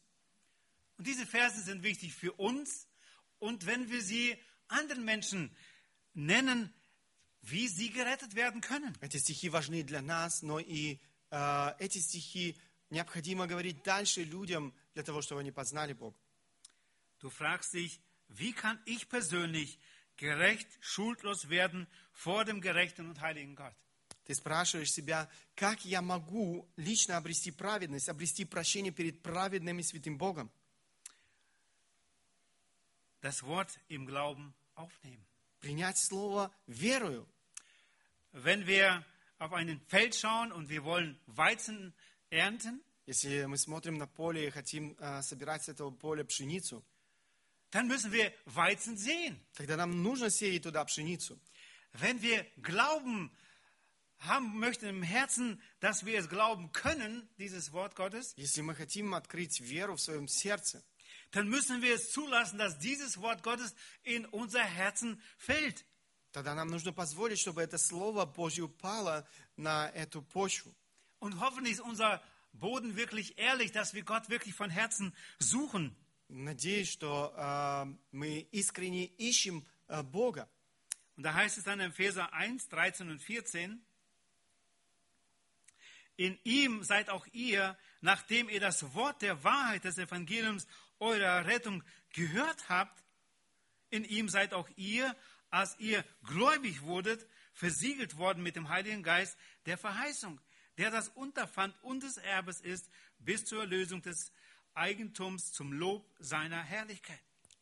Und 0.97 1.07
diese 1.07 1.27
Verse 1.27 1.61
sind 1.61 1.83
wichtig 1.83 2.15
für 2.15 2.33
uns 2.33 2.87
und 3.41 3.67
wenn 3.67 3.91
wir 3.91 4.01
sie 4.01 4.37
anderen 4.69 5.05
Menschen 5.05 5.51
nennen, 6.15 6.73
wie 7.52 7.68
sie 7.68 7.90
gerettet 7.90 8.36
werden 8.36 8.62
können. 8.62 8.96
Эти 9.02 9.18
стихи 9.18 9.50
важны 9.50 9.84
для 9.84 10.02
нас, 10.02 10.42
но 10.42 10.60
и 10.60 11.00
э, 11.32 11.76
эти 11.80 11.98
стихи 12.00 12.58
необходимо 12.90 13.48
говорить 13.48 13.84
дальше 13.84 14.24
людям 14.24 14.74
для 14.94 15.04
того, 15.04 15.22
чтобы 15.22 15.42
они 15.42 15.52
познали 15.52 15.94
Бога. 15.94 16.18
Du 17.20 17.30
fragst 17.30 17.74
dich, 17.74 18.00
wie 18.30 18.54
kann 18.54 18.80
ich 18.86 19.08
persönlich 19.10 19.78
gerecht, 20.16 20.68
schuldlos 20.80 21.50
werden 21.50 21.88
vor 22.12 22.46
dem 22.46 22.62
gerechten 22.62 23.10
und 23.10 23.20
heiligen 23.22 23.56
Gott? 23.56 23.76
Ты 24.26 24.36
спрашиваешь 24.36 24.92
себя, 24.92 25.28
как 25.56 25.84
я 25.86 26.04
могу 26.04 26.70
лично 26.76 27.18
обрести 27.18 27.52
праведность, 27.52 28.10
обрести 28.10 28.46
прощение 28.46 28.92
перед 28.92 29.24
праведным 29.24 29.80
и 29.80 29.84
святым 29.84 30.18
Богом? 30.18 30.52
Das 33.22 33.44
Wort 33.44 33.80
im 33.90 34.06
Glauben 34.06 34.54
aufnehmen. 34.76 35.26
Принять 35.60 35.98
Слово 35.98 36.54
верою. 36.68 37.28
Wenn 38.33 38.67
wir 38.67 39.05
auf 39.39 39.53
ein 39.53 39.81
Feld 39.89 40.15
schauen 40.15 40.53
und 40.53 40.69
wir 40.69 40.85
wollen 40.85 41.19
Weizen 41.27 41.95
ernten, 42.31 42.83
Если 43.07 43.45
мы 43.45 43.59
смотрим 43.59 43.99
на 43.99 44.07
поле 44.07 44.47
и 44.47 44.51
хотим 44.51 44.97
э, 44.99 45.21
собирать 45.21 45.65
с 45.65 45.69
этого 45.69 45.91
поля 45.91 46.25
пшеницу, 46.25 46.83
dann 47.71 47.87
müssen 47.87 48.13
wir 48.13 48.33
Weizen 48.47 48.97
sehen. 48.97 49.39
тогда 49.53 49.77
нам 49.77 50.03
нужно 50.03 50.31
сеять 50.31 50.63
туда 50.63 50.85
пшеницу. 50.87 51.39
Wenn 51.93 52.23
wir 52.23 52.47
Glauben 52.63 53.31
haben 54.21 54.59
möchten 54.59 54.87
im 54.87 55.03
Herzen, 55.03 55.61
dass 55.81 56.07
wir 56.07 56.19
es 56.19 56.31
glauben 56.31 56.73
können, 56.73 57.29
dieses 57.37 57.73
Wort 57.73 57.95
Gottes, 57.95 58.33
Если 58.37 58.63
мы 58.63 58.75
хотим 58.75 59.13
открыть 59.13 59.61
веру 59.61 59.97
в 59.97 60.01
своем 60.01 60.27
сердце, 60.27 60.83
dann 61.31 61.49
müssen 61.49 61.83
wir 61.83 61.95
es 61.95 62.11
zulassen, 62.11 62.59
dass 62.59 62.79
dieses 62.79 63.19
Wort 63.19 63.43
Gottes 63.43 63.75
in 64.03 64.25
unser 64.27 64.65
Herzen 64.65 65.21
fällt. 65.37 65.85
тогда 66.33 66.55
нам 66.55 66.69
нужно 66.69 66.93
позволить, 66.93 67.39
чтобы 67.39 67.63
это 67.63 67.79
Слово 67.79 68.25
Божье 68.25 68.65
упало 68.65 69.27
на 69.57 69.89
эту 69.91 70.23
почву. 70.23 70.75
Und 71.21 71.41
hoffentlich 71.41 71.75
ist 71.75 71.81
unser 71.81 72.23
Boden 72.53 72.97
wirklich 72.97 73.39
ehrlich, 73.39 73.73
dass 73.73 73.95
wir 73.95 74.03
Gott 74.03 74.29
wirklich 74.29 74.55
von 74.55 74.71
Herzen 74.71 75.15
suchen. 75.39 75.97
Надеюсь, 76.29 76.91
что 76.91 77.33
э, 77.37 77.87
мы 78.13 78.41
искренне 78.51 79.07
ищем 79.19 79.65
э, 79.89 80.03
Бога. 80.03 80.49
Und 81.17 81.23
da 81.23 81.35
heißt 81.35 81.59
es 81.59 81.65
dann 81.65 81.81
in 81.81 81.91
Epheser 81.91 82.33
1, 82.33 82.69
13 82.69 83.11
und 83.11 83.21
14, 83.21 83.85
in 86.17 86.39
ihm 86.45 86.83
seid 86.85 87.11
auch 87.11 87.27
ihr, 87.33 87.77
nachdem 88.01 88.49
ihr 88.49 88.61
das 88.61 88.95
Wort 88.95 89.23
der 89.23 89.43
Wahrheit 89.43 89.85
des 89.85 89.99
Evangeliums 89.99 90.67
eurer 90.99 91.47
Rettung 91.47 91.83
gehört 92.13 92.69
habt, 92.69 93.03
in 93.91 94.05
ihm 94.05 94.29
seid 94.29 94.55
auch 94.55 94.69
ihr, 94.77 95.15
als 95.50 95.78
ihr 95.80 96.04
gläubig 96.24 96.82
wurdet, 96.84 97.26
versiegelt 97.54 98.18
worden 98.18 98.44
mit 98.44 98.56
dem 98.56 98.70
Heiligen 98.70 99.04
Geist 99.04 99.38
der 99.66 99.78
Verheißung, 99.78 100.40
der 100.78 100.92
das 100.92 101.10
Unterpfand 101.10 101.76
und 101.84 102.04
des 102.04 102.18
Erbes 102.18 102.62
ist, 102.62 102.90
bis 103.20 103.46
zur 103.46 103.62
Erlösung 103.62 104.02
des 104.02 104.32
Eigentums 104.74 105.52
zum 105.52 105.74
Lob 105.74 106.10
seiner 106.20 106.64
Herrlichkeit. 106.64 107.20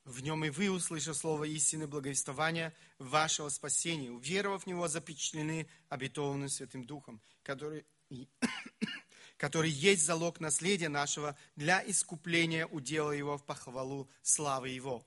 В 0.07 0.21
нем 0.21 0.45
и 0.45 0.49
вы, 0.49 0.69
услышав 0.69 1.17
слово 1.17 1.43
истины 1.43 1.85
благовествования 1.85 2.73
вашего 2.97 3.49
спасения, 3.49 4.09
уверовав 4.09 4.63
в 4.63 4.67
него, 4.67 4.87
запечатлены 4.87 5.67
обетованным 5.89 6.47
Святым 6.47 6.85
Духом, 6.85 7.21
который, 7.43 7.85
который 9.37 9.69
есть 9.69 10.05
залог 10.05 10.39
наследия 10.39 10.87
нашего 10.87 11.37
для 11.57 11.83
искупления 11.85 12.65
удела 12.67 13.11
его 13.11 13.37
в 13.37 13.45
похвалу 13.45 14.09
славы 14.21 14.69
его. 14.69 15.05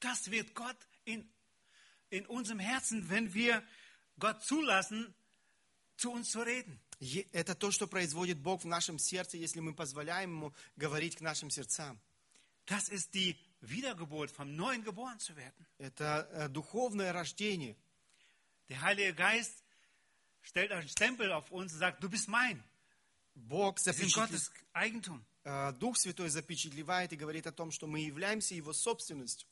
Das 0.00 0.30
wird 0.30 0.54
Gott 0.54 0.76
in, 1.04 1.28
in 2.10 2.26
unserem 2.26 2.58
Herzen, 2.58 3.08
wenn 3.10 3.34
wir 3.34 3.62
Gott 4.18 4.42
zulassen, 4.44 5.14
zu 5.96 6.10
uns 6.12 6.30
zu 6.30 6.40
reden. 6.40 6.78
Это 7.32 7.54
то, 7.54 7.70
что 7.70 7.86
производит 7.86 8.38
Бог 8.38 8.64
в 8.64 8.66
нашем 8.66 8.98
сердце, 8.98 9.36
если 9.36 9.60
мы 9.60 9.72
позволяем 9.72 10.30
Ему 10.32 10.54
говорить 10.76 11.16
к 11.16 11.20
нашим 11.20 11.50
сердцам. 11.50 12.00
Das 12.66 12.88
ist 12.88 13.14
die 13.14 13.36
Wiedergeburt, 13.60 14.30
vom 14.30 14.54
Neuen 14.56 14.82
geboren 14.84 15.18
zu 15.18 15.36
werden. 15.36 15.66
Это 15.78 16.28
э, 16.32 16.48
духовное 16.48 17.12
рождение. 17.12 17.76
Der 18.68 18.82
Heilige 18.82 19.14
Geist 19.14 19.62
stellt 20.42 20.72
einen 20.72 20.88
Stempel 20.88 21.32
auf 21.32 21.50
uns 21.50 21.72
und 21.72 21.78
sagt, 21.78 22.02
du 22.02 22.08
bist 22.10 22.28
mein. 22.28 22.62
Бог 23.34 23.78
Eigentum. 24.72 25.24
э, 25.44 25.72
Дух 25.74 25.96
Святой 25.96 26.28
запечатлевает 26.28 27.12
и 27.12 27.16
говорит 27.16 27.46
о 27.46 27.52
том, 27.52 27.70
что 27.70 27.86
мы 27.86 28.00
являемся 28.00 28.54
Его 28.54 28.72
собственностью. 28.72 29.48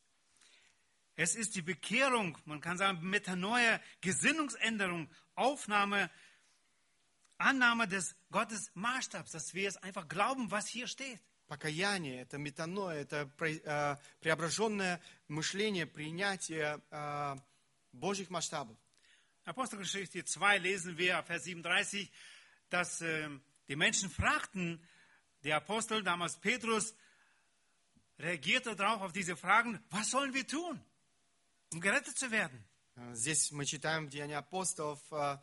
Es 1.15 1.36
ist 1.36 1.56
die 1.56 1.62
Bekehrung, 1.62 2.38
man 2.45 2.62
kann 2.62 2.77
sagen 2.77 2.99
Metanoia, 3.01 3.80
Gesinnungsänderung, 4.01 5.10
Aufnahme 5.36 6.10
Annahme 7.38 7.88
des 7.88 8.15
Gottes 8.30 8.69
Maßstabs, 8.75 9.32
dass 9.32 9.54
wir 9.54 9.67
es 9.67 9.77
einfach 9.77 10.08
glauben, 10.08 10.51
was 10.51 10.67
hier 10.67 10.88
steht. 10.88 11.19
Покаяние, 11.47 12.21
это 12.21 12.38
метаноя, 12.38 13.01
это 13.01 13.23
пре- 13.38 13.62
э, 13.65 13.97
преображенное 14.21 15.01
мышление, 15.27 15.86
принятие 15.86 16.80
э, 16.91 17.36
Божьих 17.91 18.30
масштабов. 18.30 18.77
Apostelgeschichte 19.43 20.23
2 20.23 20.60
lesen 20.60 20.97
wir, 20.97 21.21
Vers 21.23 21.43
37, 21.43 22.10
dass 22.69 23.01
äh, 23.01 23.27
die 23.67 23.75
Menschen 23.75 24.10
fragten, 24.10 24.82
der 25.43 25.58
Apostel, 25.58 26.04
damals 26.04 26.38
Petrus, 26.38 26.95
reagierte 28.19 28.75
darauf 28.75 29.01
auf 29.01 29.12
diese 29.12 29.36
Fragen, 29.36 29.84
was 29.89 30.12
sollen 30.12 30.34
wir 30.34 30.47
tun, 30.47 30.80
Um 31.72 31.81
gerettet 31.81 32.18
zu 32.18 32.31
werden? 32.31 32.64
Здесь 33.12 33.50
мы 33.50 33.66
читаем 33.66 34.07
в 34.07 34.11
Деяния 34.11 34.38
апостолов 34.38 35.00
э, 35.11 35.38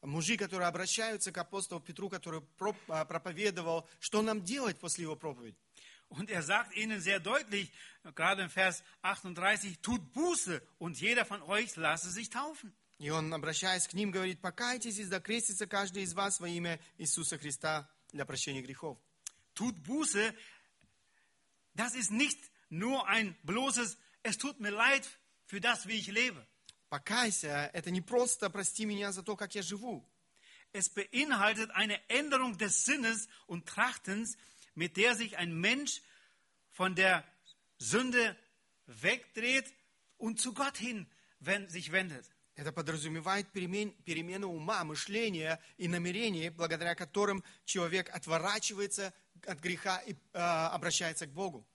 мужи, 0.00 0.36
которые 0.38 0.68
обращаются 0.68 1.32
к 1.32 1.38
апостолу 1.38 1.80
Петру, 1.80 2.08
который 2.08 2.40
э, 2.40 3.04
проповедовал, 3.04 3.86
что 4.00 4.22
нам 4.22 4.42
делать 4.42 4.78
после 4.78 5.02
его 5.02 5.16
проповеди. 5.16 5.56
Und 6.08 6.30
er 6.30 6.42
sagt 6.42 6.74
ihnen 6.76 7.00
sehr 7.00 7.18
deutlich, 7.18 7.72
gerade 8.14 8.42
im 8.42 8.50
Vers 8.50 8.84
38, 9.02 9.80
tut 9.80 10.12
Buße 10.12 10.62
und 10.78 11.00
jeder 11.00 11.24
von 11.24 11.42
euch 11.42 11.76
lasse 11.76 12.10
sich 12.10 12.30
taufen. 12.30 12.72
И 12.98 13.10
он, 13.10 13.34
обращаясь 13.34 13.88
к 13.88 13.94
ним, 13.94 14.12
говорит, 14.12 14.40
покайтесь 14.40 14.98
и 14.98 15.04
закрестится 15.04 15.66
каждый 15.66 16.04
из 16.04 16.14
вас 16.14 16.40
во 16.40 16.48
имя 16.48 16.80
Иисуса 16.96 17.36
Христа 17.36 17.90
для 18.12 18.24
прощения 18.24 18.62
грехов. 18.62 18.98
Tut 19.54 19.76
Buße, 19.82 20.34
das 21.74 21.94
ist 21.94 22.12
nicht 22.12 22.38
nur 22.70 23.06
ein 23.08 23.36
bloßes, 23.42 23.98
es 24.22 24.38
tut 24.38 24.60
mir 24.60 24.70
leid 24.70 25.06
für 25.45 25.59
das, 25.59 25.87
wie 25.87 25.97
ich 25.97 26.07
lebe. 26.07 26.45
Покайся, 26.89 27.69
это 27.73 27.91
не 27.91 28.01
просто 28.01 28.49
прости 28.49 28.85
меня 28.85 29.11
за 29.11 29.23
то, 29.23 29.35
как 29.35 29.55
я 29.55 29.61
живу. 29.61 30.03
Es 30.71 30.89
beinhaltet 30.89 31.71
eine 31.71 31.99
Änderung 32.09 32.57
des 32.57 32.85
Sinnes 32.85 33.27
und 33.47 33.65
Trachtens, 33.67 34.37
mit 34.75 34.97
der 34.97 35.15
sich 35.15 35.37
ein 35.37 35.53
Mensch 35.53 36.01
von 36.71 36.95
der 36.95 37.23
Sünde 37.77 38.37
wegdreht 38.85 39.73
und 40.17 40.39
zu 40.39 40.53
Gott 40.53 40.77
hin 40.77 41.07
wenn, 41.39 41.69
sich 41.69 41.91
wendet. 41.91 42.29
Это 42.55 42.73
подразумевает 42.73 43.47
перемен- 43.53 43.95
перемену 44.03 44.49
ума, 44.49 44.83
мышления 44.83 45.61
и 45.77 45.87
намерений, 45.87 46.49
благодаря 46.49 46.93
которым 46.93 47.43
человек 47.63 48.09
отворачивается 48.13 49.13
от 49.45 49.59
греха 49.59 49.99
и 49.99 50.13
э, 50.13 50.17
обращается 50.37 51.25
к 51.25 51.31
Богу. 51.31 51.65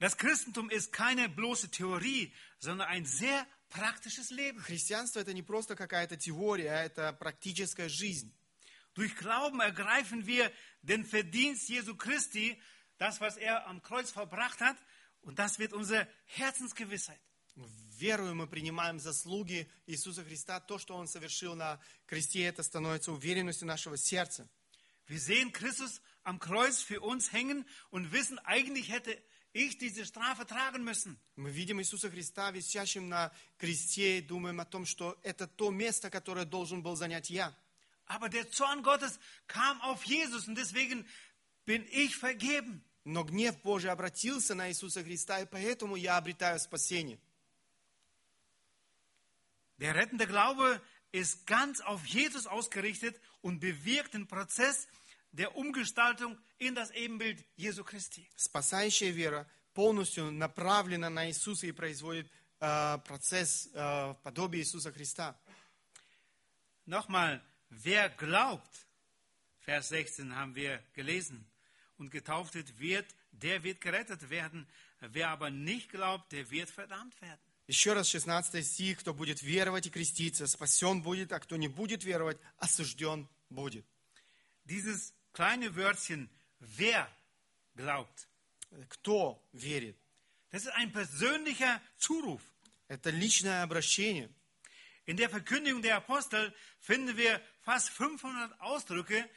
Das 0.00 0.16
Christentum 0.16 0.70
ist 0.70 0.92
keine 0.92 1.28
bloße 1.28 1.70
Theorie, 1.70 2.32
sondern 2.58 2.88
ein 2.88 3.04
sehr 3.04 3.46
praktisches 3.70 4.30
Leben. 4.30 4.60
Христианство 4.60 5.20
это 5.20 5.32
не 5.32 5.42
просто 5.42 5.76
какая-то 5.76 6.16
теория, 6.16 6.70
а 6.70 6.84
это 6.84 7.12
практическая 7.12 7.88
жизнь. 7.88 8.32
Durch 8.94 9.16
Glauben 9.16 9.60
ergreifen 9.60 10.26
wir 10.26 10.52
den 10.82 11.04
Verdienst 11.04 11.68
Jesu 11.68 11.96
Christi, 11.96 12.60
das, 12.98 13.20
was 13.20 13.36
er 13.36 13.66
am 13.66 13.82
Kreuz 13.82 14.10
verbracht 14.10 14.60
hat, 14.60 14.76
und 15.22 15.38
das 15.38 15.58
wird 15.58 15.72
unsere 15.72 16.08
Herzensgewissheit. 16.26 17.20
Верую 17.56 18.34
мы 18.34 18.48
принимаем 18.48 18.98
заслуги 18.98 19.70
Иисуса 19.86 20.24
Христа, 20.24 20.60
то, 20.60 20.78
что 20.78 20.96
Он 20.96 21.06
совершил 21.06 21.54
на 21.54 21.80
кресте, 22.06 22.42
это 22.44 22.62
становится 22.62 23.12
уверенностью 23.12 23.66
нашего 23.66 23.96
сердца. 23.96 24.48
Wir 25.06 25.20
sehen 25.20 25.52
Christus 25.52 26.00
am 26.22 26.38
Kreuz 26.38 26.80
für 26.80 27.00
uns 27.00 27.32
hängen 27.32 27.66
und 27.90 28.10
wissen, 28.12 28.38
eigentlich 28.40 28.90
hätte 28.90 29.22
ich 29.52 29.78
diese 29.78 30.04
Strafe 30.04 30.46
tragen 30.46 30.82
müssen. 30.84 31.18
Мы 31.36 31.50
видим 31.50 31.80
Иисуса 31.80 32.10
Христа 32.10 32.50
висящим 32.50 33.08
на 33.08 33.32
кресте 33.58 34.18
и 34.18 34.20
думаем 34.20 34.60
о 34.60 34.64
том, 34.64 34.84
что 34.84 35.18
это 35.22 35.46
то 35.46 35.70
место, 35.70 36.10
которое 36.10 36.44
должен 36.44 36.82
был 36.82 36.96
занять 36.96 37.30
я. 37.30 37.54
Aber 38.06 38.28
der 38.28 38.50
Zorn 38.50 38.82
Gottes 38.82 39.18
kam 39.46 39.80
auf 39.80 40.04
Jesus 40.04 40.46
und 40.48 40.56
deswegen 40.56 41.06
bin 41.64 41.86
ich 41.90 42.16
vergeben. 42.16 42.82
Но 43.04 43.22
гнев 43.22 43.60
Божий 43.62 43.90
обратился 43.90 44.54
на 44.54 44.70
Иисуса 44.70 45.04
Христа, 45.04 45.40
и 45.40 45.46
поэтому 45.46 45.94
я 45.94 46.16
обретаю 46.16 46.58
спасение. 46.58 47.18
Der 49.78 49.94
rettende 49.94 50.26
Glaube 50.26 50.80
ist 51.12 51.46
ganz 51.46 51.80
auf 51.80 52.04
Jesus 52.06 52.46
ausgerichtet 52.46 53.20
und 53.42 53.60
bewirkt 53.60 54.14
den 54.14 54.26
Prozess 54.26 54.88
der 55.32 55.56
Umgestaltung 55.56 56.38
in 56.58 56.74
das 56.74 56.90
Ebenbild 56.90 57.44
Jesu 57.56 57.84
Christi. 57.84 58.26
Спасающая 58.36 59.10
вера 59.10 59.48
полностью 59.74 60.30
направлена 60.30 61.10
на 61.10 61.28
Иисуса 61.28 61.66
и 61.66 61.72
производит 61.72 62.30
э, 62.60 62.98
процесс 63.06 63.68
э, 63.72 64.14
подобия 64.22 64.60
Иисуса 64.60 64.92
Христа. 64.92 65.36
Nochmal, 66.86 67.42
wer 67.70 68.10
glaubt, 68.10 68.86
Vers 69.64 69.88
16 69.88 70.34
haben 70.36 70.54
wir 70.54 70.82
gelesen, 70.92 71.46
und 71.98 72.10
getauft 72.10 72.54
wird, 72.78 73.06
der 73.32 73.62
wird 73.62 73.80
gerettet 73.80 74.28
werden. 74.30 74.66
Wer 75.00 75.30
aber 75.30 75.50
nicht 75.50 75.90
glaubt, 75.90 76.32
der 76.32 76.50
wird 76.50 76.70
verdammt 76.70 77.20
werden. 77.20 77.40
Еще 77.66 77.94
раз 77.94 78.10
16 78.10 78.62
стих. 78.66 78.98
Кто 78.98 79.14
будет 79.14 79.42
веровать 79.42 79.86
и 79.86 79.90
креститься, 79.90 80.46
спасен 80.46 81.02
будет, 81.02 81.32
а 81.32 81.40
кто 81.40 81.56
не 81.56 81.68
будет 81.68 82.04
веровать, 82.04 82.38
осужден 82.58 83.28
будет. 83.48 83.86
Dieses 84.66 85.14
kleine 85.38 85.74
Wörtchen, 85.76 86.28
wer 86.60 87.08
glaubt, 87.76 88.28
Кто 88.88 89.40
верит? 89.52 89.96
das 90.50 90.62
ist 90.66 90.72
ein 90.74 90.92
persönlicher 90.92 91.80
Zuruf. 91.98 92.40
Это 92.88 93.10
личное 93.10 93.62
обращение. 93.62 94.28
In 95.06 95.16
der 95.16 95.28
Verkündigung 95.28 95.82
der 95.82 95.96
Apostel 95.96 96.52
finden 96.80 97.16
wir 97.16 97.40
fast 97.62 97.90
500 97.90 98.60
Ausdrücke, 98.60 99.28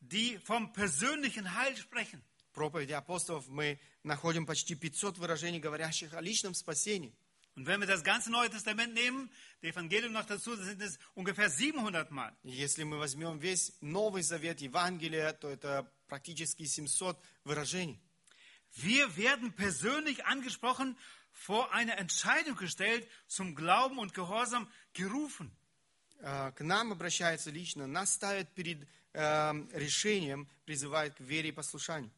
die 0.00 0.38
vom 0.38 0.72
persönlichen 0.72 1.54
Heil 1.54 1.76
sprechen. 1.76 2.22
В 2.50 2.52
проповеди 2.52 2.92
апостолов 2.92 3.46
мы 3.48 3.78
находим 4.02 4.44
почти 4.46 4.74
500 4.74 5.18
выражений, 5.18 5.60
говорящих 5.60 6.14
о 6.14 6.20
личном 6.20 6.54
спасении. 6.54 7.14
Und 7.56 7.66
wenn 7.66 7.80
wir 7.80 7.86
das 7.86 8.04
ganze 8.04 8.30
Neue 8.30 8.48
Testament 8.48 8.94
nehmen, 8.94 9.30
der 9.62 9.70
Evangelium 9.70 10.12
noch 10.12 10.24
dazu, 10.24 10.56
sind 10.56 10.80
es 10.80 10.98
ungefähr 11.14 11.50
700 11.50 12.10
Mal. 12.10 12.34
И 12.42 12.50
Если 12.50 12.84
мы 12.84 12.98
возьмем 12.98 13.38
весь 13.38 13.72
Новый 13.80 14.22
Завет 14.22 14.60
Евангелия, 14.60 15.32
то 15.32 15.48
это 15.48 15.90
практически 16.06 16.64
700 16.64 17.18
выражений. 17.44 18.00
Wir 18.76 19.16
werden 19.16 19.52
persönlich 19.52 20.24
angesprochen, 20.24 20.96
vor 21.32 21.72
eine 21.72 21.96
Entscheidung 21.96 22.56
gestellt, 22.56 23.06
zum 23.26 23.54
Glauben 23.54 23.98
und 23.98 24.14
Gehorsam 24.14 24.68
gerufen. 24.92 25.50
Э, 26.20 26.52
К 26.52 26.62
нам 26.62 26.92
обращается 26.92 27.50
лично, 27.50 27.86
нас 27.86 28.14
ставят 28.14 28.54
перед 28.54 28.86
э, 29.12 29.52
решением, 29.72 30.48
призывает 30.66 31.14
к 31.14 31.20
вере 31.20 31.48
и 31.48 31.52
послушанию. 31.52 32.10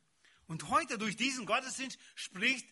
Und 0.47 0.69
heute 0.69 0.99
durch 0.99 1.17
diesen 1.17 1.47
Gottesdienst 1.47 1.99
spricht 2.15 2.67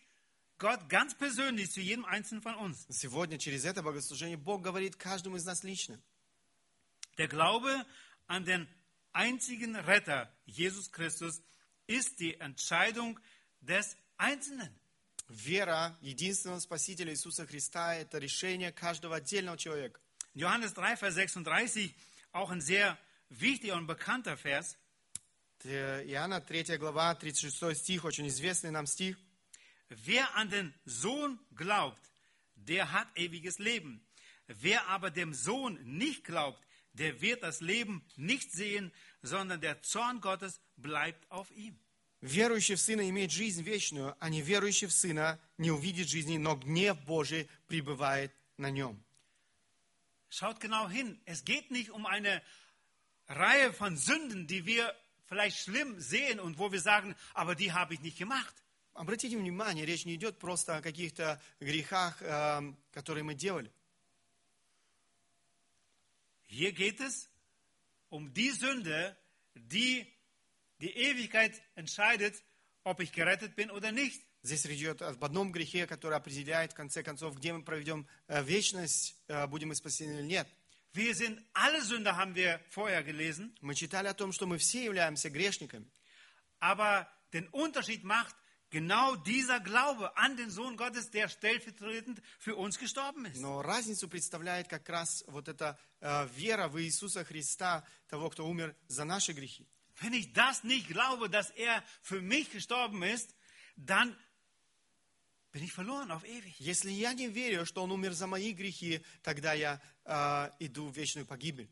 Gott 0.57 0.89
ganz 0.89 1.15
persönlich 1.15 1.71
zu 1.71 1.81
jedem 1.81 2.05
Einzelnen 2.05 2.43
von 2.43 2.55
uns. 2.55 2.85
Сегодня 2.89 3.39
через 3.39 3.65
это 3.65 3.81
богослужение 3.81 4.37
Бог 4.37 4.61
говорит 4.61 4.95
каждому 4.95 5.35
из 5.37 5.45
нас 5.45 5.63
лично. 5.63 5.99
Der 7.17 7.27
Glaube 7.27 7.85
an 8.27 8.45
den 8.45 8.67
einzigen 9.11 9.75
Retter, 9.75 10.31
Jesus 10.45 10.91
Christus, 10.91 11.41
ist 11.87 12.19
die 12.19 12.39
Entscheidung 12.39 13.19
des 13.59 13.97
Einzelnen. 14.17 14.71
Вера 15.27 15.97
единственного 16.01 16.59
Спасителя 16.59 17.11
Иисуса 17.11 17.47
Христа – 17.47 17.95
это 17.95 18.19
решение 18.19 18.71
каждого 18.71 19.15
отдельного 19.15 19.57
человека. 19.57 19.99
In 20.33 20.41
Johannes 20.41 20.73
3, 20.73 20.95
Vers 20.95 21.15
36, 21.15 21.93
auch 22.33 22.51
ein 22.51 22.61
sehr 22.61 22.97
wichtiger 23.29 23.75
und 23.75 23.87
bekannter 23.87 24.37
Vers. 24.37 24.77
Это 25.59 26.03
Иоанна 26.05 26.41
3 26.41 26.77
глава, 26.77 27.15
36 27.15 27.77
стих, 27.77 28.03
очень 28.05 28.27
известный 28.27 28.71
нам 28.71 28.85
стих. 28.85 29.17
Wer 29.89 30.35
an 30.35 30.49
den 30.49 30.73
Sohn 30.85 31.39
glaubt, 31.55 32.01
der 32.55 32.91
hat 32.91 33.07
ewiges 33.17 33.59
Leben. 33.59 34.05
Wer 34.47 34.87
aber 34.87 35.11
dem 35.11 35.33
Sohn 35.33 35.79
nicht 35.83 36.23
glaubt, 36.23 36.65
der 36.93 37.21
wird 37.21 37.43
das 37.43 37.61
Leben 37.61 38.05
nicht 38.15 38.51
sehen, 38.51 38.91
sondern 39.21 39.61
der 39.61 39.81
Zorn 39.81 40.21
Gottes 40.21 40.59
bleibt 40.77 41.29
auf 41.31 41.51
ihm. 41.51 41.79
Верующий 42.21 42.75
в 42.75 42.79
Сына 42.79 43.09
имеет 43.09 43.31
жизнь 43.31 43.63
вечную, 43.63 44.15
а 44.19 44.29
неверующий 44.29 44.85
в 44.85 44.93
Сына 44.93 45.39
не 45.57 45.71
увидит 45.71 46.07
жизни, 46.07 46.37
но 46.37 46.55
гнев 46.55 46.99
Божий 47.05 47.49
пребывает 47.67 48.31
на 48.57 48.69
нем. 48.69 49.03
Schaut 50.29 50.59
genau 50.59 50.87
hin. 50.87 51.19
Es 51.25 51.43
geht 51.43 51.71
nicht 51.71 51.89
um 51.89 52.05
eine 52.05 52.41
Reihe 53.27 53.73
von 53.73 53.97
Sünden, 53.97 54.47
die 54.47 54.65
wir 54.65 54.95
vielleicht 55.25 55.57
schlimm 55.57 55.99
sehen 55.99 56.39
und 56.39 56.59
wo 56.59 56.71
wir 56.71 56.79
sagen, 56.79 57.15
aber 57.33 57.55
die 57.55 57.73
habe 57.73 57.95
ich 57.95 58.01
nicht 58.01 58.17
gemacht. 58.17 58.55
Обратите 58.96 59.36
внимание, 59.36 59.84
речь 59.84 60.06
не 60.06 60.14
идет 60.14 60.38
просто 60.38 60.78
о 60.78 60.80
каких-то 60.80 61.38
грехах, 61.60 62.16
э, 62.22 62.72
которые 62.92 63.24
мы 63.24 63.34
делали. 63.34 63.70
Hier 66.48 66.72
geht 66.72 67.00
es 67.00 67.28
um 68.08 68.32
die 68.32 68.52
Sünde, 68.52 69.14
die 69.54 70.06
die 70.80 70.96
Ewigkeit 70.96 71.60
entscheidet, 71.74 72.42
ob 72.84 73.00
ich 73.00 73.12
gerettet 73.12 73.54
bin 73.54 73.70
oder 73.70 73.92
nicht. 73.92 74.22
Здесь 74.42 74.64
речь 74.64 74.78
идет 74.78 75.02
об 75.02 75.22
одном 75.22 75.52
грехе, 75.52 75.86
который 75.86 76.16
определяет, 76.16 76.72
в 76.72 76.74
конце 76.74 77.02
концов, 77.02 77.36
где 77.36 77.52
мы 77.52 77.62
проведем 77.62 78.06
э, 78.28 78.42
вечность, 78.42 79.14
э, 79.28 79.46
будем 79.46 79.68
мы 79.68 79.74
спасены 79.74 80.20
или 80.20 80.22
нет. 80.22 80.48
Wir 80.94 81.14
sind 81.14 81.38
alle 81.52 81.82
Sünder, 81.82 82.16
haben 82.16 82.34
wir 82.34 82.60
vorher 82.70 83.02
gelesen. 83.02 83.54
Мы 83.60 83.74
читали 83.74 84.06
о 84.06 84.14
том, 84.14 84.32
что 84.32 84.46
мы 84.46 84.56
все 84.56 84.82
являемся 84.84 85.28
грешниками. 85.28 85.86
Aber 86.60 87.06
den 87.34 87.46
Unterschied 87.48 88.02
macht 88.02 88.34
genau 88.71 89.15
dieser 89.15 89.59
Glaube 89.59 90.17
an 90.17 90.37
den 90.37 90.49
Sohn 90.49 90.77
Gottes, 90.77 91.11
der 91.11 91.27
stellvertretend 91.27 92.21
für 92.39 92.55
uns 92.55 92.79
gestorben 92.79 93.25
ist. 93.25 93.39
Но 93.39 93.61
разницу 93.61 94.07
представляет 94.07 94.67
как 94.67 94.87
раз 94.89 95.23
вот 95.27 95.47
эта 95.47 95.77
э, 95.99 96.27
вера 96.35 96.67
в 96.67 96.81
Иисуса 96.81 97.23
Христа, 97.23 97.85
того, 98.07 98.29
кто 98.29 98.47
умер 98.47 98.75
за 98.87 99.03
наши 99.03 99.33
грехи. 99.33 99.67
Wenn 99.99 100.13
ich 100.13 100.33
das 100.33 100.63
nicht 100.63 100.87
glaube, 100.87 101.29
dass 101.29 101.51
er 101.51 101.83
für 102.01 102.21
mich 102.21 102.49
gestorben 102.51 103.03
ist, 103.03 103.35
dann 103.75 104.15
bin 105.51 105.63
ich 105.63 105.73
verloren 105.73 106.11
auf 106.11 106.23
ewig. 106.23 106.55
Если 106.59 106.91
я 106.91 107.13
не 107.13 107.27
верю, 107.27 107.65
что 107.65 107.83
Он 107.83 107.91
умер 107.91 108.13
за 108.13 108.25
мои 108.25 108.53
грехи, 108.53 109.03
тогда 109.21 109.53
я 109.53 109.81
э, 110.05 110.49
иду 110.59 110.87
в 110.87 110.95
вечную 110.95 111.27
погибель. 111.27 111.69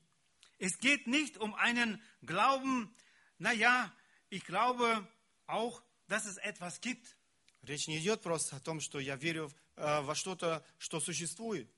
Es 0.58 0.78
geht 0.80 1.08
nicht 1.08 1.38
um 1.38 1.56
einen 1.56 2.02
Glauben, 2.22 2.94
naja, 3.38 3.94
ich 4.30 4.44
glaube 4.44 5.08
auch, 5.48 5.82
dass 6.09 6.27
es 6.27 6.37
etwas 6.39 6.81
gibt. 6.81 7.17
Речь 7.63 7.89
не 7.89 7.99
идет 7.99 8.21
просто 8.21 8.57
о 8.57 8.61
том, 8.61 8.81
что 8.81 9.01
я 9.01 9.17
верю 9.17 9.51
э, 9.77 10.01
во 10.03 10.15
что-то, 10.15 10.65
что 10.79 11.01
существует. 11.01 11.69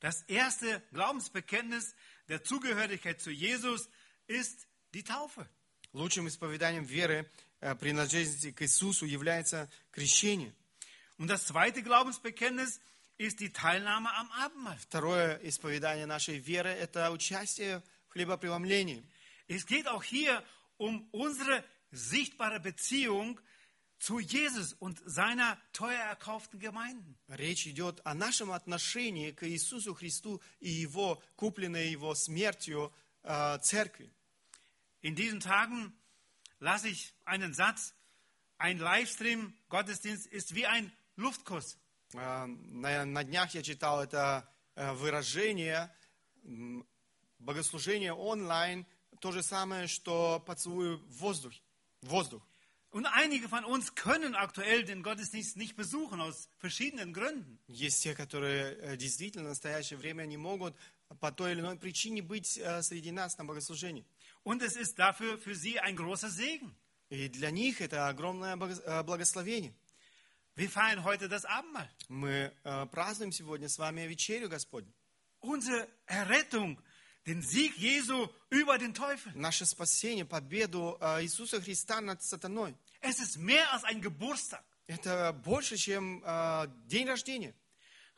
Das 0.00 0.22
erste 0.28 0.82
Glaubensbekenntnis 0.92 1.94
der 2.28 2.44
Zugehörigkeit 2.44 3.20
zu 3.20 3.30
Jesus 3.30 3.88
ist 4.26 4.66
die 4.92 5.02
Taufe. 5.02 5.48
Лучшим 5.92 6.28
исповеданием 6.28 6.84
веры, 6.84 7.30
э, 7.60 7.74
принадлежности 7.74 8.52
к 8.52 8.62
Иисусу 8.62 9.06
является 9.06 9.70
крещение. 9.90 10.54
Und 11.16 11.28
das 11.28 11.46
zweite 11.46 11.82
Glaubensbekenntnis 11.82 12.80
ist 13.16 13.40
die 13.40 13.52
Teilnahme 13.52 14.14
am 14.14 14.30
Abendmahl. 14.30 14.78
Второе 14.78 15.40
исповедание 15.42 16.06
нашей 16.06 16.38
веры– 16.38 16.68
это 16.70 17.10
участие 17.10 17.82
в 18.08 18.12
хлебопреломлении. 18.12 19.02
Es 19.48 19.66
geht 19.66 19.88
auch 19.88 20.04
hier 20.04 20.44
um 20.76 21.08
unsere 21.10 21.64
sichtbare 21.91 22.59
Beziehung 22.59 23.39
zu 23.99 24.19
Jesus 24.19 24.73
und 24.73 25.01
seiner 25.05 25.57
teuer 25.71 25.99
erkauften 25.99 26.59
Gemeinden. 26.59 27.15
Речь 27.29 27.67
идет 27.67 28.01
о 28.05 28.13
нашем 28.13 28.51
отношении 28.51 29.31
к 29.31 29.47
Иисусу 29.47 29.93
Христу 29.93 30.41
и 30.59 30.69
Его, 30.69 31.21
купленной 31.35 31.89
Его 31.89 32.13
смертью 32.15 32.91
э, 33.23 33.59
церкви. 33.61 34.11
In 35.01 35.15
diesen 35.15 35.39
Tagen 35.39 35.93
lasse 36.59 36.89
ich 36.89 37.13
einen 37.25 37.53
Satz, 37.53 37.93
ein 38.57 38.77
Livestream-Gottesdienst 38.79 40.27
ist 40.27 40.53
wie 40.55 40.65
ein 40.65 40.91
Luftkuss. 41.15 41.77
Э, 42.13 42.45
На, 42.47 43.05
на 43.05 43.23
днях 43.23 43.53
я 43.53 43.61
читал 43.63 44.03
это 44.03 44.49
э, 44.75 44.91
выражение 44.93 45.93
м, 46.43 46.85
богослужение 47.39 48.13
онлайн 48.13 48.85
то 49.21 49.31
же 49.31 49.41
самое, 49.43 49.87
что 49.87 50.41
поцелуй 50.45 50.97
в 50.97 51.07
воздух. 51.19 51.53
Воздух. 52.01 52.41
Und 52.91 53.07
einige 53.07 53.49
von 53.49 53.63
uns 53.65 53.95
können 53.95 54.35
aktuell 54.35 54.83
den 54.83 55.01
Gottesdienst 55.01 55.57
nicht 55.57 55.75
besuchen 55.75 56.21
aus 56.21 56.47
verschiedenen 56.59 57.11
Gründen. 57.13 57.57
Есть 57.67 58.03
те, 58.03 58.13
которые 58.13 58.75
э, 58.81 58.97
действительно 58.97 59.45
в 59.45 59.47
настоящее 59.49 59.97
время 59.97 60.25
не 60.25 60.37
могут 60.37 60.75
по 61.19 61.31
той 61.31 61.53
или 61.53 61.61
иной 61.61 61.77
причине 61.77 62.21
быть 62.21 62.57
э, 62.57 62.83
среди 62.83 63.11
нас 63.11 63.37
на 63.39 63.45
богослужении. 63.45 64.05
Und 64.43 64.61
es 64.61 64.75
ist 64.75 64.99
dafür 64.99 65.39
für 65.39 65.55
sie 65.55 65.79
ein 65.79 65.95
großer 65.95 66.29
Segen. 66.29 66.75
И 67.09 67.29
для 67.29 67.49
них 67.51 67.81
это 67.81 68.07
огромное 68.09 68.55
бого- 68.57 68.81
э, 68.85 69.03
благословение. 69.03 69.73
Wir 70.55 70.69
feiern 70.69 71.03
heute 71.03 71.27
das 71.29 71.45
Abendmahl. 71.45 71.89
Мы 72.09 72.53
э, 72.63 72.85
празднуем 72.91 73.31
сегодня 73.31 73.69
с 73.69 73.79
вами 73.79 74.01
вечерю 74.01 74.49
Господню. 74.49 74.93
Unsere 75.41 75.87
Errettung, 76.05 76.77
den 77.28 77.42
Sieg 77.42 77.76
Jesu 77.76 78.28
über 78.48 78.78
den 78.78 78.94
Teufel. 78.94 79.32
Наше 79.34 79.66
спасение, 79.66 80.24
победу 80.24 80.96
э, 81.00 81.22
Иисуса 81.22 81.60
Христа 81.60 82.00
над 82.00 82.22
сатаной. 82.22 82.74
Es 83.00 83.20
ist 83.20 83.36
mehr 83.36 83.70
als 83.72 83.84
ein 83.84 84.00
Geburtstag. 84.00 84.64
Это 84.86 85.32
больше, 85.44 85.76
чем 85.76 86.22
э, 86.24 86.66
день 86.86 87.06
рождения. 87.06 87.54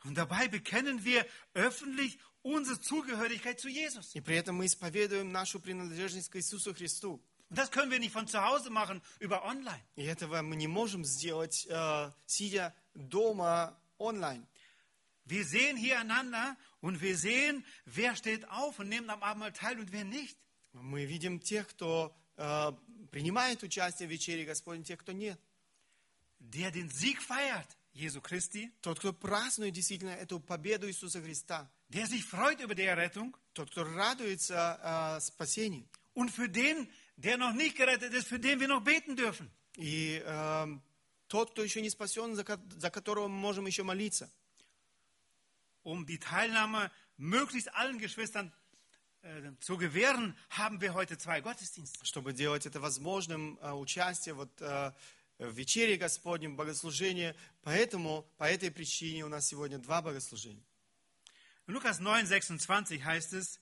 Und 0.05 0.17
dabei 0.17 0.47
bekennen 0.47 1.03
wir 1.03 1.25
öffentlich 1.53 2.17
unsere 2.41 2.79
Zugehörigkeit 2.79 3.59
zu 3.59 3.67
Jesus. 3.67 4.15
И 4.15 4.21
при 4.21 4.37
этом 4.37 4.55
мы 4.55 4.65
исповедуем 4.65 5.31
нашу 5.31 5.59
принадлежность 5.59 6.29
к 6.29 6.37
Иисусу 6.37 6.73
Христу. 6.73 7.21
Und 7.49 7.57
das 7.57 7.69
können 7.69 7.91
wir 7.91 7.99
nicht 7.99 8.13
von 8.13 8.27
zu 8.27 8.41
Hause 8.41 8.69
machen 8.69 9.01
über 9.19 9.43
online. 9.43 9.83
И 9.97 10.03
этого 10.03 10.41
мы 10.41 10.55
не 10.55 10.67
можем 10.67 11.03
сделать, 11.03 11.67
э, 11.69 12.11
сидя 12.25 12.73
дома 12.93 13.77
онлайн. 13.97 14.47
Wir 15.31 15.45
sehen 15.45 15.77
hier 15.77 15.97
einander 15.97 16.57
und 16.81 16.99
wir 16.99 17.17
sehen, 17.17 17.63
wer 17.85 18.17
steht 18.17 18.43
auf 18.49 18.79
und 18.79 18.89
nimmt 18.89 19.09
am 19.09 19.23
Abendmahl 19.23 19.53
teil 19.53 19.79
und 19.79 19.93
wer 19.93 20.03
nicht. 20.03 20.37
Мы 20.73 21.05
видим 21.05 21.39
тех, 21.39 21.69
кто 21.69 22.13
э, 22.35 22.71
принимает 23.11 23.63
участие 23.63 24.09
в 24.09 24.11
вечере 24.11 24.43
Господней, 24.43 24.83
тех, 24.83 24.99
кто 24.99 25.13
нет. 25.13 25.39
Der 26.39 26.69
den 26.71 26.89
Sieg 26.89 27.21
feiert, 27.21 27.77
Jesu 27.93 28.19
Christi, 28.19 28.73
Тот, 28.81 28.99
кто 28.99 29.13
празднует 29.13 29.73
действительно 29.73 30.09
эту 30.09 30.41
победу 30.41 30.89
Иисуса 30.89 31.21
Христа. 31.21 31.71
der 31.87 32.07
sich 32.07 32.25
freut 32.25 32.59
über 32.59 32.75
die 32.75 32.83
Errettung 32.83 33.33
Тот, 33.53 33.71
кто 33.71 33.83
радуется 33.83 34.79
э, 34.83 35.21
спасению. 35.21 35.87
und 36.13 36.29
für 36.29 36.49
den, 36.49 36.89
der 37.15 37.37
noch 37.37 37.53
nicht 37.53 37.77
gerettet 37.77 38.13
ist, 38.13 38.27
für 38.27 38.39
den 38.39 38.59
wir 38.59 38.67
noch 38.67 38.83
beten 38.83 39.15
dürfen. 39.15 39.49
И 39.77 40.21
э, 40.25 40.67
тот, 41.27 41.51
кто 41.51 41.63
еще 41.63 41.81
не 41.81 41.89
спасен, 41.89 42.35
за, 42.35 42.43
за 42.77 42.89
которого 42.89 43.29
мы 43.29 43.37
можем 43.37 43.65
еще 43.65 43.83
молиться. 43.83 44.29
Um 45.82 46.06
die 46.06 46.18
Teilnahme 46.18 46.90
möglichst 47.16 47.72
allen 47.74 47.98
Geschwistern 47.98 48.52
äh, 49.22 49.52
zu 49.60 49.76
gewähren, 49.76 50.36
haben 50.50 50.80
wir 50.80 50.94
heute 50.94 51.18
zwei 51.18 51.40
Gottesdienste. 51.40 52.04
Чтобы 52.04 52.32
делать 52.32 52.66
это 52.66 52.80
возможным, 52.80 53.58
э, 53.60 53.72
участие 53.72 54.34
вот, 54.34 54.50
э, 54.60 54.92
в 55.38 55.50
вечере 55.52 55.96
Господнем, 55.96 56.54
в 56.54 56.56
богослужении. 56.56 57.34
Поэтому, 57.62 58.30
по 58.36 58.44
этой 58.44 58.70
причине 58.70 59.24
у 59.24 59.28
нас 59.28 59.46
сегодня 59.46 59.78
два 59.78 60.02
богослужения. 60.02 60.64
In 61.66 61.74
Lukas 61.74 61.98
9, 61.98 62.26
26 62.26 63.04
heißt 63.04 63.32
es, 63.32 63.60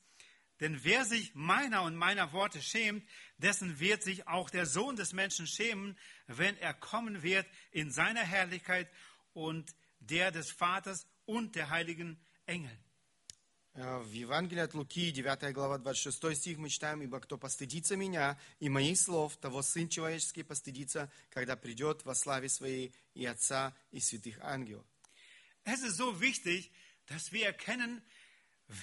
denn 0.61 0.85
wer 0.85 1.05
sich 1.05 1.35
meiner 1.35 1.83
und 1.83 1.97
meiner 1.97 2.33
Worte 2.33 2.63
schämt, 2.63 3.09
dessen 3.39 3.81
wird 3.81 4.03
sich 4.03 4.29
auch 4.29 4.51
der 4.51 4.67
Sohn 4.67 4.97
des 4.97 5.13
Menschen 5.13 5.47
schämen, 5.47 5.99
wenn 6.27 6.57
er 6.59 6.75
kommen 6.75 7.23
wird 7.23 7.47
in 7.73 7.91
seiner 7.91 8.23
Herrlichkeit 8.23 8.89
und 9.33 9.75
der 9.99 10.31
des 10.31 10.51
Vaters 10.51 11.09
und 11.30 11.56
der 11.56 11.70
heiligen 11.70 12.18
Engel. 12.48 12.76
Э, 13.76 14.00
В 14.00 14.12
Евангелии 14.12 14.62
от 14.62 14.74
Луки, 14.74 15.12
9 15.12 15.54
глава, 15.54 15.78
26 15.78 16.36
стих 16.36 16.58
мы 16.58 16.70
читаем, 16.70 17.02
«Ибо 17.04 17.20
кто 17.20 17.38
постыдится 17.38 17.96
меня 17.96 18.38
и 18.60 18.68
моих 18.68 18.98
слов, 18.98 19.38
того 19.38 19.62
Сын 19.62 19.88
Человеческий 19.88 20.42
постыдится, 20.44 21.12
когда 21.30 21.56
придет 21.56 22.04
во 22.04 22.16
славе 22.16 22.50
Своей 22.50 22.94
и 23.14 23.26
Отца, 23.26 23.76
и 23.92 24.00
святых 24.00 24.40
ангелов». 24.42 24.86
Es 25.66 25.84
ist 25.84 25.98
so 25.98 26.20
wichtig, 26.20 26.72
dass 27.06 27.32
wir 27.32 27.46
erkennen, 27.46 28.02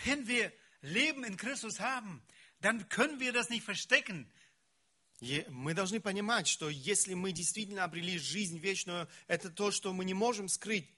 wenn 0.05 0.29
wir 0.29 0.53
Leben 0.83 1.25
in 1.25 1.37
Christus 1.37 1.81
haben, 1.81 2.23
dann 2.61 2.89
können 2.89 3.19
wir 3.19 3.33
das 3.33 3.51
nicht 3.51 3.65
verstecken. 3.65 4.31
И 5.21 5.45
мы 5.49 5.75
должны 5.75 5.99
понимать, 5.99 6.47
что 6.47 6.69
если 6.69 7.15
мы 7.15 7.33
действительно 7.33 7.85
обрели 7.85 8.19
жизнь 8.19 8.59
вечную, 8.59 9.09
это 9.27 9.51
то, 9.51 9.71
что 9.73 9.93
мы 9.93 10.05
не 10.05 10.15
можем 10.15 10.47
скрыть. 10.49 10.89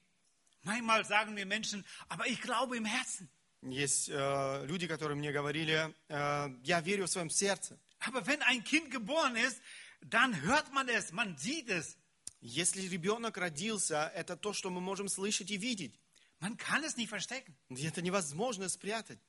Manchmal 0.63 1.05
sagen 1.05 1.33
mir 1.33 1.45
Menschen, 1.45 1.85
aber 2.07 2.27
ich 2.27 2.41
glaube 2.41 2.77
im 2.77 2.85
Herzen. 2.85 3.29
Есть 3.61 4.09
э, 4.09 4.65
люди, 4.65 4.87
которые 4.87 5.17
мне 5.17 5.31
говорили, 5.31 5.93
э, 6.09 6.49
я 6.63 6.81
верю 6.81 7.05
в 7.05 7.09
своем 7.09 7.29
сердце. 7.29 7.77
Aber 7.99 8.25
wenn 8.27 8.41
ein 8.41 8.63
Kind 8.63 8.91
geboren 8.91 9.35
ist, 9.35 9.61
dann 10.01 10.41
hört 10.41 10.73
man 10.73 10.89
es, 10.89 11.11
man 11.11 11.37
sieht 11.37 11.69
es. 11.69 11.97
Если 12.41 12.87
ребенок 12.87 13.37
родился, 13.37 14.11
это 14.13 14.35
то, 14.35 14.51
что 14.51 14.69
мы 14.69 14.81
можем 14.81 15.07
слышать 15.07 15.49
и 15.49 15.57
видеть. 15.57 15.97
Man 16.41 16.57
kann 16.57 16.83
es 16.83 16.97
nicht 16.97 17.09
verstecken. 17.09 17.55
И 17.69 17.85
это 17.85 18.01
невозможно 18.01 18.67
спрятать. 18.67 19.19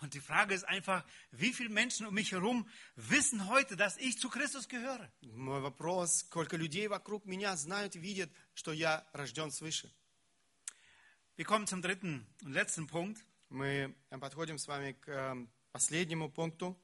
Und 0.00 0.14
die 0.14 0.20
Frage 0.20 0.54
ist 0.54 0.64
einfach, 0.64 1.04
wie 1.32 1.52
viele 1.52 1.68
Menschen 1.68 2.06
um 2.06 2.14
mich 2.14 2.32
herum 2.32 2.68
wissen 2.94 3.48
heute, 3.48 3.76
dass 3.76 3.96
ich 3.98 4.18
zu 4.18 4.30
Christus 4.30 4.68
gehöre? 4.68 5.10
Мой 5.22 5.60
вопрос, 5.60 6.20
сколько 6.20 6.56
людей 6.56 6.86
вокруг 6.86 7.26
меня 7.26 7.56
знают 7.56 7.96
и 7.96 7.98
видят, 7.98 8.30
что 8.54 8.72
я 8.72 9.06
рожден 9.12 9.50
свыше. 9.50 9.92
Wir 11.36 11.44
kommen 11.44 11.66
zum 11.66 11.82
dritten 11.82 12.26
und 12.44 12.52
letzten 12.52 12.86
Punkt. 12.86 13.24
Мы 13.48 13.94
подходим 14.10 14.58
с 14.58 14.68
вами 14.68 14.92
к 14.92 15.08
э, 15.08 15.46
последнему 15.72 16.30
пункту. 16.30 16.78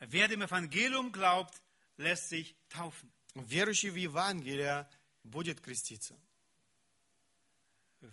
Wer 0.00 0.28
dem 0.28 0.42
Evangelium 0.42 1.12
glaubt, 1.12 1.62
lässt 1.96 2.28
sich 2.28 2.56
taufen. 2.68 3.10
Верующий 3.34 3.90
в 3.90 3.96
Евангелие 3.96 4.88
будет 5.22 5.60
креститься. 5.60 6.18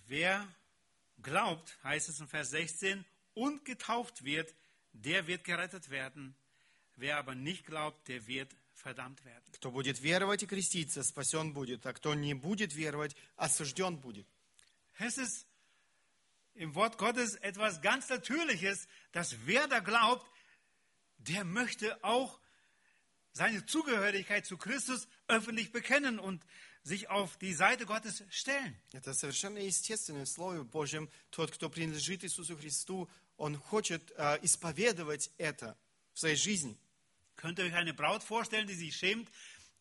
Wer 0.08 0.48
glaubt, 1.22 1.78
heißt 1.84 2.10
es 2.10 2.20
in 2.20 2.28
Vers 2.28 2.52
16, 2.52 3.06
und 3.34 3.66
getauft 3.66 4.24
wird, 4.24 4.54
der 4.94 5.28
wird 5.28 5.44
gerettet 5.44 5.90
werden. 5.90 6.36
Wer 6.96 7.18
aber 7.18 7.36
nicht 7.36 7.66
glaubt, 7.66 8.08
der 8.08 8.26
wird 8.28 8.56
verdammt 8.74 9.24
werden. 9.26 9.44
Кто 9.54 9.72
будет 9.72 10.02
веровать 10.02 10.44
и 10.44 10.48
креститься, 10.48 11.04
спасен 11.04 11.54
будет, 11.54 11.86
а 11.86 11.94
кто 11.94 12.14
не 12.16 12.34
будет 12.34 12.74
веровать, 12.74 13.16
осужден 13.36 13.98
будет. 13.98 14.28
Es 15.00 15.18
ist 15.18 15.46
im 16.54 16.76
Wort 16.76 16.98
Gottes 16.98 17.36
etwas 17.36 17.82
ganz 17.82 18.10
Natürliches, 18.10 18.88
dass 19.12 19.36
wer 19.46 19.68
da 19.68 19.80
glaubt, 19.80 20.30
der 21.18 21.44
möchte 21.44 22.04
auch 22.04 22.40
seine 23.34 23.66
Zugehörigkeit 23.66 24.46
zu 24.46 24.58
Christus 24.58 25.08
öffentlich 25.28 25.72
bekennen 25.72 26.20
und 26.20 26.44
sich 26.84 27.10
auf 27.10 27.38
die 27.38 27.54
Seite 27.54 27.86
Gottes 27.86 28.24
stellen. 28.30 28.76
Это 28.94 29.14
совершенно 29.14 29.60
естественно 29.60 30.26
в 30.26 30.30
Слове 30.30 30.64
Божьем. 30.64 31.10
Тот, 31.30 31.52
кто 31.52 31.70
принадлежит 31.70 32.24
Иисусу 32.24 32.58
Христу, 32.58 33.10
он 33.36 33.58
хочет 33.58 34.12
э, 34.18 34.40
исповедовать 34.42 35.30
это 35.38 35.78
в 36.14 36.20
своей 36.20 36.38
жизни. 36.38 36.78
Könnt 37.36 37.60
ihr 37.60 37.66
euch 37.66 37.76
eine 37.76 37.94
Braut 37.94 38.24
vorstellen, 38.24 38.68
die 38.68 38.74
sich 38.74 38.96
schämt, 38.96 39.30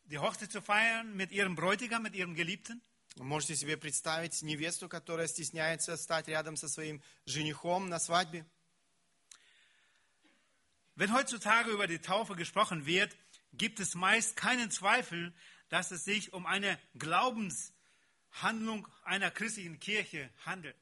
die 0.05 0.19
Hochzeit 0.19 0.53
zu 0.53 0.61
feiern 0.61 1.17
mit 1.17 1.33
ihrem 1.33 1.55
Bräutigam, 1.55 2.03
mit 2.03 2.15
ihrem 2.15 2.35
Geliebten? 2.35 2.83
Можете 3.18 3.56
себе 3.56 3.78
представить 3.78 4.42
невесту, 4.42 4.88
которая 4.88 5.28
стесняется 5.28 5.98
стать 5.98 6.28
рядом 6.28 6.56
со 6.56 6.70
своим 6.70 7.02
женихом 7.26 7.90
на 7.90 8.00
свадьбе? 8.00 8.46
Wenn 10.96 11.14
heutzutage 11.14 11.72
über 11.72 11.88
die 11.88 12.00
Taufe 12.00 12.36
gesprochen 12.36 12.86
wird, 12.86 13.16
gibt 13.54 13.80
es 13.80 13.96
meist 13.96 14.36
keinen 14.36 14.72
Zweifel, 14.72 15.34
dass 15.70 15.92
es 15.92 16.04
sich 16.04 16.32
um 16.34 16.46
eine 16.46 16.78
Glaubenshandlung 16.96 18.88
einer 19.04 19.32
christlichen 19.32 19.80
Kirche 19.80 20.30
handelt. 20.46 20.78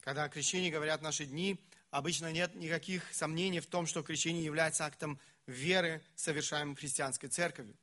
Когда 0.00 0.24
о 0.24 0.28
крещении 0.28 0.70
говорят 0.70 1.02
наши 1.02 1.26
дни, 1.26 1.58
обычно 1.90 2.32
нет 2.32 2.54
никаких 2.54 3.12
сомнений 3.12 3.60
в 3.60 3.66
том, 3.66 3.86
что 3.86 4.02
крещение 4.02 4.44
является 4.44 4.84
актом 4.84 5.20
веры, 5.46 6.02
совершаемым 6.16 6.74
христианской 6.74 7.28
церковью. 7.28 7.76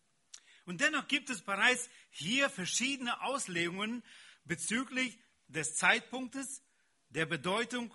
Und 0.67 0.81
dennoch 0.81 1.09
gibt 1.09 1.31
es 1.31 1.43
bereits 1.43 1.89
hier 2.11 2.49
verschiedene 2.51 3.23
Auslegungen 3.23 4.03
bezüglich 4.45 5.19
des 5.49 5.75
Zeitpunktes, 5.75 6.63
der 7.11 7.27
Bedeutung 7.27 7.95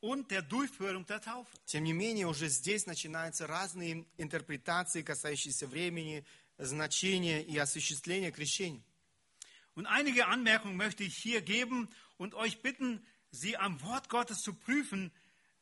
und 0.00 0.30
der 0.30 0.42
Durchführung 0.42 1.06
der 1.06 1.20
Taufe. 1.20 1.56
Тем 1.66 1.84
не 1.84 1.92
менее, 1.92 2.26
уже 2.26 2.48
здесь 2.48 2.86
начинаются 2.86 3.46
разные 3.46 4.06
интерпретации, 4.18 5.02
касающиеся 5.02 5.66
времени, 5.66 6.24
значения 6.58 7.42
и 7.42 7.56
осуществления 7.58 8.32
крещения. 8.32 8.82
Und 9.74 9.86
einige 9.86 10.26
Anmerkungen 10.26 10.76
möchte 10.76 11.04
ich 11.04 11.16
hier 11.16 11.42
geben 11.42 11.88
und 12.16 12.34
euch 12.34 12.62
bitten, 12.62 13.06
sie 13.30 13.56
am 13.56 13.80
Wort 13.82 14.08
Gottes 14.08 14.42
zu 14.42 14.54
prüfen, 14.54 15.12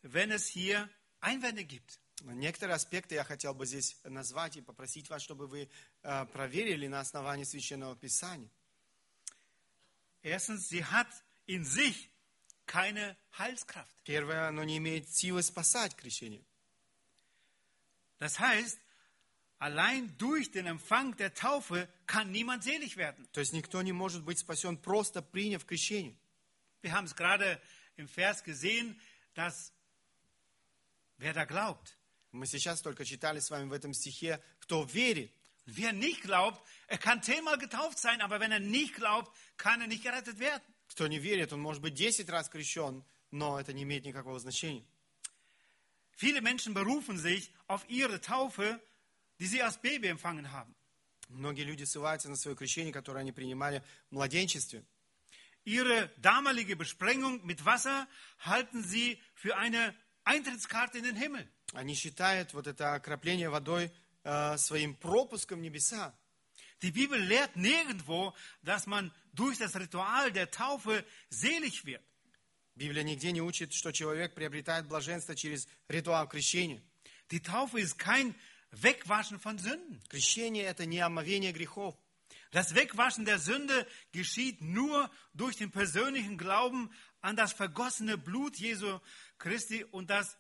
wenn 0.03 0.31
es 0.31 0.47
hier 0.47 0.89
Einwände 1.21 1.65
gibt. 1.65 1.99
Некоторые 2.23 2.77
аспекты 2.77 3.17
я 3.17 3.25
хотел 3.25 3.55
бы 3.55 3.67
здесь 3.67 3.97
назвать 4.05 4.57
и 4.57 4.61
попросить 4.61 5.11
вас, 5.11 5.21
чтобы 5.21 5.47
вы 5.47 5.69
э, 6.03 6.27
проверили 6.27 6.87
на 6.87 7.01
основании 7.01 7.45
Священного 7.45 7.97
Писания. 7.97 8.49
Erstens, 10.23 10.69
sie 10.69 10.85
hat 10.85 11.09
in 11.47 11.65
sich 11.65 12.09
keine 12.67 13.17
Heilskraft. 13.39 13.95
Первое, 14.05 14.49
оно 14.49 14.65
не 14.65 14.79
имеет 14.79 15.09
силы 15.09 15.43
спасать 15.43 15.95
крещение. 15.97 16.43
Das 18.19 18.39
heißt, 18.39 18.79
allein 19.59 20.17
durch 20.17 20.51
den 20.51 20.67
Empfang 20.67 21.15
der 21.17 21.35
Taufe 21.35 21.89
kann 22.07 22.31
niemand 22.31 22.65
selig 22.65 22.97
werden. 22.97 23.29
То 23.33 23.41
есть 23.41 23.53
никто 23.53 23.83
не 23.83 23.93
может 23.93 24.23
быть 24.23 24.39
спасен, 24.39 24.79
просто 24.79 25.21
приняв 25.21 25.67
крещение. 25.67 26.17
Wir 26.81 26.93
haben 26.93 27.07
es 27.07 27.15
gerade 27.15 27.61
im 27.97 28.09
Vers 28.09 28.45
gesehen, 28.45 28.99
dass 29.35 29.73
wer 31.19 31.33
da 31.33 31.45
glaubt, 31.45 31.98
Мы 32.33 32.47
сейчас 32.47 32.81
только 32.81 33.05
читали 33.05 33.39
с 33.41 33.51
вами 33.51 33.69
в 33.69 33.73
этом 33.73 33.93
стихе, 33.95 34.43
кто 34.61 34.85
верит. 34.85 35.33
wer 35.67 35.93
nicht 35.93 36.23
glaubt, 36.23 36.61
er 36.87 36.99
kann 36.99 37.23
zehnmal 37.23 37.59
getauft 37.59 37.99
sein, 37.99 38.21
aber 38.21 38.41
wenn 38.41 38.53
er 38.53 38.61
nicht 38.61 38.95
glaubt, 38.95 39.35
kann 39.57 39.81
er 39.81 39.87
nicht 39.87 40.03
gerettet 40.03 40.39
werden. 40.39 40.63
Кто 40.89 41.07
не 41.07 41.19
верит, 41.19 41.53
он 41.53 41.61
может 41.61 41.83
быть 41.83 41.97
10 41.97 42.29
раз 42.29 42.49
крещен, 42.49 43.05
но 43.31 43.59
это 43.59 43.73
не 43.73 43.83
имеет 43.85 44.05
никакого 44.05 44.39
значения. 44.39 44.85
Viele 46.17 46.41
Menschen 46.43 46.75
berufen 46.75 47.19
sich 47.19 47.51
auf 47.67 47.89
ihre 47.89 48.21
Taufe, 48.21 48.81
die 49.41 49.47
sie 49.47 49.63
als 49.63 49.79
Baby 49.81 50.09
empfangen 50.09 50.53
haben. 50.53 50.75
Многие 51.31 51.63
люди 51.63 51.85
ссылаются 51.85 52.29
на 52.29 52.37
свое 52.37 52.55
крещение, 52.55 52.93
которое 52.93 53.21
они 53.21 53.33
принимали 53.33 53.83
в 54.11 54.15
младенчестве. 54.15 54.85
Ihre 55.65 56.11
damalige 56.19 56.77
Besprengung 56.77 57.45
mit 57.47 57.65
Wasser 57.65 58.07
halten 58.41 58.85
sie 58.85 59.19
für 59.35 59.57
eine 59.57 59.95
Eintrittskarte 60.29 60.99
in 60.99 61.05
den 61.05 61.17
Himmel. 61.17 61.49
Они 61.73 61.95
считают 61.95 62.55
вот 62.55 62.67
это 62.67 62.95
окропление 62.95 63.49
водой 63.51 63.93
э, 64.23 64.57
своим 64.57 64.95
пропуском 64.95 65.59
в 65.59 65.63
небеса. 65.63 66.15
Die 66.83 66.91
Bibel 66.91 67.19
lehrt 67.19 67.57
nirgendwo, 67.57 68.35
dass 68.63 68.87
man 68.87 69.13
durch 69.33 69.59
das 69.59 69.75
Ritual 69.77 70.33
der 70.33 70.51
Taufe 70.51 71.05
selig 71.31 71.85
wird. 71.85 72.03
Библия 72.77 73.05
нигде 73.05 73.31
не 73.31 73.41
учит, 73.41 73.73
что 73.73 73.93
человек 73.93 74.35
приобретает 74.35 74.87
блаженство 74.89 75.37
через 75.37 75.69
ритуал 75.89 76.29
крещения. 76.29 76.83
Die 77.31 77.41
Taufe 77.41 77.81
ist 77.81 77.99
kein 77.99 78.35
Wegwaschen 78.73 79.39
von 79.39 79.59
Sünden. 79.59 80.03
Крещение – 80.09 80.67
это 80.67 80.85
не 80.85 81.01
омовение 81.01 81.53
грехов. 81.53 81.97
Das 82.51 82.75
Wegwaschen 82.75 83.25
der 83.25 83.39
Sünde 83.39 83.87
geschieht 84.13 84.61
nur 84.61 85.11
durch 85.33 85.57
den 85.57 85.71
persönlichen 85.71 86.39
Glauben 86.39 86.91
an 87.21 87.37
das 87.37 87.53
vergossene 87.53 88.19
Blut 88.19 88.57
Jesu 88.57 89.01
Christi 89.39 89.85
und 89.85 90.11
das 90.11 90.37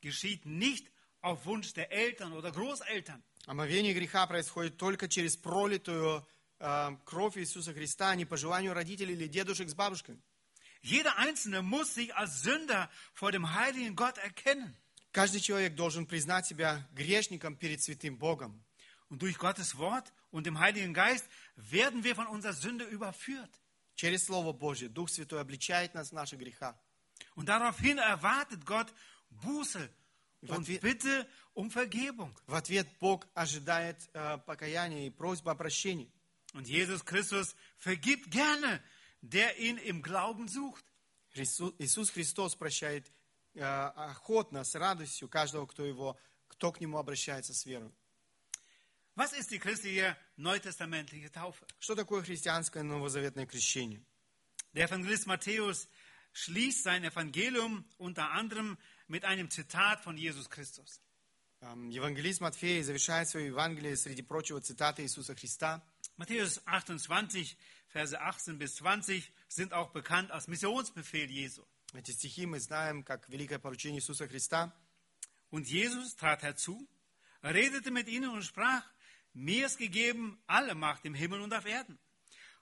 geschieht 0.00 0.46
nicht 0.46 0.90
auf 1.20 1.46
Wunsch 1.46 1.72
der 1.72 1.90
Eltern 1.92 2.32
oder 2.32 2.52
Großeltern. 2.52 3.22
Омовение 3.46 3.94
греха 3.94 4.26
происходит 4.26 4.76
только 4.76 5.08
через 5.08 5.36
пролитую 5.36 6.26
э, 6.60 6.96
кровь 7.04 7.36
Иисуса 7.36 7.72
Христа, 7.72 8.10
а 8.10 8.14
не 8.14 8.24
по 8.24 8.36
желанию 8.36 8.74
родителей 8.74 9.14
или 9.14 9.26
дедушек 9.26 9.68
с 9.68 9.74
бабушками. 9.74 10.22
Jeder 10.82 11.16
Einzelne 11.16 11.62
muss 11.62 11.94
sich 11.94 12.14
als 12.14 12.42
Sünder 12.42 12.90
vor 13.14 13.32
dem 13.32 13.54
heiligen 13.54 13.96
Gott 13.96 14.18
erkennen. 14.18 14.76
Каждый 15.12 15.40
человек 15.40 15.76
должен 15.76 16.06
признать 16.06 16.46
себя 16.46 16.86
грешником 16.92 17.56
перед 17.56 17.82
святым 17.82 18.18
Богом. 18.18 18.62
Und 19.08 19.22
durch 19.22 19.38
Gottes 19.38 19.78
Wort 19.78 20.12
und 20.30 20.44
dem 20.44 20.58
Heiligen 20.58 20.92
Geist 20.92 21.26
werden 21.56 22.04
wir 22.04 22.14
von 22.14 22.26
unserer 22.26 22.52
Sünde 22.52 22.84
überführt. 22.84 23.60
Через 23.99 24.23
Слово 24.23 24.53
Божье 24.53 24.87
Дух 24.87 25.09
Святой 25.09 25.41
обличает 25.41 25.93
нас 25.93 26.11
в 26.11 26.13
наших 26.13 26.39
грехах. 26.39 26.73
Und 27.35 27.49
daraufhin 27.49 27.97
erwartet 27.97 28.65
Gott 28.65 28.87
Buße 29.29 29.89
und 30.47 30.65
Bitte 30.79 31.27
um 31.53 31.69
Vergebung. 31.69 32.33
В 32.47 32.55
ответ 32.55 32.87
Бог 33.01 33.27
ожидает 33.33 33.97
э, 34.13 34.37
покаяния 34.45 35.07
и 35.07 35.09
просьбы 35.09 35.51
о 35.51 35.55
прощении. 35.55 36.09
Und 36.53 36.65
Jesus 36.65 37.03
Christus 37.03 37.57
vergibt 37.77 38.31
gerne, 38.31 38.81
der 39.19 39.57
ihn 39.57 39.77
im 39.77 40.01
Glauben 40.01 40.47
sucht. 40.47 40.85
Иисус 41.33 42.09
Христос 42.11 42.55
прощает 42.55 43.05
э, 43.53 43.61
охотно, 43.61 44.63
с 44.63 44.75
радостью 44.75 45.27
каждого, 45.27 45.65
кто, 45.65 45.83
его, 45.83 46.17
кто 46.47 46.71
к 46.71 46.79
Нему 46.79 46.99
обращается 46.99 47.53
с 47.53 47.65
верой. 47.65 47.91
Was 49.18 49.32
ist 49.32 49.50
die 49.50 49.58
christliche 49.58 50.16
neutestamentliche 50.36 51.30
Taufe? 51.30 51.66
Что 51.78 51.94
такое 51.94 52.22
христианское 52.22 52.82
новозаветное 52.82 53.46
крещение? 53.46 54.02
Der 54.72 54.88
Evangelist 54.88 55.26
Matthäus 55.26 55.88
schließt 56.32 56.82
sein 56.82 57.04
Evangelium 57.04 57.84
unter 57.96 58.32
anderem 58.32 58.76
mit 59.06 59.24
einem 59.24 59.50
Zitat 59.50 60.02
von 60.02 60.16
Jesus 60.16 60.50
Christus. 60.50 61.00
Эм, 61.60 61.90
Евангелист 61.90 62.40
Матфей 62.40 62.82
завершает 62.82 63.28
свое 63.28 63.46
Евангелие, 63.46 63.96
среди 63.96 64.22
прочего, 64.22 64.60
цитаты 64.60 65.02
Иисуса 65.02 65.34
Христа. 65.34 65.82
Matthäus 66.16 66.60
28, 66.66 67.56
Verse 67.88 68.20
18 68.20 68.58
bis 68.58 68.74
20 68.76 69.30
sind 69.48 69.72
auch 69.72 69.92
bekannt 69.92 70.32
als 70.32 70.48
Missionsbefehl 70.48 71.30
Jesu. 71.30 71.64
Эти 71.92 72.10
стихи 72.10 72.44
мы 72.44 72.58
знаем 72.58 73.04
как 73.04 73.28
великое 73.28 73.60
поручение 73.60 74.00
Иисуса 74.00 74.26
Христа. 74.26 74.74
Und 75.50 75.68
Jesus 75.68 76.16
trat 76.16 76.42
herzu, 76.42 76.88
redete 77.42 77.92
mit 77.92 78.08
ihnen 78.08 78.30
und 78.30 78.42
sprach, 78.42 78.82
mir 79.32 79.66
ist 79.66 79.78
gegeben 79.78 80.40
alle 80.46 80.74
Macht 80.74 81.04
im 81.04 81.14
Himmel 81.14 81.40
und 81.40 81.52
auf 81.52 81.66
Erden. 81.66 81.98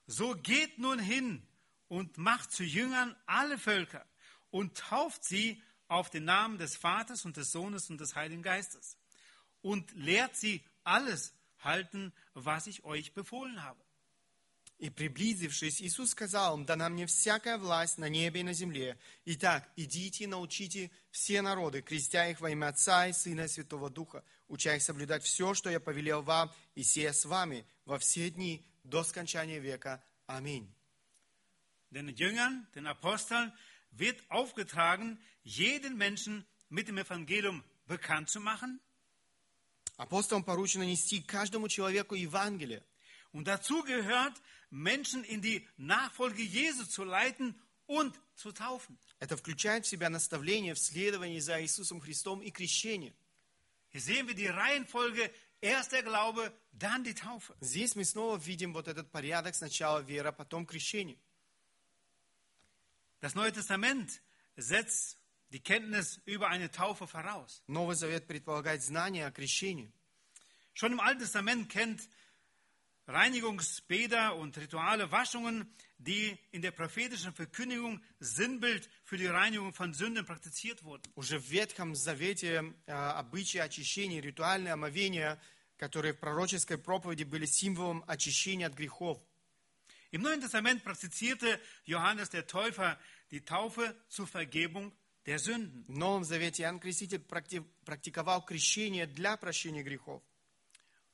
So 0.07 0.35
geht 0.35 0.79
nun 0.79 0.99
hin 0.99 1.47
und 1.89 2.19
macht 2.19 2.53
zu 2.53 2.65
Jüngern 2.65 3.17
alle 3.27 3.59
Völker 3.59 4.07
und 4.51 4.77
tauft 4.77 5.25
sie 5.25 5.63
auf 5.89 6.11
den 6.11 6.25
Namen 6.25 6.59
des 6.59 6.77
Vaters 6.77 7.25
und 7.25 7.37
des 7.37 7.53
Sohnes 7.53 7.91
und 7.91 8.01
des 8.01 8.15
Heiligen 8.15 8.43
Geistes 8.43 8.97
und 9.61 9.93
lehrt 9.93 10.37
sie 10.37 10.65
alles 10.85 11.35
halten, 11.61 12.13
was 12.35 12.67
ich 12.67 12.85
euch 12.85 13.13
befohlen 13.13 13.63
habe. 13.63 13.81
И 14.79 14.91
приблизившись, 14.91 15.81
Иисус 15.81 16.11
сказал 16.11 16.57
им, 16.57 16.65
дана 16.65 16.89
мне 16.89 17.07
всякая 17.07 17.57
власть 17.57 17.99
на 17.99 18.09
небе 18.09 18.41
и 18.41 18.43
на 18.43 18.53
земле. 18.53 18.99
Итак, 19.25 19.71
идите 19.77 20.25
и 20.25 20.27
научите 20.27 20.91
все 21.13 21.41
народы, 21.41 21.83
крестя 21.83 22.29
их 22.29 22.41
во 22.41 22.51
имя 22.51 22.71
Отца 22.71 23.07
и 23.07 23.13
Сына 23.13 23.43
и 23.43 23.49
Святого 23.49 23.91
Духа, 23.91 24.25
уча 24.48 24.76
их 24.76 24.82
соблюдать 24.82 25.24
все, 25.24 25.54
что 25.54 25.70
я 25.70 25.80
повелел 25.80 26.22
вам, 26.22 26.52
и 26.76 26.84
сея 26.84 27.14
с 27.14 27.26
вами 27.26 27.66
во 27.86 28.00
все 28.00 28.30
дни 28.30 28.66
до 28.84 29.04
скончания 29.04 29.60
века. 29.60 30.04
Аминь. 30.26 30.74
Den 31.90 32.10
Jüngern, 32.10 32.68
den 32.76 32.86
Aposteln 32.86 33.54
wird 33.92 34.22
aufgetragen, 34.30 35.20
jeden 35.44 35.96
Menschen 35.98 36.46
mit 36.70 36.88
dem 36.88 36.98
Evangelium 36.98 37.64
bekannt 37.86 38.30
zu 38.30 38.42
machen 38.42 38.82
Апостолам 39.98 40.44
поручено 40.44 40.84
нести 40.84 41.22
каждому 41.22 41.68
человеку 41.68 42.14
Евангелие. 42.14 42.84
Und 43.34 43.48
dazu 43.48 43.84
gehört, 43.84 44.34
Menschen 44.70 45.24
in 45.24 45.42
die 45.42 45.68
Nachfolge 45.78 46.44
Jesu 46.44 46.86
zu 46.86 47.04
leiten 47.04 47.60
und 47.88 48.16
zu 48.36 48.52
taufen. 48.52 48.98
Это 49.20 49.36
включает 49.36 49.86
в 49.86 49.90
себя 49.90 50.10
наставление 50.10 50.76
в 50.76 50.80
следовании 50.80 51.40
за 51.40 51.62
Иисусом 51.62 52.00
Христом 52.00 52.42
и 52.42 52.52
крещение. 52.52 53.14
Hier 53.97 54.01
sehen 54.01 54.27
wir 54.27 54.35
die 54.35 54.47
Reihenfolge, 54.47 55.31
erst 55.61 55.93
der 55.93 56.03
Glaube, 56.03 56.53
dann 56.73 57.05
die 57.05 57.15
Taufe. 57.15 57.55
Здесь 57.61 57.95
мы 57.95 58.05
снова 58.05 58.39
видим 58.39 58.73
вот 58.73 58.89
этот 58.89 59.11
порядок. 59.11 59.55
Сначала 59.55 60.01
вера, 60.01 60.33
потом 60.33 60.67
крещение. 60.67 61.19
Das 63.21 63.35
Neue 63.35 63.53
Testament 63.53 64.21
setzt 64.57 65.19
die 65.51 65.61
Kenntnis 65.61 66.21
über 66.25 66.49
eine 66.49 66.71
Taufe 66.71 67.07
voraus. 67.07 67.63
Новый 67.67 67.95
Завет 67.95 68.27
предполагает 68.27 68.83
знание 68.83 69.27
о 69.27 69.31
крещении. 69.31 69.93
Schon 70.75 70.93
im 70.93 71.01
Alten 71.01 71.21
Testament 71.21 71.69
kennt 71.69 72.09
Reinigungsbäder 73.08 74.36
und 74.36 74.58
rituale 74.58 75.12
Waschungen, 75.12 75.74
die 75.98 76.38
in 76.52 76.62
der 76.62 76.72
prophetischen 76.72 77.34
Verkündigung 77.34 78.02
Sinnbild 78.20 78.90
für 79.04 79.18
die 79.18 79.28
Reinigung 79.28 79.74
von 79.74 79.94
Sünden 79.94 80.26
praktiziert 80.26 80.84
wurden. 80.84 81.04
Уже 81.16 81.40
в 81.40 81.50
Ветхом 81.50 81.96
Завете 81.96 82.74
э, 82.86 82.92
обычаи 82.92 83.60
очищения, 83.60 84.22
ритуальные 84.22 84.74
омовения, 84.74 85.42
которые 85.78 86.14
в 86.14 86.20
пророческой 86.20 86.78
проповеди 86.78 87.24
были 87.24 87.46
символом 87.46 88.04
очищения 88.08 88.68
от 88.68 88.74
грехов. 88.74 89.20
Im 90.12 90.22
Neuen 90.22 90.40
Testament 90.42 90.84
praktizierte 90.84 91.60
Johannes 91.86 92.30
der 92.30 92.48
Täufer 92.48 92.98
die 93.32 93.42
Taufe 93.42 93.96
zur 94.08 94.28
Vergebung 94.28 94.94
der 95.26 95.40
Sünden. 95.40 95.86
В 95.88 95.98
Новом 95.98 96.24
Завете 96.24 96.64
Иоанн 96.64 96.80
Креститель 96.80 97.20
практи- 97.20 97.66
практиковал 97.86 98.44
крещение 98.46 99.06
для 99.06 99.36
прощения 99.38 99.84
грехов. 99.84 100.24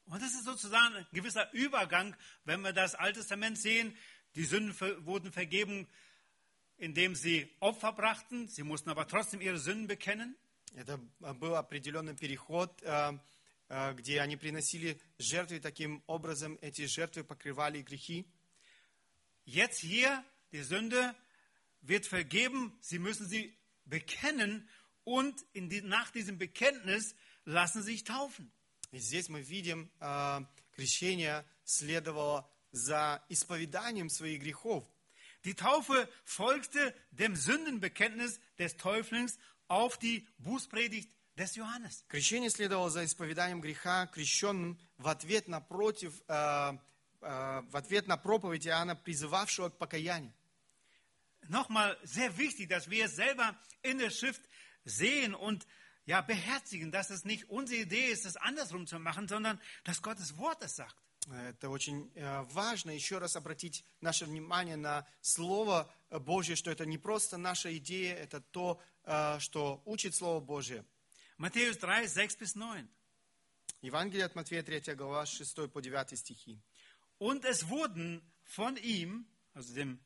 Und 0.06 0.22
das 0.22 0.32
ist 0.34 0.44
sozusagen 0.44 0.94
ein 0.94 1.06
gewisser 1.12 1.52
Übergang, 1.52 2.16
wenn 2.44 2.60
wir 2.62 2.72
das 2.72 2.94
Alte 2.94 3.20
Testament 3.20 3.58
sehen. 3.58 3.96
Die 4.34 4.44
Sünden 4.44 4.72
ver- 4.72 5.04
wurden 5.04 5.32
vergeben, 5.32 5.86
indem 6.76 7.14
sie 7.14 7.50
Opfer 7.60 7.92
brachten. 7.92 8.48
Sie 8.48 8.62
mussten 8.62 8.88
aber 8.90 9.06
trotzdem 9.06 9.40
ihre 9.40 9.58
Sünden 9.58 9.86
bekennen. 9.86 10.36
Это 10.74 11.00
э, 11.22 11.34
был 11.34 11.54
определенный 11.54 12.14
переход, 12.14 12.80
э, 12.82 13.18
э, 13.68 13.94
где 13.94 14.20
они 14.20 14.36
приносили 14.36 15.00
жертвы, 15.18 15.60
таким 15.60 16.02
образом 16.06 16.58
эти 16.62 16.86
жертвы 16.86 17.24
покрывали 17.24 17.82
грехи. 17.82 18.24
Jetzt 19.44 19.80
hier, 19.80 20.24
die 20.52 20.62
Sünde 20.62 21.14
wird 21.80 22.06
vergeben. 22.06 22.76
Sie 22.80 22.98
müssen 22.98 23.26
sie 23.28 23.56
bekennen 23.86 24.68
und 25.04 25.42
in 25.52 25.68
die, 25.68 25.80
nach 25.82 26.10
diesem 26.10 26.38
Bekenntnis 26.38 27.14
lassen 27.44 27.82
sie 27.82 27.92
sich 27.92 28.04
taufen. 28.04 28.52
И 28.92 28.98
здесь 28.98 29.28
мы 29.28 29.42
видим, 29.42 29.90
э, 30.00 30.40
крещение 30.74 31.44
следовало 31.64 32.50
за 32.72 33.22
исповеданием 33.28 34.08
своих 34.08 34.40
грехов. 34.40 34.84
Die 35.44 35.54
Taufe 35.54 36.08
folgte 36.24 36.94
dem 37.10 37.36
Sündenbekenntnis 37.36 38.40
des 38.58 38.76
Täuflings 38.76 39.38
auf 39.68 39.98
die 39.98 40.26
Bußpredigt 40.38 41.10
des 41.36 41.54
Johannes. 41.54 42.04
Крещение 42.08 42.50
следовало 42.50 42.90
за 42.90 43.04
исповеданием 43.04 43.60
греха 43.60 44.06
крещенным 44.06 44.78
в 44.96 45.08
ответ 45.08 45.48
на 45.48 45.60
против, 45.60 46.12
э, 46.28 46.78
э, 47.20 47.62
в 47.70 47.76
ответ 47.76 48.08
на 48.08 48.16
проповедь 48.16 48.66
Иоанна, 48.66 48.96
призывавшего 48.96 49.70
к 49.70 49.78
покаянию. 49.78 50.32
Nochmal 51.48 51.96
sehr 52.02 52.36
wichtig, 52.36 52.68
dass 52.68 52.90
wir 52.90 53.06
es 53.06 53.16
selber 53.16 53.56
in 53.82 53.98
der 53.98 54.10
Schrift 54.10 54.42
sehen 54.84 55.34
und 55.34 55.66
ja, 56.05 56.21
beherzigen, 56.21 56.91
dass 56.91 57.09
es 57.09 57.25
nicht 57.25 57.49
unsere 57.49 57.81
Idee 57.81 58.11
ist, 58.11 58.25
es 58.25 58.35
andersrum 58.37 58.87
zu 58.87 58.99
machen, 58.99 59.27
sondern 59.27 59.59
dass 59.83 60.01
Gottes 60.01 60.37
Wort 60.37 60.61
es 60.63 60.75
sagt. 60.75 60.95
Это 61.31 61.69
очень 61.69 62.11
э, 62.15 62.41
важно 62.51 62.91
еще 62.91 63.17
раз 63.17 63.37
обратить 63.37 63.85
наше 64.01 64.25
внимание 64.25 64.75
на 64.75 65.07
Слово 65.21 65.89
э, 66.09 66.19
Божье, 66.19 66.57
что 66.57 66.69
это 66.69 66.85
не 66.85 66.97
просто 66.97 67.37
наша 67.37 67.75
идея, 67.77 68.15
это 68.15 68.41
то, 68.41 68.81
э, 69.05 69.39
что 69.39 69.81
учит 69.85 70.15
Слово 70.15 70.41
Божье. 70.41 70.85
Matthäus 71.37 71.77
3, 71.77 72.07
6 72.07 72.39
bis 72.41 72.53
9. 72.55 72.89
Евангелие 73.81 74.25
от 74.25 74.35
Матфея 74.35 74.63
3 74.63 74.95
глава 74.95 75.25
6 75.25 75.71
по 75.71 75.81
9 75.81 76.17
стихи. 76.17 76.61
Und 77.19 77.45
es 77.45 77.69
wurden 77.69 78.21
von 78.43 78.75
ihm, 78.77 79.25
also 79.53 79.73
dem 79.73 79.99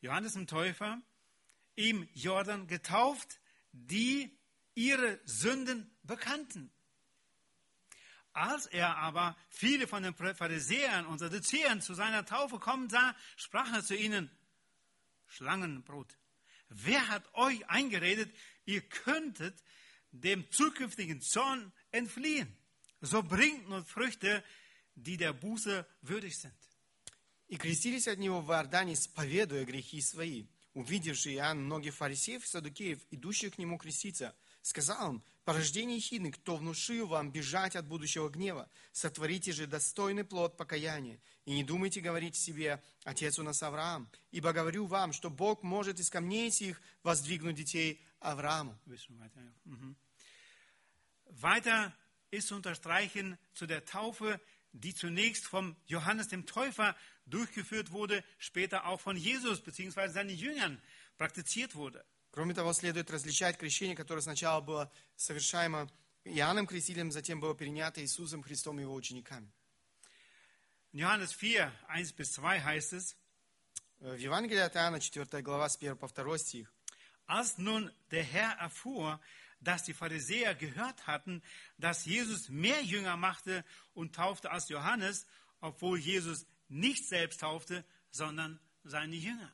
Johannes 0.00 0.34
dem 0.34 0.46
Täufer, 0.46 1.00
im 1.74 2.08
Jordan 2.14 2.68
getauft, 2.68 3.40
die 3.72 4.30
ihre 4.75 5.19
Sünden 5.25 5.89
bekannten. 6.03 6.71
Als 8.33 8.67
er 8.67 8.97
aber 8.97 9.35
viele 9.49 9.87
von 9.87 10.03
den 10.03 10.13
Pharisäern 10.13 11.07
und 11.07 11.17
Sadduzäern 11.17 11.81
zu 11.81 11.95
seiner 11.95 12.25
Taufe 12.25 12.59
kommen 12.59 12.87
sah, 12.89 13.15
sprach 13.35 13.73
er 13.73 13.83
zu 13.83 13.95
ihnen, 13.95 14.29
Schlangenbrot, 15.25 16.15
wer 16.69 17.07
hat 17.07 17.33
euch 17.33 17.67
eingeredet, 17.67 18.31
ihr 18.65 18.81
könntet 18.81 19.63
dem 20.11 20.49
zukünftigen 20.51 21.21
Zorn 21.21 21.73
entfliehen? 21.91 22.55
So 23.01 23.23
bringt 23.23 23.67
nun 23.69 23.85
Früchte, 23.85 24.43
die 24.93 25.17
der 25.17 25.33
Buße 25.33 25.87
würdig 26.01 26.37
sind. 26.37 26.53
И 27.49 27.55
крестились 27.55 28.07
от 28.07 28.19
него 28.19 28.41
в 28.41 28.51
Иордане, 28.51 28.93
исповедуя 28.93 29.63
грехи 29.63 30.01
свои. 30.01 30.47
Увидевший 30.73 31.35
Иоанн 31.35 31.63
многих 31.63 31.95
фарисеев 31.95 32.43
и 32.43 32.47
садукеев, 32.47 32.99
идущих 33.09 33.55
к 33.55 33.57
нему 33.57 33.77
креститься, 33.77 34.35
сказал 34.62 35.14
им, 35.14 35.22
порождение 35.44 36.00
хидны, 36.00 36.32
кто 36.32 36.56
внушил 36.56 37.06
вам 37.06 37.30
бежать 37.30 37.76
от 37.76 37.86
будущего 37.86 38.28
гнева, 38.28 38.70
сотворите 38.92 39.52
же 39.52 39.66
достойный 39.66 40.24
плод 40.24 40.56
покаяния, 40.56 41.20
и 41.44 41.52
не 41.52 41.64
думайте 41.64 42.00
говорить 42.00 42.36
себе, 42.36 42.82
отец 43.04 43.38
у 43.38 43.42
нас 43.42 43.62
Авраам, 43.62 44.08
ибо 44.30 44.52
говорю 44.52 44.86
вам, 44.86 45.12
что 45.12 45.30
Бог 45.30 45.62
может 45.62 45.98
из 45.98 46.10
камней 46.10 46.50
сих 46.50 46.80
воздвигнуть 47.02 47.56
детей 47.56 48.00
Аврааму. 48.20 48.78
Mhm. 48.86 49.96
Weiter 51.40 51.92
ist 52.30 52.52
unterstreichen 52.52 53.38
zu 53.54 53.66
der 53.66 53.84
Taufe, 53.84 54.40
die 54.72 54.94
zunächst 54.94 55.46
vom 55.46 55.76
Johannes 55.86 56.28
dem 56.28 56.46
Täufer 56.46 56.96
durchgeführt 57.26 57.90
wurde, 57.90 58.22
später 58.38 58.86
auch 58.86 59.00
von 59.00 59.16
Jesus 59.16 59.60
bzw. 59.60 60.08
seinen 60.08 60.30
Jüngern 60.30 60.80
praktiziert 61.16 61.74
wurde. 61.74 62.04
Кроме 62.32 62.54
того, 62.54 62.72
следует 62.72 63.10
различать 63.10 63.58
крещение, 63.58 63.94
которое 63.94 64.22
сначала 64.22 64.62
было 64.62 64.90
совершаемо 65.16 65.88
Иоанном 66.24 66.66
Крестителем, 66.66 67.12
затем 67.12 67.40
было 67.40 67.54
перенято 67.54 68.00
Иисусом 68.00 68.42
Христом 68.42 68.78
и 68.78 68.82
его 68.82 68.94
учениками. 68.94 69.52
In 70.92 71.00
Johannes 71.00 71.32
4, 71.32 71.70
1 71.88 72.14
bis 72.16 72.32
2 72.32 72.58
heißt 72.60 72.92
es, 72.94 73.16
В 74.00 74.16
Евангелии 74.16 74.58
от 74.60 74.74
Иоанна, 74.76 74.98
4 74.98 75.42
глава, 75.42 75.68
с 75.68 75.76
1 75.76 75.96
по 75.96 76.08
2 76.08 76.38
стих. 76.38 76.72
als 77.26 77.58
nun 77.58 77.90
der 78.10 78.24
Herr 78.24 78.52
erfuhr, 78.58 79.20
dass 79.60 79.84
die 79.84 79.94
Pharisäer 79.94 80.54
gehört 80.54 81.06
hatten, 81.06 81.42
dass 81.78 82.04
Jesus 82.04 82.48
mehr 82.48 82.82
Jünger 82.82 83.16
machte 83.16 83.64
und 83.94 84.14
taufte 84.14 84.50
als 84.50 84.68
Johannes, 84.68 85.26
obwohl 85.60 85.98
Jesus 85.98 86.46
nicht 86.68 87.06
selbst 87.08 87.40
taufte, 87.40 87.84
sondern 88.10 88.58
seine 88.84 89.16
Jünger. 89.16 89.52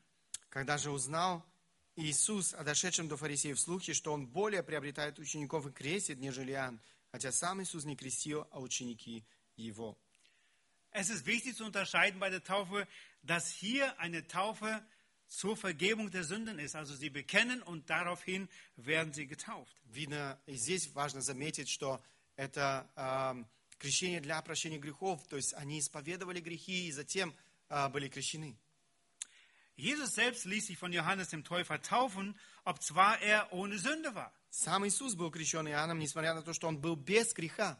Когда 0.50 0.78
же 0.78 0.90
узнал 0.90 1.44
Иисус 1.98 2.54
о 2.54 2.62
дошедшем 2.62 3.08
до 3.08 3.16
фарисеев 3.16 3.58
слухе, 3.58 3.92
что 3.92 4.12
он 4.12 4.28
более 4.28 4.62
приобретает 4.62 5.18
учеников 5.18 5.66
и 5.66 5.72
крестит, 5.72 6.20
нежели 6.20 6.52
Иоанн, 6.52 6.80
хотя 7.10 7.32
сам 7.32 7.60
Иисус 7.60 7.84
не 7.84 7.96
крестил, 7.96 8.46
а 8.52 8.60
ученики 8.60 9.24
его. 9.56 9.98
Es 10.92 11.10
ist 11.10 11.26
wichtig 11.26 11.56
zu 11.56 11.64
unterscheiden 11.64 12.20
bei 12.20 12.30
der 12.30 12.44
Taufe, 12.44 12.86
dass 13.22 13.50
hier 13.50 13.98
eine 13.98 14.24
Taufe 14.28 14.80
zur 15.26 15.56
Vergebung 15.56 16.12
der 16.12 16.22
Sünden 16.22 16.60
ist. 16.60 16.76
Also 16.76 16.94
sie 16.94 17.10
bekennen 17.10 17.62
und 17.62 17.90
daraufhin 17.90 18.48
werden 18.76 19.12
sie 19.12 19.26
getauft. 19.26 19.74
Видно, 19.86 20.38
здесь 20.46 20.88
важно 20.94 21.20
заметить, 21.20 21.68
что 21.68 22.00
это 22.36 22.88
э, 22.94 23.44
крещение 23.78 24.20
для 24.20 24.40
прощения 24.42 24.78
грехов, 24.78 25.26
то 25.26 25.34
есть 25.34 25.52
они 25.54 25.80
исповедовали 25.80 26.38
грехи 26.38 26.86
и 26.86 26.92
затем 26.92 27.34
э, 27.68 27.88
были 27.88 28.08
крещены. 28.08 28.56
Jesus 29.77 30.13
selbst 30.13 30.45
ließ 30.45 30.67
sich 30.67 30.77
von 30.77 30.93
Johannes 30.93 31.29
dem 31.29 31.43
Täufer 31.43 31.81
taufen, 31.81 32.37
ob 32.63 32.81
zwar 32.81 33.19
er 33.21 33.51
ohne 33.51 33.79
Sünde 33.79 34.13
war. 34.13 34.31
Сам 34.49 34.85
Иисус 34.85 35.15
был 35.15 35.31
крещен 35.31 35.67
Иоанном, 35.67 35.97
несмотря 35.97 36.33
на 36.33 36.43
то, 36.43 36.53
что 36.53 36.67
он 36.67 36.79
был 36.79 36.95
без 36.95 37.33
греха. 37.33 37.77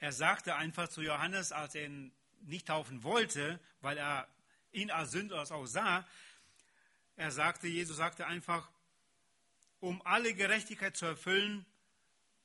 Er 0.00 0.12
sagte 0.12 0.56
einfach 0.56 0.88
zu 0.88 1.02
Johannes, 1.02 1.52
als 1.52 1.74
er 1.74 1.86
ihn 1.86 2.12
nicht 2.42 2.66
taufen 2.66 3.04
wollte, 3.04 3.60
weil 3.80 3.96
er 3.96 4.28
ihn 4.72 4.90
als 4.90 5.12
Sünder 5.12 5.40
auch 5.50 5.66
sah, 5.66 6.06
er 7.16 7.30
sagte, 7.30 7.68
Jesus 7.68 7.96
sagte 7.96 8.26
einfach, 8.26 8.68
um 9.80 10.02
alle 10.04 10.34
Gerechtigkeit 10.34 10.96
zu 10.96 11.06
erfüllen, 11.06 11.64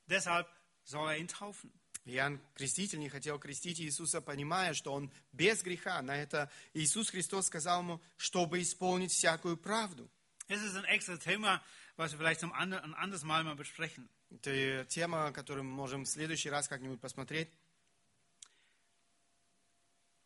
deshalb 0.08 0.48
soll 0.84 1.10
er 1.10 1.18
ihn 1.18 1.28
taufen. 1.28 1.72
Иоанн 2.07 2.39
Креститель 2.55 2.99
не 2.99 3.09
хотел 3.09 3.39
крестить 3.39 3.81
Иисуса, 3.81 4.21
понимая, 4.21 4.75
что 4.75 4.93
он 4.93 5.11
без 5.33 5.63
греха. 5.63 6.03
На 6.03 6.17
это 6.17 6.51
Иисус 6.75 7.09
Христос 7.11 7.47
сказал 7.47 7.81
ему, 7.81 8.01
чтобы 8.19 8.61
исполнить 8.61 9.13
всякую 9.13 9.57
правду. 9.57 10.09
Es 10.49 10.61
ist 10.63 10.77
ein 10.77 10.85
extra 10.85 11.17
Thema, 11.17 11.63
was 11.97 12.13
wir 12.13 12.19
vielleicht 12.19 12.41
zum 12.41 12.53
andre, 12.53 12.83
ein 12.83 12.95
anderes 12.95 13.23
Mal 13.25 13.43
mal 13.45 13.55
besprechen. 13.57 14.09
Это 14.31 14.85
тема, 14.87 15.33
которую 15.33 15.65
мы 15.65 15.73
можем 15.75 16.05
в 16.05 16.09
следующий 16.09 16.51
раз 16.51 16.69
как-нибудь 16.69 17.01
посмотреть. 17.01 17.49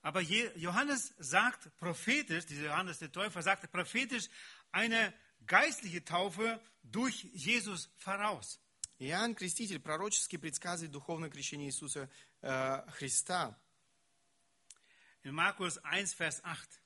Aber 0.02 0.20
Je- 0.22 0.50
Johannes 0.56 1.12
sagt 1.18 1.68
prophetisch, 1.78 2.46
dieser 2.46 2.66
Johannes 2.66 2.98
der 2.98 3.12
Täufer 3.12 3.42
sagte 3.42 3.68
prophetisch 3.68 4.28
eine 4.72 5.12
geistliche 5.46 6.04
Taufe 6.04 6.60
durch 6.82 7.24
Jesus 7.34 7.88
voraus. 7.98 8.58
Иоанн 8.99 9.35
Креститель 9.35 9.79
пророчески 9.79 10.37
предсказывает 10.37 10.91
духовное 10.91 11.29
крещение 11.29 11.67
Иисуса 11.67 12.09
э, 12.41 12.89
Христа. 12.91 13.57
In 15.23 15.33
Markus 15.33 15.77
1, 15.83 16.15
Vers 16.17 16.41
8. 16.43 16.79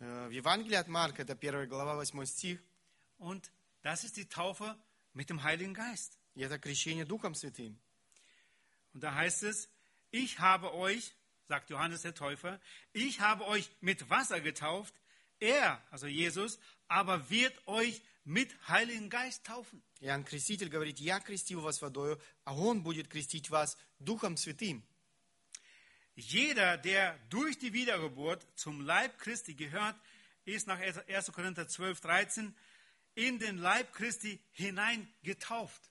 Э, 0.00 0.28
в 0.28 0.30
Евангелии 0.30 0.76
от 0.76 0.88
Марка, 0.88 1.22
это 1.22 1.34
1 1.34 1.68
глава, 1.68 1.94
8 1.96 2.24
стих, 2.26 2.60
Und 3.18 3.50
das 3.82 4.04
ist 4.04 4.16
die 4.16 4.28
Taufe 4.28 4.76
mit 5.12 5.30
dem 5.30 5.42
Heiligen 5.42 5.74
Geist. 5.74 6.18
и 6.34 6.42
это 6.42 6.58
крещение 6.58 7.04
Духом 7.04 7.34
Святым. 7.34 7.78
Und 8.92 9.02
da 9.02 9.14
heißt 9.14 9.44
es, 9.44 9.68
ich 10.10 10.38
habe 10.40 10.74
euch, 10.74 11.14
sagt 11.48 11.70
Johannes 11.70 12.02
der 12.02 12.14
Täufer, 12.14 12.60
ich 12.92 13.20
habe 13.20 13.46
euch 13.46 13.70
mit 13.80 14.10
Wasser 14.10 14.40
getauft, 14.40 14.94
er, 15.40 15.82
also 15.90 16.06
Jesus, 16.06 16.58
aber 16.88 17.30
wird 17.30 17.66
euch 17.66 18.02
mit 18.25 18.55
Heiligen 18.67 19.09
Geist 19.09 19.45
taufen. 19.45 19.81
Иоанн 19.99 20.23
Креститель 20.23 20.69
говорит, 20.69 20.99
я 20.99 21.19
крестил 21.19 21.61
вас 21.61 21.81
водою, 21.81 22.21
а 22.45 22.55
Он 22.55 22.83
будет 22.83 23.07
крестить 23.07 23.49
вас 23.49 23.77
Духом 23.99 24.37
Святым. 24.37 24.83
Jeder, 26.15 26.77
der 26.77 27.17
durch 27.29 27.57
die 27.57 27.71
Wiedergeburt 27.71 28.45
zum 28.55 28.81
Leib 28.81 29.17
Christi 29.19 29.53
gehört, 29.53 29.95
ist 30.45 30.67
nach 30.67 30.79
1. 30.79 31.31
Korinther 31.31 31.67
12, 31.67 32.01
13 32.01 32.55
in 33.15 33.39
den 33.39 33.57
Leib 33.57 33.93
Christi 33.93 34.39
hineingetauft. 34.51 35.89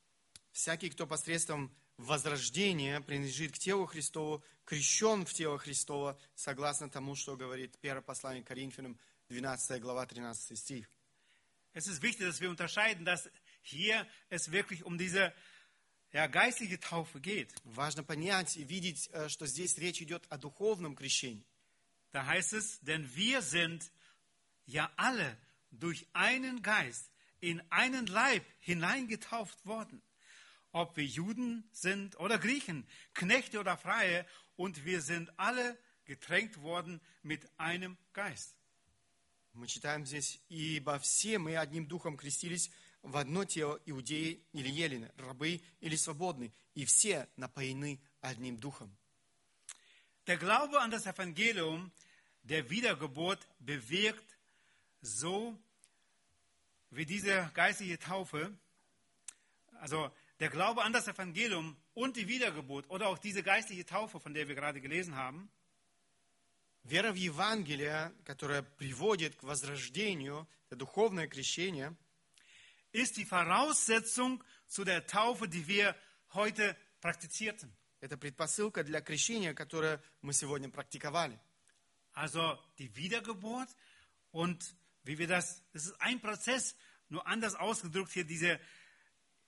Всякий, 0.53 0.91
кто 0.91 1.07
посредством 1.07 1.75
возрождения 1.99 3.01
принадлежит 3.01 3.53
к 3.53 3.59
телу 3.59 3.87
Христову, 3.87 4.43
крещен 4.65 5.25
в 5.25 5.33
тело 5.33 5.59
Христово, 5.59 6.19
согласно 6.35 6.89
тому, 6.89 7.15
что 7.15 7.37
говорит 7.37 7.79
первое 7.81 8.03
послание 8.03 8.43
к 8.43 8.49
Коринфянам, 8.49 8.99
12 9.29 9.81
глава, 9.81 10.07
13 10.07 10.59
стих. 10.59 10.91
Es 11.78 11.88
ist 11.88 12.02
wichtig, 12.02 12.26
dass 12.28 12.42
wir 12.42 12.50
unterscheiden, 12.50 13.06
dass 13.06 13.30
hier 13.62 14.08
es 14.30 14.52
wirklich 14.52 14.84
um 14.84 14.98
diese 14.98 15.34
ja, 16.12 16.28
geistliche 16.28 16.80
Taufe 16.80 17.20
geht. 17.20 17.52
Важно 17.64 18.04
понять 18.04 18.56
и 18.58 18.64
видеть, 18.64 19.10
э, 19.12 19.30
что 19.30 19.48
здесь 19.48 19.78
речь 19.78 20.02
идет 20.02 20.26
о 20.30 20.38
духовном 20.38 20.96
крещении. 20.96 21.46
Da 22.12 22.26
heißt 22.26 22.54
es, 22.54 22.80
denn 22.82 23.16
wir 23.16 23.42
sind 23.42 23.92
ja 24.66 24.92
alle 24.96 25.38
durch 25.72 26.06
einen 26.14 26.62
Geist 26.62 27.10
in 27.40 27.62
einen 27.72 28.06
Leib 28.06 28.46
hineingetauft 28.60 29.66
worden. 29.66 30.02
Ob 30.72 30.96
wir 30.96 31.06
Juden 31.06 31.68
sind 31.72 32.20
oder 32.20 32.38
Griechen, 32.38 32.88
Knechte 33.14 33.60
oder 33.60 33.78
Freie, 33.78 34.26
und 34.56 34.86
wir 34.86 35.02
sind 35.02 35.38
alle 35.38 35.78
getränkt 36.06 36.62
worden 36.62 37.02
mit 37.24 37.48
einem 37.60 37.98
Geist. 38.14 38.56
Мы 39.58 39.68
читаем 39.68 40.06
здесь, 40.06 40.42
«Ибо 40.50 40.98
все 41.00 41.38
мы 41.38 41.56
одним 41.58 41.86
духом 41.86 42.18
крестились 42.18 42.72
в 43.04 43.16
одно 43.18 43.46
тело 43.46 43.80
иудеи 43.86 44.44
или 44.52 44.70
елены, 44.70 45.12
рабы 45.18 45.62
или 45.80 45.96
свободны, 45.96 46.52
и 46.74 46.86
все 46.86 47.30
напоены 47.38 48.00
одним 48.22 48.58
духом». 48.58 48.96
Der 50.26 50.38
Glaube 50.38 50.80
an 50.80 50.90
das 50.90 51.06
Evangelium 51.06 51.92
der 52.44 52.70
Wiedergeburt 52.70 53.46
bewirkt 53.60 54.38
so 55.02 55.58
wie 56.92 57.06
diese 57.06 57.50
geistliche 57.54 58.00
Taufe, 58.00 58.56
also 59.80 60.12
der 60.40 60.50
Glaube 60.50 60.84
an 60.84 60.94
das 60.94 61.08
Evangelium 61.08 61.76
und 61.94 62.16
die 62.16 62.28
Wiedergeburt 62.28 62.90
oder 62.90 63.08
auch 63.08 63.18
diese 63.18 63.44
geistliche 63.44 63.86
Taufe, 63.86 64.20
von 64.20 64.34
der 64.34 64.48
wir 64.48 64.56
gerade 64.56 64.82
gelesen 64.82 65.16
haben, 65.16 65.50
Вера 66.88 67.12
в 67.12 67.16
Евангелие, 67.16 68.14
которая 68.26 68.62
приводит 68.62 69.36
к 69.36 69.44
возрождению, 69.44 70.48
это 70.68 70.78
духовное 70.78 71.28
крещение, 71.28 71.96
ist 72.92 73.18
die 73.18 73.26
Voraussetzung 73.26 74.44
zu 74.68 74.84
der 74.84 75.08
Taufe, 75.08 75.48
die 75.48 75.68
wir 75.68 75.96
heute 76.34 76.76
praktizierten. 77.02 77.74
это 78.04 78.18
предпосылка 78.18 78.84
для 78.84 79.00
крещения, 79.00 79.54
которое 79.54 80.04
мы 80.22 80.34
сегодня 80.34 80.70
практиковали. 80.70 81.40
Also 82.14 82.60
die 82.78 82.94
Wiedergeburt 82.98 83.70
und 84.32 84.76
wie 85.06 85.18
wir 85.18 85.28
das, 85.28 85.64
das 85.72 85.86
ist 85.86 86.02
ein 86.02 86.20
Prozess, 86.20 86.76
nur 87.08 87.26
anders 87.26 87.56
ausgedrückt 87.56 88.12
hier, 88.12 88.26
diese 88.26 88.60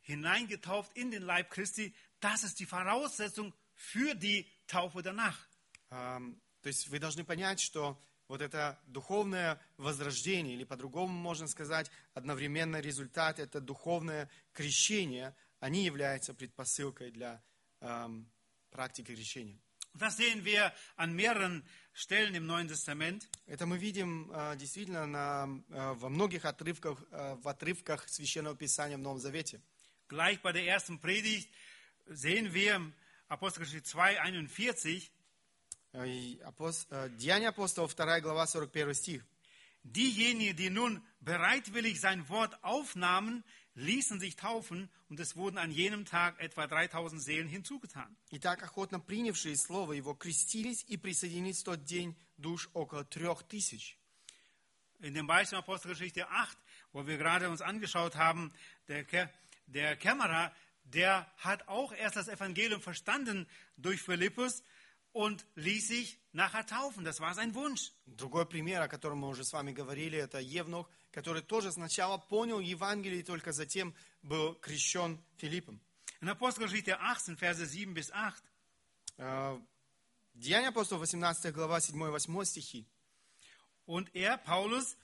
hineingetauft 0.03 0.95
in 0.95 1.11
den 1.11 1.23
Leib 1.23 1.51
Christi, 1.51 1.93
das 2.21 2.45
ist 2.45 2.61
die 2.61 2.65
Voraussetzung 2.65 3.53
für 3.73 4.15
die 4.15 4.49
Taufe 4.67 5.03
danach. 5.03 5.37
Ам, 5.89 6.39
То 6.62 6.68
есть 6.68 6.88
вы 6.88 6.98
должны 6.98 7.24
понять, 7.24 7.60
что 7.60 8.00
вот 8.28 8.40
это 8.40 8.78
духовное 8.86 9.60
возрождение, 9.76 10.54
или 10.54 10.64
по-другому 10.64 11.12
можно 11.12 11.48
сказать, 11.48 11.90
одновременно 12.14 12.80
результат, 12.80 13.38
это 13.40 13.60
духовное 13.60 14.30
крещение, 14.52 15.34
они 15.58 15.84
являются 15.84 16.32
предпосылкой 16.32 17.10
для 17.10 17.42
ам, 17.80 18.30
практики 18.70 19.14
крещения. 19.14 19.58
Das 19.94 20.16
sehen 20.18 20.44
wir 20.44 20.72
an 20.94 21.12
mehreren 21.12 21.64
Stellen 21.92 22.36
im 22.36 22.46
Neuen 22.46 22.68
Testament. 22.68 23.28
Это 23.46 23.66
мы 23.66 23.76
видим 23.76 24.30
а, 24.32 24.54
действительно 24.54 25.04
на, 25.04 25.42
а, 25.70 25.94
во 25.94 26.08
многих 26.08 26.44
отрывках, 26.44 27.02
а, 27.10 27.34
в 27.34 27.48
отрывках 27.48 28.08
Священного 28.08 28.54
Писания 28.54 28.96
в 28.96 29.00
Новом 29.00 29.18
Завете. 29.18 29.60
Gleich 30.08 30.40
bei 30.42 30.52
der 30.52 30.64
ersten 30.64 31.00
Predigt 31.00 31.50
sehen 32.06 32.54
wir 32.54 32.92
Apostelgeschichte 33.26 33.82
2, 33.90 34.16
41, 34.18 34.46
А, 34.68 34.78
и 34.86 34.86
апос- 34.86 35.10
а, 35.10 35.19
Деяния 35.93 37.49
апостолов, 37.49 37.95
2 37.95 38.21
глава, 38.21 38.45
41 38.47 38.93
стих. 38.97 39.25
Diejenigen, 39.83 40.55
die 40.57 40.69
nun 40.71 41.03
bereitwillig 41.19 42.01
sein 42.01 42.27
Wort 42.27 42.63
aufnahmen, 42.63 43.43
ließen 43.75 44.19
sich 44.19 44.35
taufen 44.35 44.89
und 45.09 45.19
es 45.19 45.35
wurden 45.35 45.57
an 45.57 45.69
jenem 45.69 46.05
Tag 46.05 46.39
etwa 46.39 46.65
3000 46.65 47.21
Seelen 47.21 47.47
hinzugetan. 47.47 48.17
Итак, 48.31 48.63
охотно 48.63 48.99
принявшие 48.99 49.55
слово 49.55 49.93
его 49.93 50.15
крестились 50.15 50.83
и 50.87 50.97
присоединились 50.97 51.61
в 51.61 51.65
тот 51.65 51.83
день 51.83 52.15
душ 52.37 52.69
около 52.73 53.03
трех 53.03 53.43
тысяч. 53.43 53.99
In 55.01 55.13
dem 55.13 55.27
Beispiel 55.27 55.59
Apostelgeschichte 55.59 56.29
8, 56.29 56.57
wo 56.93 57.05
wir 57.05 57.17
gerade 57.17 57.49
uns 57.49 57.61
angeschaut 57.61 58.15
haben, 58.15 58.53
der, 58.87 59.03
Ke 59.03 59.29
der 59.67 59.97
Kämmerer, 59.97 60.51
der 60.85 61.29
hat 61.37 61.67
auch 61.67 61.93
erst 61.93 62.15
das 62.15 62.27
Evangelium 62.27 62.81
verstanden 62.81 63.45
durch 63.77 64.01
Philippus 64.01 64.63
und 65.11 65.45
ließ 65.55 65.87
sich 65.87 66.19
nachher 66.33 66.65
taufen. 66.65 67.03
Das 67.03 67.19
war 67.19 67.33
sein 67.33 67.55
Wunsch. 67.55 67.91
Другой 68.05 68.45
пример, 68.45 68.81
о 68.81 68.87
котором 68.87 69.19
мы 69.19 69.29
уже 69.29 69.43
с 69.43 69.53
вами 69.53 69.71
говорили, 69.71 70.17
это 70.17 70.39
Евнух, 70.39 70.89
который 71.11 71.41
тоже 71.41 71.71
сначала 71.71 72.17
понял 72.17 72.59
Евангелие, 72.59 73.21
и 73.21 73.23
только 73.23 73.53
затем 73.53 73.93
был 74.21 74.55
крещен 74.55 75.23
Филиппом. 75.37 75.79
In 76.21 76.29
Apostelgeschichte 76.29 76.99
18, 76.99 77.37
Verse 77.37 77.65
7 77.65 77.93
bis 77.93 78.11
8, 78.11 78.43
Э, 79.17 79.59
Деяния 80.33 80.69
апостолов, 80.69 81.03
18 81.03 81.53
глава, 81.53 81.79
7-8 81.79 82.45
стихи. 82.45 82.85
Und 83.85 84.13
er, 84.13 84.37
Paulus, 84.37 84.97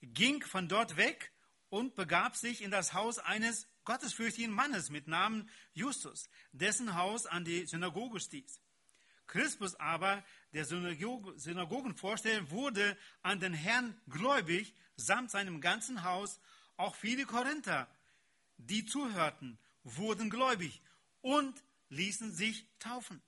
ging 0.00 0.42
von 0.42 0.68
dort 0.68 0.96
weg 0.96 1.32
und 1.68 1.94
begab 1.94 2.36
sich 2.36 2.62
in 2.62 2.70
das 2.70 2.94
Haus 2.94 3.18
eines 3.18 3.66
gottesfürchtigen 3.84 4.52
Mannes 4.52 4.88
mit 4.88 5.08
Namen 5.08 5.50
Justus, 5.74 6.30
dessen 6.52 6.94
Haus 6.94 7.26
an 7.26 7.44
die 7.44 7.66
Synagoge 7.66 8.20
stieß. 8.20 8.60
Crispus 9.28 9.74
aber, 9.76 10.22
der 10.52 10.64
Synagoge, 10.64 11.38
Synagogenvorsteher, 11.38 12.50
wurde 12.50 12.96
an 13.22 13.40
den 13.40 13.54
Herrn 13.54 13.98
gläubig, 14.08 14.74
samt 14.96 15.30
seinem 15.30 15.60
ganzen 15.60 16.04
Haus. 16.04 16.38
Auch 16.76 16.94
viele 16.94 17.24
Korinther, 17.24 17.88
die 18.58 18.84
zuhörten, 18.84 19.58
wurden 19.82 20.30
gläubig 20.30 20.82
und 21.22 21.62
ließen 21.88 22.32
sich 22.32 22.66
taufen. 22.78 23.20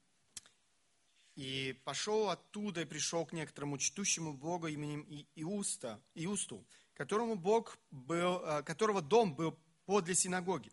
И 1.39 1.75
пошел 1.85 2.31
оттуда 2.31 2.81
и 2.81 2.85
пришел 2.87 3.27
к 3.27 3.33
некоторому 3.33 3.77
чтущему 3.77 4.33
Богу 4.33 4.69
именем 4.69 5.03
И- 5.03 5.27
Иуста, 5.35 6.01
Иусту, 6.15 6.65
которому 6.95 7.37
Бог 7.37 7.77
был, 7.91 8.41
э, 8.43 8.63
которого 8.63 9.03
дом 9.03 9.35
был 9.35 9.59
подле 9.85 10.15
синагоги. 10.15 10.73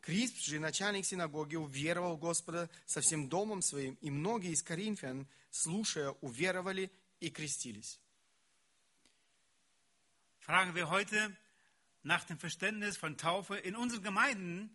Крисп 0.00 0.38
же, 0.38 0.58
начальник 0.58 1.04
синагоги, 1.04 1.56
уверовал 1.56 2.16
в 2.16 2.20
Господа 2.20 2.70
со 2.86 3.00
всем 3.00 3.28
домом 3.28 3.62
своим, 3.62 3.98
и 4.00 4.10
многие 4.10 4.52
из 4.52 4.62
коринфян, 4.62 5.26
слушая, 5.50 6.10
уверовали 6.20 6.90
и 7.20 7.30
крестились. 7.30 8.00
Fragen 10.40 10.74
wir 10.74 10.88
heute 10.88 11.36
nach 12.02 12.24
dem 12.24 12.38
Verständnis 12.38 12.96
von 12.96 13.18
Taufe. 13.18 13.56
In 13.56 13.76
unseren 13.76 14.02
Gemeinden 14.02 14.74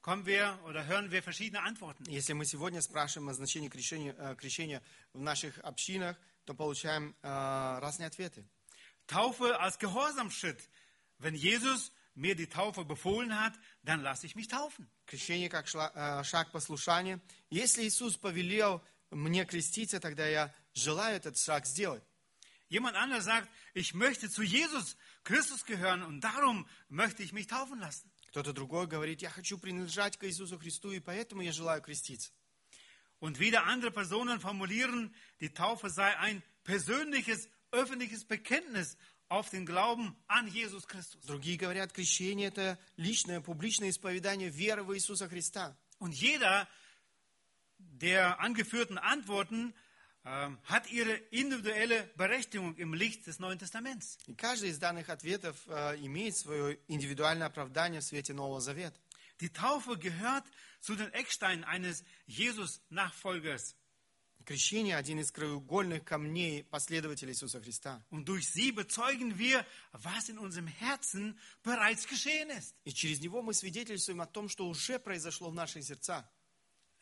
kommen 0.00 0.24
wir 0.24 0.58
oder 0.64 0.86
hören 0.86 1.10
wir 1.10 1.22
verschiedene 1.22 1.62
Antworten. 1.62 2.04
Если 2.08 2.32
мы 2.32 2.46
сегодня 2.46 2.80
спрашиваем 2.80 3.28
о 3.28 3.34
значении 3.34 3.68
крещения, 3.68 4.14
э, 4.16 4.34
крещения 4.36 4.82
в 5.12 5.20
наших 5.20 5.58
общинах, 5.58 6.16
то 6.46 6.54
получаем 6.54 7.14
э, 7.22 7.28
разные 7.28 8.06
ответы. 8.06 8.46
Taufe 9.06 9.60
als 9.60 9.78
Gehorsamschritt. 9.78 10.68
Wenn 11.18 11.34
Jesus 11.34 11.92
mir 12.15 12.35
die 12.35 12.47
Taufe 12.47 12.83
befohlen 12.85 13.39
hat, 13.39 13.53
dann 13.83 14.01
lasse 14.01 14.25
ich 14.25 14.35
mich 14.35 14.47
taufen. 14.47 14.89
Крещение 15.05 15.49
как 15.49 15.67
шла- 15.67 15.91
э, 15.95 16.23
шаг 16.23 16.51
послушания. 16.51 17.19
Если 17.49 17.83
Иисус 17.87 18.17
повелел 18.17 18.83
мне 19.11 19.45
креститься, 19.45 19.99
тогда 19.99 20.27
я 20.27 20.53
желаю 20.73 21.15
этот 21.15 21.37
шаг 21.37 21.65
сделать. 21.65 22.03
Jemand 22.69 22.95
anderes 22.97 23.25
sagt, 23.25 23.49
ich 23.73 23.93
möchte 23.95 24.29
zu 24.29 24.43
Jesus 24.43 24.95
Christus 25.23 25.65
gehören 25.65 26.03
und 26.03 26.21
darum 26.21 26.67
möchte 26.89 27.23
ich 27.23 27.33
mich 27.33 27.47
taufen 27.47 27.79
lassen. 27.79 28.11
Кто-то 28.27 28.53
другой 28.53 28.85
говорит, 28.87 29.21
я 29.23 29.31
хочу 29.31 29.57
принадлежать 29.57 30.17
к 30.17 30.23
Иисусу 30.25 30.59
Христу, 30.59 30.91
и 30.91 30.99
поэтому 30.99 31.41
я 31.41 31.51
желаю 31.51 31.81
креститься. 31.81 32.31
Und 33.19 33.39
wieder 33.39 33.65
andere 33.65 33.91
Personen 33.91 34.39
formulieren, 34.39 35.13
die 35.41 35.51
Taufe 35.53 35.89
sei 35.89 36.15
ein 36.19 36.43
persönliches, 36.63 37.49
öffentliches 37.71 38.23
Bekenntnis 38.25 38.97
auf 39.33 39.49
den 39.49 39.65
Glauben 39.65 40.15
an 40.27 40.47
Jesus 40.47 40.87
Christus. 40.87 41.23
Другие 41.25 41.57
говорят, 41.57 41.93
крещение – 41.93 42.49
это 42.49 42.79
личное, 42.97 43.41
публичное 43.41 43.89
исповедание 43.89 44.49
веры 44.49 44.83
в 44.83 44.93
Иисуса 44.93 45.29
Христа. 45.29 45.77
Und 45.99 46.13
jeder 46.13 46.67
der 47.77 48.39
angeführten 48.39 48.97
Antworten 48.97 49.73
ähm, 50.25 50.57
hat 50.63 50.89
ihre 50.91 51.13
individuelle 51.31 52.03
Berechtigung 52.15 52.75
im 52.75 52.93
Licht 52.93 53.27
des 53.27 53.39
Neuen 53.39 53.59
Testaments. 53.59 54.17
И 54.27 54.33
каждый 54.33 54.69
из 54.69 54.79
данных 54.79 55.09
ответов 55.09 55.55
э, 55.67 55.97
имеет 55.97 56.35
свое 56.35 56.79
индивидуальное 56.87 57.47
оправдание 57.47 58.01
в 58.01 58.03
свете 58.03 58.33
Нового 58.33 58.61
Завета. 58.61 58.99
Die 59.39 59.53
Taufe 59.53 59.97
gehört 59.97 60.43
zu 60.81 60.95
den 60.95 61.13
Ecksteinen 61.13 61.63
eines 61.63 62.03
Jesus-Nachfolgers. 62.25 63.75
Крещение– 64.44 64.96
один 64.98 65.20
из 65.20 65.32
краеугольных 65.32 66.04
камней 66.04 66.64
последователей 66.64 67.32
Иисуса 67.32 67.60
Христа. 67.60 68.04
Und 68.10 68.26
durch 68.26 68.48
sie 68.48 68.72
bezeugen 68.72 69.38
wir, 69.38 69.64
was 69.92 70.28
in 70.28 70.38
unserem 70.38 70.66
Herzen 70.66 71.38
bereits 71.62 72.06
geschehen 72.06 72.50
ist. 72.50 72.74
И 72.84 72.92
через 72.92 73.20
него 73.20 73.42
мы 73.42 73.54
свидетельствуем 73.54 74.20
о 74.20 74.26
том, 74.26 74.48
что 74.48 74.66
уже 74.68 74.98
произошло 74.98 75.50
в 75.50 75.54
наших 75.54 75.84
сердцах. 75.84 76.24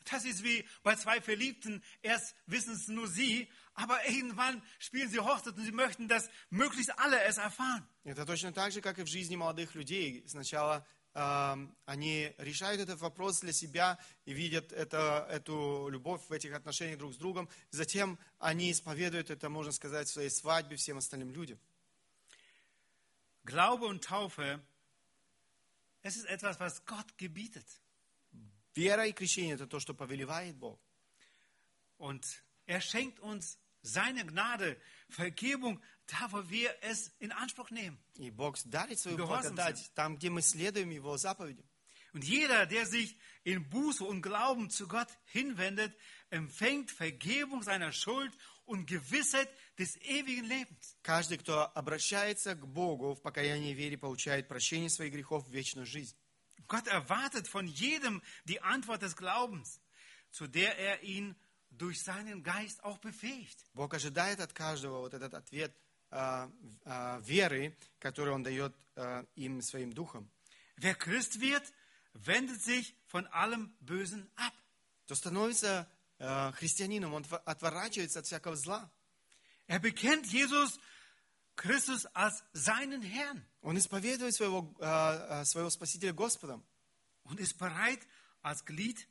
Das 0.05 0.25
ist 0.25 0.43
wie 0.43 0.65
bei 0.83 0.95
zwei 0.95 1.21
Verliebten. 1.21 1.83
Erst 2.01 2.35
wissen 2.45 2.73
es 2.73 2.87
nur 2.87 3.07
sie, 3.07 3.49
aber 3.73 4.05
irgendwann 4.07 4.61
spielen 4.79 5.09
sie 5.09 5.19
Hochzeit 5.19 5.55
und 5.55 5.63
sie 5.63 5.71
möchten, 5.71 6.07
dass 6.07 6.29
möglichst 6.49 6.97
alle 6.99 7.21
es 7.23 7.37
erfahren. 7.37 7.87
Это 8.03 8.25
точно 8.25 8.51
так 8.51 8.71
же, 8.71 8.81
как 8.81 8.99
и 8.99 9.03
в 9.03 9.07
жизни 9.07 9.35
молодых 9.35 9.75
людей. 9.75 10.23
Сначала 10.27 10.77
э, 10.79 11.02
они 11.13 12.33
решают 12.37 12.81
этот 12.81 12.99
вопрос 12.99 13.41
для 13.41 13.53
себя 13.53 13.99
и 14.25 14.33
видят 14.33 14.71
это, 14.71 15.27
эту 15.29 15.87
любовь 15.89 16.21
в 16.27 16.31
этих 16.31 16.53
отношениях 16.53 16.97
друг 16.97 17.13
с 17.13 17.17
другом. 17.17 17.47
Затем 17.69 18.17
они 18.39 18.71
исповедуют 18.71 19.29
это, 19.29 19.49
можно 19.49 19.71
сказать, 19.71 20.07
в 20.07 20.11
своей 20.11 20.29
свадьбе 20.29 20.75
всем 20.75 20.97
остальным 20.97 21.31
людям. 21.31 21.59
Glaube 23.43 23.85
und 23.85 24.03
Taufe, 24.03 24.59
es 26.01 26.15
ist 26.15 26.25
etwas, 26.25 26.59
was 26.59 26.83
Gott 26.85 27.17
gebietet. 27.17 27.65
Вера 28.75 29.05
и 29.05 29.11
крещение– 29.11 29.53
это 29.55 29.67
то, 29.67 29.79
что 29.79 29.93
повелевает 29.93 30.55
Бог. 30.55 30.79
Und 31.99 32.25
er 32.65 32.81
schenkt 32.81 33.19
uns 33.19 33.59
seine 33.83 34.25
Gnade, 34.25 34.77
Vergebung, 35.09 35.79
da 36.12 36.32
wo 36.32 36.48
wir 36.48 36.74
es 36.82 37.12
in 37.18 37.32
Anspruch 37.32 37.70
nehmen. 37.70 37.98
И 38.16 38.30
Бог 38.30 38.56
дарит 38.64 38.98
свою 38.98 39.16
Gehorsam 39.16 39.54
благодать 39.54 39.90
там, 39.94 40.16
где 40.16 40.30
мы 40.30 40.42
следуем 40.42 40.90
Его 40.90 41.16
заповедям. 41.16 41.66
Und 42.14 42.24
jeder, 42.24 42.66
der 42.66 42.86
sich 42.86 43.16
in 43.44 43.68
Buße 43.68 44.02
und 44.02 44.22
Glauben 44.22 44.70
zu 44.70 44.88
Gott 44.88 45.08
hinwendet, 45.26 45.94
empfängt 46.30 46.90
Vergebung 46.90 47.62
seiner 47.62 47.92
Schuld 47.92 48.32
und 48.64 48.86
Gewissheit 48.86 49.48
des 49.78 49.96
ewigen 49.98 50.44
Lebens. 50.44 50.96
Каждый, 51.02 51.38
кто 51.38 51.70
обращается 51.74 52.54
к 52.54 52.66
Богу 52.66 53.14
в 53.14 53.22
покаянии 53.22 53.72
и 53.72 53.74
вере, 53.74 53.98
получает 53.98 54.48
прощение 54.48 54.90
своих 54.90 55.12
грехов 55.12 55.46
в 55.46 55.52
вечную 55.52 55.86
жизнь. 55.86 56.16
Gott 56.66 56.86
erwartet 56.86 57.48
von 57.48 57.66
jedem 57.66 58.22
die 58.44 58.60
Antwort 58.60 59.02
des 59.02 59.16
Glaubens, 59.16 59.80
zu 60.30 60.46
der 60.46 60.78
er 60.78 61.02
ihn 61.02 61.34
durch 61.70 62.02
seinen 62.02 62.42
Geist 62.42 62.84
auch 62.84 62.98
befähigt. 62.98 63.64
Бог 63.74 63.94
ожидает 63.94 64.40
от 64.40 64.52
каждого 64.52 65.00
вот 65.00 65.14
этот 65.14 65.34
ответ 65.34 65.72
а, 65.72 65.76
а, 65.76 65.81
веры, 66.12 67.76
который 67.98 68.32
Он 68.32 68.42
дает 68.42 68.74
а, 68.96 69.24
им 69.36 69.62
своим 69.62 69.92
духом. 69.92 70.30
Wer 70.76 70.94
Christ 70.94 71.40
wird, 71.40 71.62
wendet 72.14 72.62
sich 72.62 72.94
von 73.06 73.26
allem 73.28 73.74
Bösen 73.80 74.28
ab. 74.36 74.52
То 75.06 75.14
становится 75.14 75.88
а, 76.18 76.52
христианином, 76.52 77.14
он 77.14 77.22
отв- 77.22 77.42
отворачивается 77.44 78.18
от 78.20 78.26
всякого 78.26 78.56
зла. 78.56 78.90
Er 79.66 79.80
bekennt 79.80 80.26
Jesus 80.26 80.80
Christus 81.56 82.06
als 82.14 82.42
seinen 82.52 83.02
Herrn 83.02 83.44
Он 83.60 83.76
исповедует 83.76 84.34
своего, 84.34 84.74
а, 84.80 85.40
а, 85.40 85.44
своего 85.44 85.70
Спасителя 85.70 86.12
Господом. 86.12 86.64
und 87.24 87.38
ist 87.40 87.58
bereit, 87.58 88.00
als 88.42 88.64
Glied 88.64 89.06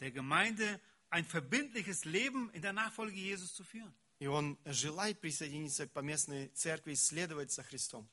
der 0.00 0.10
Gemeinde 0.10 0.80
ein 1.10 1.24
verbindliches 1.24 2.04
Leben 2.04 2.50
in 2.50 2.62
der 2.62 2.72
Nachfolge 2.72 3.16
Jesus 3.16 3.54
zu 3.54 3.64
führen. 3.64 3.94
И 4.19 4.27
он 4.27 4.57
желает 4.65 5.19
присоединиться 5.21 5.87
к 5.87 5.91
поместной 5.91 6.47
церкви 6.49 6.93
и 6.93 6.95
следовать 6.95 7.51
за 7.51 7.63
Христом. 7.63 8.09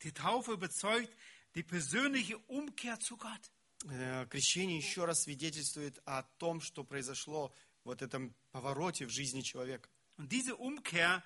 Die 0.00 0.12
Taufe 0.12 0.56
bezeugt 0.56 1.12
die 1.54 1.62
persönliche 1.62 2.38
Umkehr 2.48 2.98
zu 3.00 3.16
Gott. 3.16 3.50
Э, 3.90 4.26
Крещение 4.26 4.78
еще 4.78 5.04
раз 5.04 5.22
свидетельствует 5.22 6.00
о 6.04 6.22
том, 6.38 6.60
что 6.60 6.84
произошло 6.84 7.52
в 7.82 7.86
вот 7.86 8.02
этом 8.02 8.34
повороте 8.52 9.06
в 9.06 9.10
жизни 9.10 9.40
человека. 9.42 9.88
Und 10.18 10.30
diese 10.30 10.56
Umkehr 10.56 11.24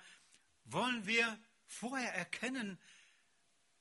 wollen 0.65 1.05
wir 1.05 1.37
vorher 1.67 2.13
erkennen 2.13 2.79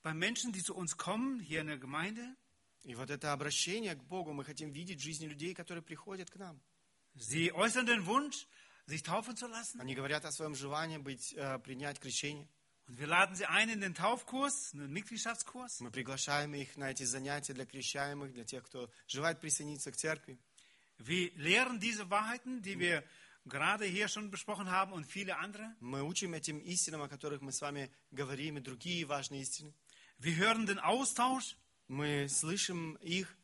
bei 0.03 0.13
Menschen, 0.13 0.53
die 0.53 0.63
zu 0.63 0.75
uns 0.75 0.97
kommen, 0.97 1.41
hier 1.41 1.61
in 1.63 1.69
der 1.69 1.79
Gemeinde. 1.79 2.37
И 2.85 2.95
вот 2.95 3.11
это 3.11 3.33
обращение 3.33 3.95
к 3.95 4.05
Богу 4.05 4.33
мы 4.33 4.45
хотим 4.45 4.71
видеть 4.71 5.01
в 5.01 5.03
жизни 5.03 5.27
людей, 5.27 5.55
которые 5.55 5.83
приходят 5.83 6.31
к 6.31 6.37
нам. 6.37 6.61
Sie 7.15 7.51
äußern 7.53 7.87
den 7.87 8.07
Wunsch, 8.07 8.47
sich 8.87 9.03
taufen 9.03 9.37
zu 9.37 9.47
lassen. 9.47 9.81
Они 9.81 9.95
говорят 9.95 10.25
о 10.25 10.33
своем 10.33 10.55
желании 10.55 10.99
быть, 10.99 11.35
э, 11.35 11.59
принять 11.59 12.01
крещение. 12.01 12.49
Und 12.89 12.99
wir 12.99 13.07
laden 13.07 13.35
sie 13.35 13.47
ein 13.47 13.69
in 13.69 13.81
den 13.81 13.95
Taufkurs, 13.95 14.73
einen 14.73 14.93
Mitgliedschaftskurs. 14.93 15.81
Мы 15.81 15.91
приглашаем 15.91 16.55
их 16.55 16.77
на 16.77 16.91
эти 16.91 17.03
занятия 17.03 17.53
для 17.53 17.67
крещаемых, 17.67 18.33
для 18.33 18.45
тех, 18.45 18.65
кто 18.65 18.91
желает 19.09 19.41
присоединиться 19.41 19.91
к 19.91 19.97
церкви. 19.97 20.39
Wir 20.99 21.33
lehren 21.37 21.81
diese 21.81 22.09
Wahrheiten, 22.11 22.63
die 22.63 22.79
wir 22.79 23.03
gerade 23.45 23.85
hier 23.85 24.09
schon 24.09 24.31
besprochen 24.31 24.71
haben 24.71 24.93
und 24.93 25.05
viele 25.05 25.37
andere. 25.37 25.75
Мы 25.81 26.03
учим 26.03 26.33
этим 26.35 26.59
истинам, 26.61 27.03
о 27.03 27.09
которых 27.09 27.41
мы 27.43 27.53
с 27.53 27.61
вами 27.61 27.91
говорим, 28.13 28.59
и 28.59 28.61
другие 28.61 29.05
важные 29.05 29.43
истины. 29.43 29.75
Wir 30.19 30.37
hören 30.37 30.67
den 30.67 30.79
Austausch, 30.79 31.57
Мы 31.89 32.29
слышим 32.29 32.95
их, 32.97 33.37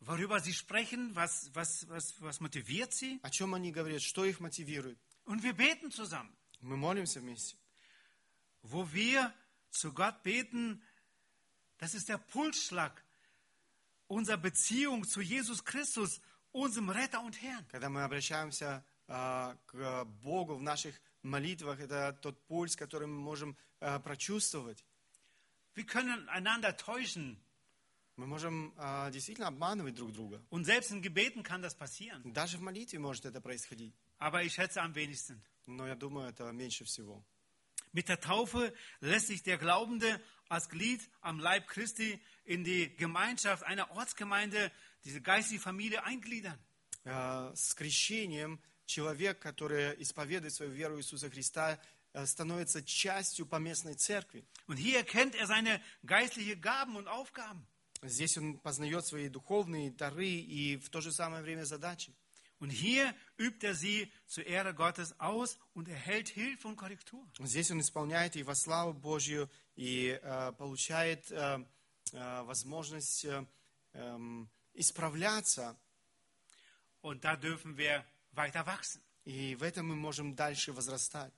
worüber 0.00 0.40
sie 0.40 0.54
sprechen, 0.54 1.14
was, 1.14 1.50
was, 1.54 1.88
was, 1.88 2.20
was 2.20 2.40
motiviert 2.40 2.92
sie. 2.94 3.20
о 3.22 3.30
чем 3.30 3.54
они 3.54 3.72
говорят, 3.72 4.02
что 4.02 4.24
их 4.24 4.40
мотивирует. 4.40 4.98
Und 5.24 5.42
wir 5.42 5.52
beten 5.52 5.90
zusammen. 5.90 6.34
Мы 6.60 6.76
молимся 6.76 7.20
вместе. 7.20 7.56
Wo 8.62 8.92
wir 8.92 9.32
zu 9.70 9.92
Gott 9.92 10.22
beten, 10.22 10.82
das 11.78 11.94
ist 11.94 12.08
der 12.08 12.18
Pulsschlag 12.18 13.02
unserer 14.06 14.36
Beziehung 14.36 15.06
zu 15.06 15.20
Jesus 15.20 15.64
Christus, 15.64 16.20
unserem 16.52 16.90
Retter 16.90 17.22
und 17.22 17.40
Herrn. 17.40 17.64
Когда 17.68 17.88
мы 17.88 18.02
обращаемся 18.02 18.84
а, 19.06 19.56
к 19.66 20.04
Богу 20.22 20.56
в 20.56 20.62
наших 20.62 21.00
молитвах, 21.22 21.80
это 21.80 22.12
тот 22.20 22.44
пульс, 22.46 22.76
который 22.76 23.06
мы 23.06 23.20
можем 23.20 23.56
а, 23.80 23.98
прочувствовать. 24.00 24.84
Wir 25.74 25.86
können 25.86 26.28
einander 26.28 26.76
täuschen. 26.76 27.40
Мы 28.16 28.26
можем 28.26 28.74
а, 28.76 29.10
действительно 29.10 29.48
обманывать 29.48 29.94
друг 29.94 30.12
друга. 30.12 30.44
Und 30.50 30.64
selbst 30.64 30.90
in 30.90 31.00
Gebeten 31.00 31.42
kann 31.42 31.62
das 31.62 31.74
passieren. 31.74 32.22
Даже 32.32 32.58
в 32.58 32.60
молитве 32.60 32.98
может 32.98 33.24
это 33.24 33.40
происходить. 33.40 33.94
Aber 34.18 34.42
ich 34.42 34.52
schätze 34.52 34.82
am 34.82 34.94
wenigsten. 34.94 35.40
Но 35.66 35.86
я 35.86 35.94
думаю, 35.94 36.28
это 36.28 36.50
меньше 36.52 36.84
всего. 36.84 37.24
Mit 37.92 38.08
der 38.08 38.20
Taufe 38.20 38.72
lässt 39.00 39.28
sich 39.28 39.42
der 39.42 39.58
Glaubende 39.58 40.20
als 40.48 40.68
Glied 40.68 41.00
am 41.22 41.40
Leib 41.40 41.66
Christi 41.66 42.20
in 42.44 42.62
die 42.62 42.94
Gemeinschaft 42.96 43.64
einer 43.64 43.90
Ortsgemeinde, 43.92 44.70
diese 45.04 45.20
geistige 45.20 45.60
Familie 45.60 46.04
eingliedern. 46.04 46.58
А, 47.04 47.52
С 47.54 47.74
крещением 47.74 48.60
человек, 48.84 49.38
который 49.38 49.94
исповедует 50.02 50.52
свою 50.52 50.72
веру 50.72 50.96
в 50.96 50.98
Иисуса 50.98 51.30
Христа, 51.30 51.80
а, 52.12 52.26
становится 52.26 52.84
частью 52.84 53.46
поместной 53.46 53.94
церкви. 53.94 54.44
Und 54.66 54.76
hier 54.76 54.98
erkennt 54.98 55.34
er 55.34 55.46
seine 55.46 55.80
geistlichen 56.04 56.60
Gaben 56.60 56.96
und 56.96 57.08
Aufgaben. 57.08 57.66
Здесь 58.07 58.37
он 58.37 58.57
познает 58.57 59.05
свои 59.05 59.29
духовные 59.29 59.91
дары 59.91 60.27
и 60.27 60.77
в 60.77 60.89
то 60.89 61.01
же 61.01 61.11
самое 61.11 61.43
время 61.43 61.63
задачи. 61.63 62.13
Und 62.59 62.69
hier 62.69 63.13
übt 63.37 63.65
er 63.67 63.75
sie 63.75 64.09
zur 64.27 64.45
Ehre 64.45 64.73
Gottes 64.73 65.19
aus 65.19 65.57
und 65.73 65.89
erhält 65.89 66.29
Hilfe 66.29 66.67
und 66.69 66.77
Korrektur. 66.77 67.27
Здесь 67.39 67.69
он 67.71 67.81
исполняет 67.81 68.35
и 68.37 68.43
во 68.43 68.55
славу 68.55 68.93
Божью, 68.93 69.49
и 69.75 70.17
э, 70.21 70.51
получает 70.53 71.29
э, 71.31 71.65
возможность 72.13 73.25
эм, 73.93 74.49
исправляться, 74.73 75.77
Und 77.01 77.23
da 77.23 77.35
dürfen 77.35 77.77
wir 77.77 78.03
weiter 78.31 78.65
wachsen. 78.65 79.01
и 79.25 79.55
в 79.55 79.63
этом 79.63 79.87
мы 79.87 79.95
можем 79.95 80.33
дальше 80.35 80.71
возрастать. 80.71 81.33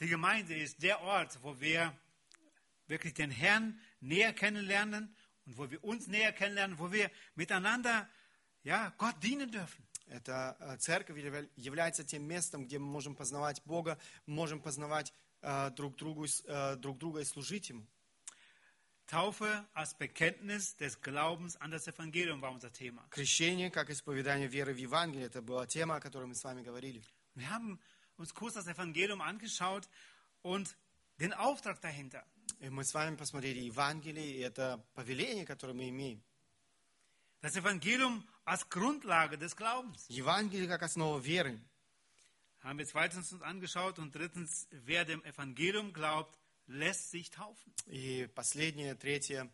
Die 0.00 0.08
Gemeinde 0.08 0.54
ist 0.54 0.82
der 0.82 1.00
Ort, 1.00 1.38
wo 1.42 1.58
wir 1.60 1.92
wirklich 2.88 3.14
den 3.14 3.30
Herrn 3.30 3.80
näher 4.00 4.32
kennenlernen 4.32 5.14
und 5.47 5.57
wo 5.57 5.69
wir 5.69 5.83
uns 5.83 6.07
näher 6.07 6.31
kennenlernen, 6.31 6.79
wo 6.79 6.91
wir 6.91 7.09
miteinander 7.35 8.07
ja, 8.63 8.93
Gott 8.97 9.15
dienen 9.21 9.51
dürfen. 9.51 9.83
Это 10.07 10.55
э, 10.59 10.77
церковь 10.77 11.17
явля- 11.17 11.49
является 11.55 12.03
тем 12.03 12.23
местом, 12.23 12.65
где 12.65 12.77
мы 12.79 12.85
можем 12.85 13.15
познавать 13.15 13.61
Бога, 13.65 13.97
можем 14.25 14.61
познавать 14.61 15.13
э, 15.41 15.69
друг, 15.71 15.95
другу, 15.97 16.25
и 16.25 16.27
с- 16.27 16.43
э, 16.45 16.75
друг 16.77 16.97
друга 16.97 17.21
и 17.21 17.25
служить 17.25 17.69
Ему. 17.69 17.85
Taufe 19.05 19.65
als 19.73 19.93
Bekenntnis 19.97 20.77
des 20.77 21.01
Glaubens 21.01 21.57
an 21.57 21.71
das 21.71 21.87
Evangelium 21.87 22.41
war 22.41 22.51
unser 22.51 22.71
Thema. 22.71 23.05
Крещение, 23.09 23.69
как 23.69 23.89
исповедание 23.89 24.47
веры 24.47 24.73
в 24.73 24.77
Евангелие, 24.77 25.27
это 25.27 25.41
была 25.41 25.67
тема, 25.67 25.95
о 25.97 25.99
которой 25.99 26.25
мы 26.25 26.35
с 26.35 26.43
вами 26.43 26.63
говорили. 26.63 27.03
Wir 27.35 27.49
haben 27.49 27.79
uns 28.17 28.33
kurz 28.33 28.53
das 28.53 28.67
Evangelium 28.67 29.21
angeschaut 29.21 29.89
und 30.41 30.75
den 31.19 31.33
Auftrag 31.33 31.81
dahinter. 31.81 32.25
И 32.60 32.68
мы 32.68 32.84
с 32.84 32.92
вами 32.92 33.16
посмотрели 33.16 33.60
Евангелие, 33.60 34.32
и 34.32 34.38
это 34.40 34.84
повеление, 34.94 35.46
которое 35.46 35.74
мы 35.74 35.88
имеем. 35.88 36.22
Das 37.40 37.54
Evangelium 37.56 38.24
als 38.44 38.68
Grundlage 38.68 39.36
des 39.36 39.54
Glaubens. 39.54 40.06
Евангелие 40.08 40.66
как 40.66 40.82
основа 40.82 41.20
веры. 41.20 41.60
Haben 42.62 42.78
wir 42.78 42.86
zweitens 42.86 43.32
uns 43.32 43.42
angeschaut 43.42 44.00
und 44.00 44.12
drittens, 44.12 44.66
wer 44.72 45.04
dem 45.04 45.24
Evangelium 45.24 45.92
glaubt, 45.92 46.36
lässt 46.66 47.10
sich 47.10 47.30
taufen. 47.30 47.72
И 47.86 48.28
последнее, 48.34 48.96
третье, 48.96 49.48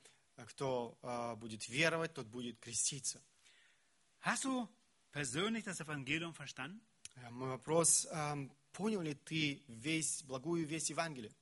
кто 0.47 0.97
э, 1.03 1.37
будет 1.37 1.69
веровать, 1.69 2.15
тот 2.15 2.27
будет 2.27 2.59
креститься. 2.59 3.21
Hast 4.21 4.45
du 4.45 4.67
persönlich 5.13 5.65
das 5.65 5.81
Evangelium 5.81 6.33
verstanden? 6.33 6.81
Э, 7.17 7.31
Мой 7.31 7.51
вопрос, 7.51 8.07
эм, 8.11 8.51
понял 8.73 9.03
ли 9.03 9.15
ты 9.15 9.63
весь 9.69 10.23
благую 10.23 10.67
весть 10.67 10.89
Евангелия? 10.89 11.33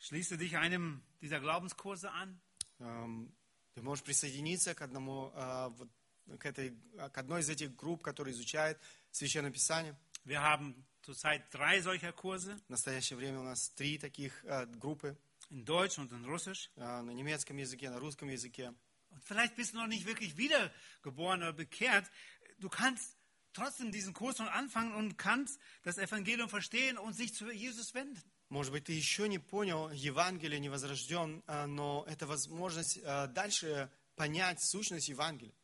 Schließe 0.00 0.36
dich 0.36 0.56
einem 0.56 1.02
dieser 1.20 1.40
Glaubenskurse 1.40 2.10
an. 2.10 2.40
Эм, 2.80 3.32
Ты 3.74 3.82
можешь 3.82 4.04
присоединиться 4.04 4.74
к, 4.74 4.80
одному, 4.82 5.30
э, 5.34 5.68
вот, 5.76 5.90
к, 6.38 6.46
этой, 6.46 6.74
к 7.12 7.18
одной 7.18 7.40
из 7.40 7.50
этих 7.50 7.76
групп, 7.76 8.02
которые 8.02 8.32
изучают 8.32 8.78
Священное 9.10 9.50
Писание. 9.50 9.94
Wir 10.24 10.40
haben 10.42 10.74
zurzeit 11.02 11.52
drei 11.52 11.80
solcher 11.80 12.12
Kurse 12.12 12.58
В 12.66 12.70
настоящее 12.70 13.16
время 13.16 13.38
у 13.40 13.44
нас 13.44 13.68
три 13.70 13.98
таких 13.98 14.44
э, 14.44 14.66
группы 14.66 15.16
in 15.50 15.64
Deutsch 15.64 15.98
und 15.98 16.10
in 16.12 16.24
Russisch. 16.24 16.70
э, 16.76 17.02
на 17.02 17.10
немецком 17.12 17.58
языке, 17.58 17.90
на 17.90 18.00
русском 18.00 18.28
языке. 18.28 18.74
Und 19.10 19.22
vielleicht 19.22 19.56
bist 19.56 19.74
du 19.74 19.78
noch 19.78 19.86
nicht 19.86 20.06
wirklich 20.06 20.36
wiedergeboren 20.36 21.42
oder 21.42 21.52
bekehrt. 21.52 22.10
Du 22.58 22.68
kannst 22.68 23.16
trotzdem 23.52 23.92
diesen 23.92 24.14
Kurs 24.14 24.38
schon 24.38 24.48
anfangen 24.48 24.94
und 24.94 25.16
kannst 25.16 25.60
das 25.82 25.98
Evangelium 25.98 26.48
verstehen 26.48 26.98
und 26.98 27.12
sich 27.14 27.34
zu 27.34 27.50
Jesus 27.50 27.94
wenden. 27.94 28.20
Может 28.51 28.73
быть, 28.73 28.83
ты 28.83 28.91
еще 28.91 29.29
не 29.29 29.39
понял 29.39 29.89
Евангелие, 29.91 30.59
не 30.59 30.67
возрожден, 30.67 31.41
э, 31.47 31.65
но 31.67 32.03
это 32.05 32.27
возможность 32.27 32.97
э, 32.97 33.27
дальше 33.27 33.89
понять 34.17 34.61
сущность 34.61 35.07
Евангелия. 35.07 35.55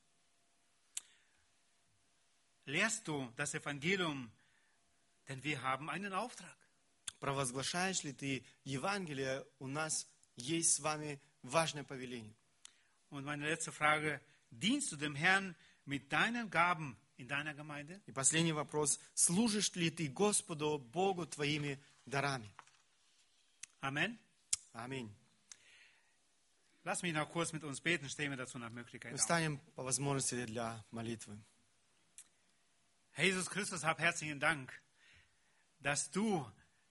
Lehrst 2.66 3.06
du 3.06 3.30
das 3.36 3.54
Evangelium, 3.54 4.32
denn 5.28 5.44
wir 5.44 5.62
haben 5.64 5.90
einen 5.90 6.14
Auftrag. 6.14 6.56
Провозглашаешь 7.20 8.04
ли 8.04 8.14
ты 8.14 8.46
Евангелие? 8.64 9.46
У 9.60 9.68
нас 9.68 10.08
есть 10.38 10.76
с 10.76 10.80
вами 10.80 11.20
важное 11.44 11.84
повеление. 11.84 12.36
Und 13.10 13.26
meine 13.26 13.50
letzte 13.50 13.74
Frage, 13.74 14.22
dienst 14.50 14.94
du 14.94 14.96
dem 14.96 15.16
Herrn 15.16 15.58
mit 15.84 16.14
deinen 16.14 16.50
Gaben 16.50 16.96
in 17.18 17.28
deiner 17.28 17.54
Gemeinde? 17.54 18.00
И 18.06 18.14
последний 18.14 18.54
вопрос. 18.54 18.98
Служишь 19.14 19.76
ли 19.76 19.92
ты 19.92 20.08
Господу, 20.08 20.78
Богу, 20.78 21.26
твоими 21.26 21.84
дарами? 22.06 22.50
Amen. 23.81 24.19
Аминь. 24.75 25.11
Lass 26.85 27.03
mich 27.03 27.13
noch 27.13 27.31
kurz 27.31 27.53
mit 27.53 27.63
uns 27.63 27.81
beten, 27.81 28.09
stehen 28.09 28.31
wir 28.31 28.37
dazu 28.37 28.59
nach 28.59 28.71
Möglichkeit 28.71 29.13
Мы 29.13 29.17
auf. 29.17 29.21
встанем 29.21 29.59
по 29.77 29.85
возможности 29.85 30.45
для 30.47 30.85
молитвы. 30.91 31.39
Herr 33.13 33.25
Jesus 33.27 33.49
Christus, 33.51 33.85
hab 33.85 33.99
herzlichen 34.01 34.41
Dank, 34.41 34.73
dass 35.81 36.11
du 36.11 36.45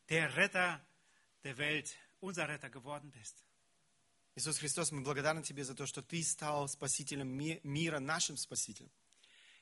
der 0.09 0.35
Retter 0.37 0.79
der 1.43 1.57
Welt, 1.57 1.95
unser 2.19 2.47
Retter 2.47 2.69
geworden 2.69 3.11
bist. 3.11 3.43
Иисус 4.35 4.59
Христос, 4.59 4.91
мы 4.91 5.01
благодарны 5.01 5.43
Тебе 5.43 5.65
за 5.65 5.75
то, 5.75 5.85
что 5.85 6.01
Ты 6.01 6.23
стал 6.23 6.67
Спасителем 6.69 7.27
ми- 7.27 7.59
мира, 7.63 7.99
нашим 7.99 8.37
Спасителем. 8.37 8.91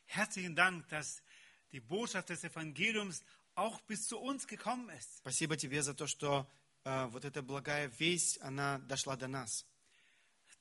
Herzlichen 0.06 0.56
Dank, 0.56 0.88
dass 0.90 1.24
die 1.72 1.80
Botschaft 1.80 2.30
des 2.30 2.44
Evangeliums 2.44 3.24
auch 3.56 3.80
bis 3.88 4.08
zu 4.08 4.20
uns 4.20 4.46
gekommen 4.48 4.90
ist. 4.90 5.18
Спасибо 5.20 5.58
Тебе 5.58 5.82
за 5.82 5.94
то, 5.96 6.06
что 6.08 6.42
э, 6.42 6.46
вот 6.85 7.25
эта 7.25 7.43
благая 7.43 7.89
весть, 7.99 8.39
она 8.41 8.79
дошла 8.79 9.17
до 9.17 9.27
нас. 9.27 9.67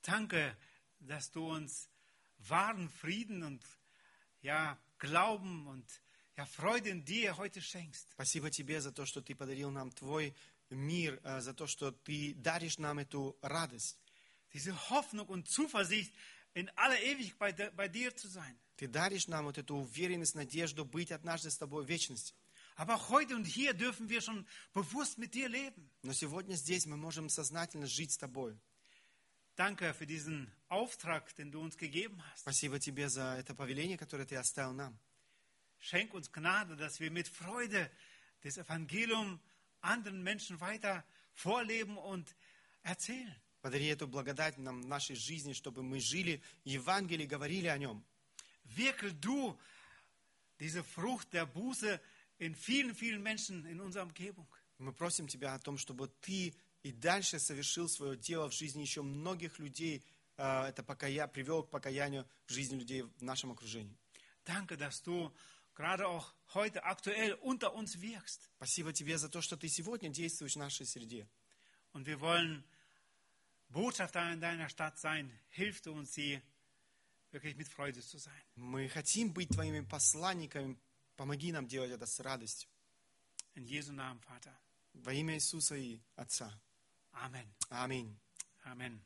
Danke, 0.03 0.57
dass 0.99 1.32
du 1.32 1.49
uns 1.49 1.89
wahren 2.49 2.89
Frieden 2.89 3.43
und 3.43 3.63
ja, 4.41 4.78
Glauben 4.97 5.67
und 5.67 5.86
ja, 6.36 6.45
Freude 6.45 6.89
in 6.89 7.05
dir 7.05 7.38
heute 7.38 7.61
schenkst. 7.61 8.09
Спасибо 8.13 8.49
Тебе 8.49 8.82
за 8.82 8.91
то, 8.91 9.05
что 9.05 9.21
Ты 9.21 9.36
подарил 9.36 9.71
нам 9.71 9.91
Твой 9.91 10.36
мир, 10.69 11.19
э, 11.24 11.41
за 11.41 11.53
то, 11.53 11.67
что 11.67 11.91
Ты 11.91 12.34
даришь 12.36 12.78
нам 12.78 12.99
эту 12.99 13.38
радость. 13.41 13.97
Diese 14.53 14.74
Hoffnung 14.89 15.28
und 15.28 15.47
Zuversicht, 15.49 16.13
in 16.53 16.69
aller 16.76 17.01
Ewigkeit 17.01 17.57
bei, 17.57 17.69
bei 17.71 17.88
dir 17.88 18.15
zu 18.15 18.28
sein. 18.28 18.57
Ты 18.76 18.88
даришь 18.88 19.28
нам 19.28 19.45
вот 19.45 19.57
эту 19.57 19.76
уверенность, 19.76 20.36
надежду 20.36 20.86
быть 20.86 21.11
однажды 21.11 21.49
с 21.49 21.57
Тобой 21.57 21.86
в 21.86 21.89
вечности. 21.89 22.34
Aber 22.76 22.94
auch 22.94 23.09
heute 23.09 23.34
und 23.34 23.44
hier 23.44 23.74
dürfen 23.74 24.09
wir 24.09 24.20
schon 24.20 24.46
bewusst 24.72 25.18
mit 25.18 25.34
dir 25.34 25.48
leben. 25.48 25.90
Но 26.02 26.12
сегодня 26.12 26.54
здесь 26.54 26.86
мы 26.86 26.96
можем 26.96 27.28
сознательно 27.28 27.86
жить 27.86 28.12
с 28.12 28.18
Тобой. 28.18 28.59
Danke 29.56 29.92
für 29.92 30.06
diesen 30.06 30.52
Auftrag, 30.68 31.34
den 31.34 31.50
du 31.50 31.61
uns 31.61 31.76
gegeben 31.76 32.22
hast. 32.30 32.42
Спасибо 32.42 32.78
Тебе 32.78 33.09
за 33.09 33.36
это 33.36 33.54
повеление, 33.54 33.98
которое 33.98 34.24
Ты 34.24 34.36
оставил 34.36 34.72
нам. 34.72 34.96
Schenk 35.80 36.14
uns 36.14 36.30
Gnade, 36.30 36.76
dass 36.76 37.00
wir 37.00 37.11
mit 37.11 37.28
Freude 37.28 37.90
das 38.42 38.56
Evangelium 38.56 39.40
anderen 39.80 40.22
Menschen 40.22 40.61
weiter 40.61 41.04
vorleben 41.34 41.96
und 41.96 42.34
erzählen. 42.82 43.34
Подари 43.61 43.86
эту 43.86 44.06
благодать 44.06 44.56
нам 44.59 44.82
в 44.82 44.86
нашей 44.86 45.16
жизни, 45.16 45.52
чтобы 45.52 45.82
мы 45.82 45.98
жили 45.98 46.40
Евангелие, 46.64 47.26
говорили 47.26 47.66
о 47.66 47.76
нем. 47.76 48.04
Wirke 48.64 49.12
du 49.12 49.59
diese 50.61 50.84
Frucht 50.84 51.32
der 51.32 51.46
Buße 51.46 52.00
in 52.39 52.55
vielen, 52.55 52.93
vielen 52.95 53.21
Menschen 53.21 53.65
in 53.65 53.79
unserer 53.79 54.03
Umgebung. 54.03 54.47
Мы 54.77 54.91
просим 54.91 55.27
Тебя 55.27 55.53
о 55.53 55.59
том, 55.59 55.77
чтобы 55.77 56.07
Ты 56.21 56.53
и 56.84 56.91
дальше 56.91 57.39
совершил 57.39 57.88
свое 57.88 58.17
дело 58.17 58.49
в 58.49 58.53
жизни 58.53 58.81
еще 58.81 59.01
многих 59.01 59.59
людей, 59.59 60.03
э, 60.38 60.65
это 60.65 60.84
покая, 60.84 61.27
привел 61.27 61.63
к 61.63 61.69
покаянию 61.69 62.27
в 62.45 62.51
жизни 62.51 62.75
людей 62.75 63.03
в 63.03 63.21
нашем 63.21 63.51
окружении. 63.51 63.97
Danke, 64.45 64.75
dass 64.75 65.01
du 65.01 65.31
gerade 65.73 66.07
auch 66.07 66.34
heute 66.53 66.84
aktuell 66.84 67.36
unter 67.36 67.73
uns 67.73 68.01
wirkst. 68.01 68.49
Спасибо 68.57 68.91
Тебе 68.91 69.17
за 69.17 69.29
то, 69.29 69.41
что 69.41 69.55
Ты 69.55 69.69
сегодня 69.69 70.09
действуешь 70.09 70.53
в 70.53 70.59
нашей 70.59 70.86
среде. 70.86 71.27
Und 71.93 72.05
wir 72.05 72.19
wollen 72.19 72.63
Botschafter 73.69 74.31
in 74.34 74.41
deiner 74.41 74.69
Stadt 74.69 74.99
sein. 74.99 75.31
Hilf 75.49 75.81
du 75.81 75.93
uns, 75.93 76.13
sie 76.13 76.41
wirklich 77.31 77.55
mit 77.55 77.67
Freude 77.67 78.01
zu 78.01 78.17
sein. 78.17 78.41
Мы 78.55 78.89
хотим 78.89 79.34
быть 79.34 79.49
Твоими 79.49 79.81
посланниками. 79.81 80.77
Помоги 81.16 81.52
нам 81.52 81.66
делать 81.66 81.90
это 81.90 82.06
с 82.06 82.20
радостью. 82.20 82.70
In 83.54 83.64
Jesu 83.64 83.92
Namen, 83.92 84.20
Vater. 84.28 84.54
Во 84.94 85.12
имя 85.12 85.34
Иисуса 85.34 85.76
и 85.76 86.00
Отца. 86.16 86.52
Amen. 87.12 87.48
Аминь. 87.70 88.16
Amen. 88.64 89.00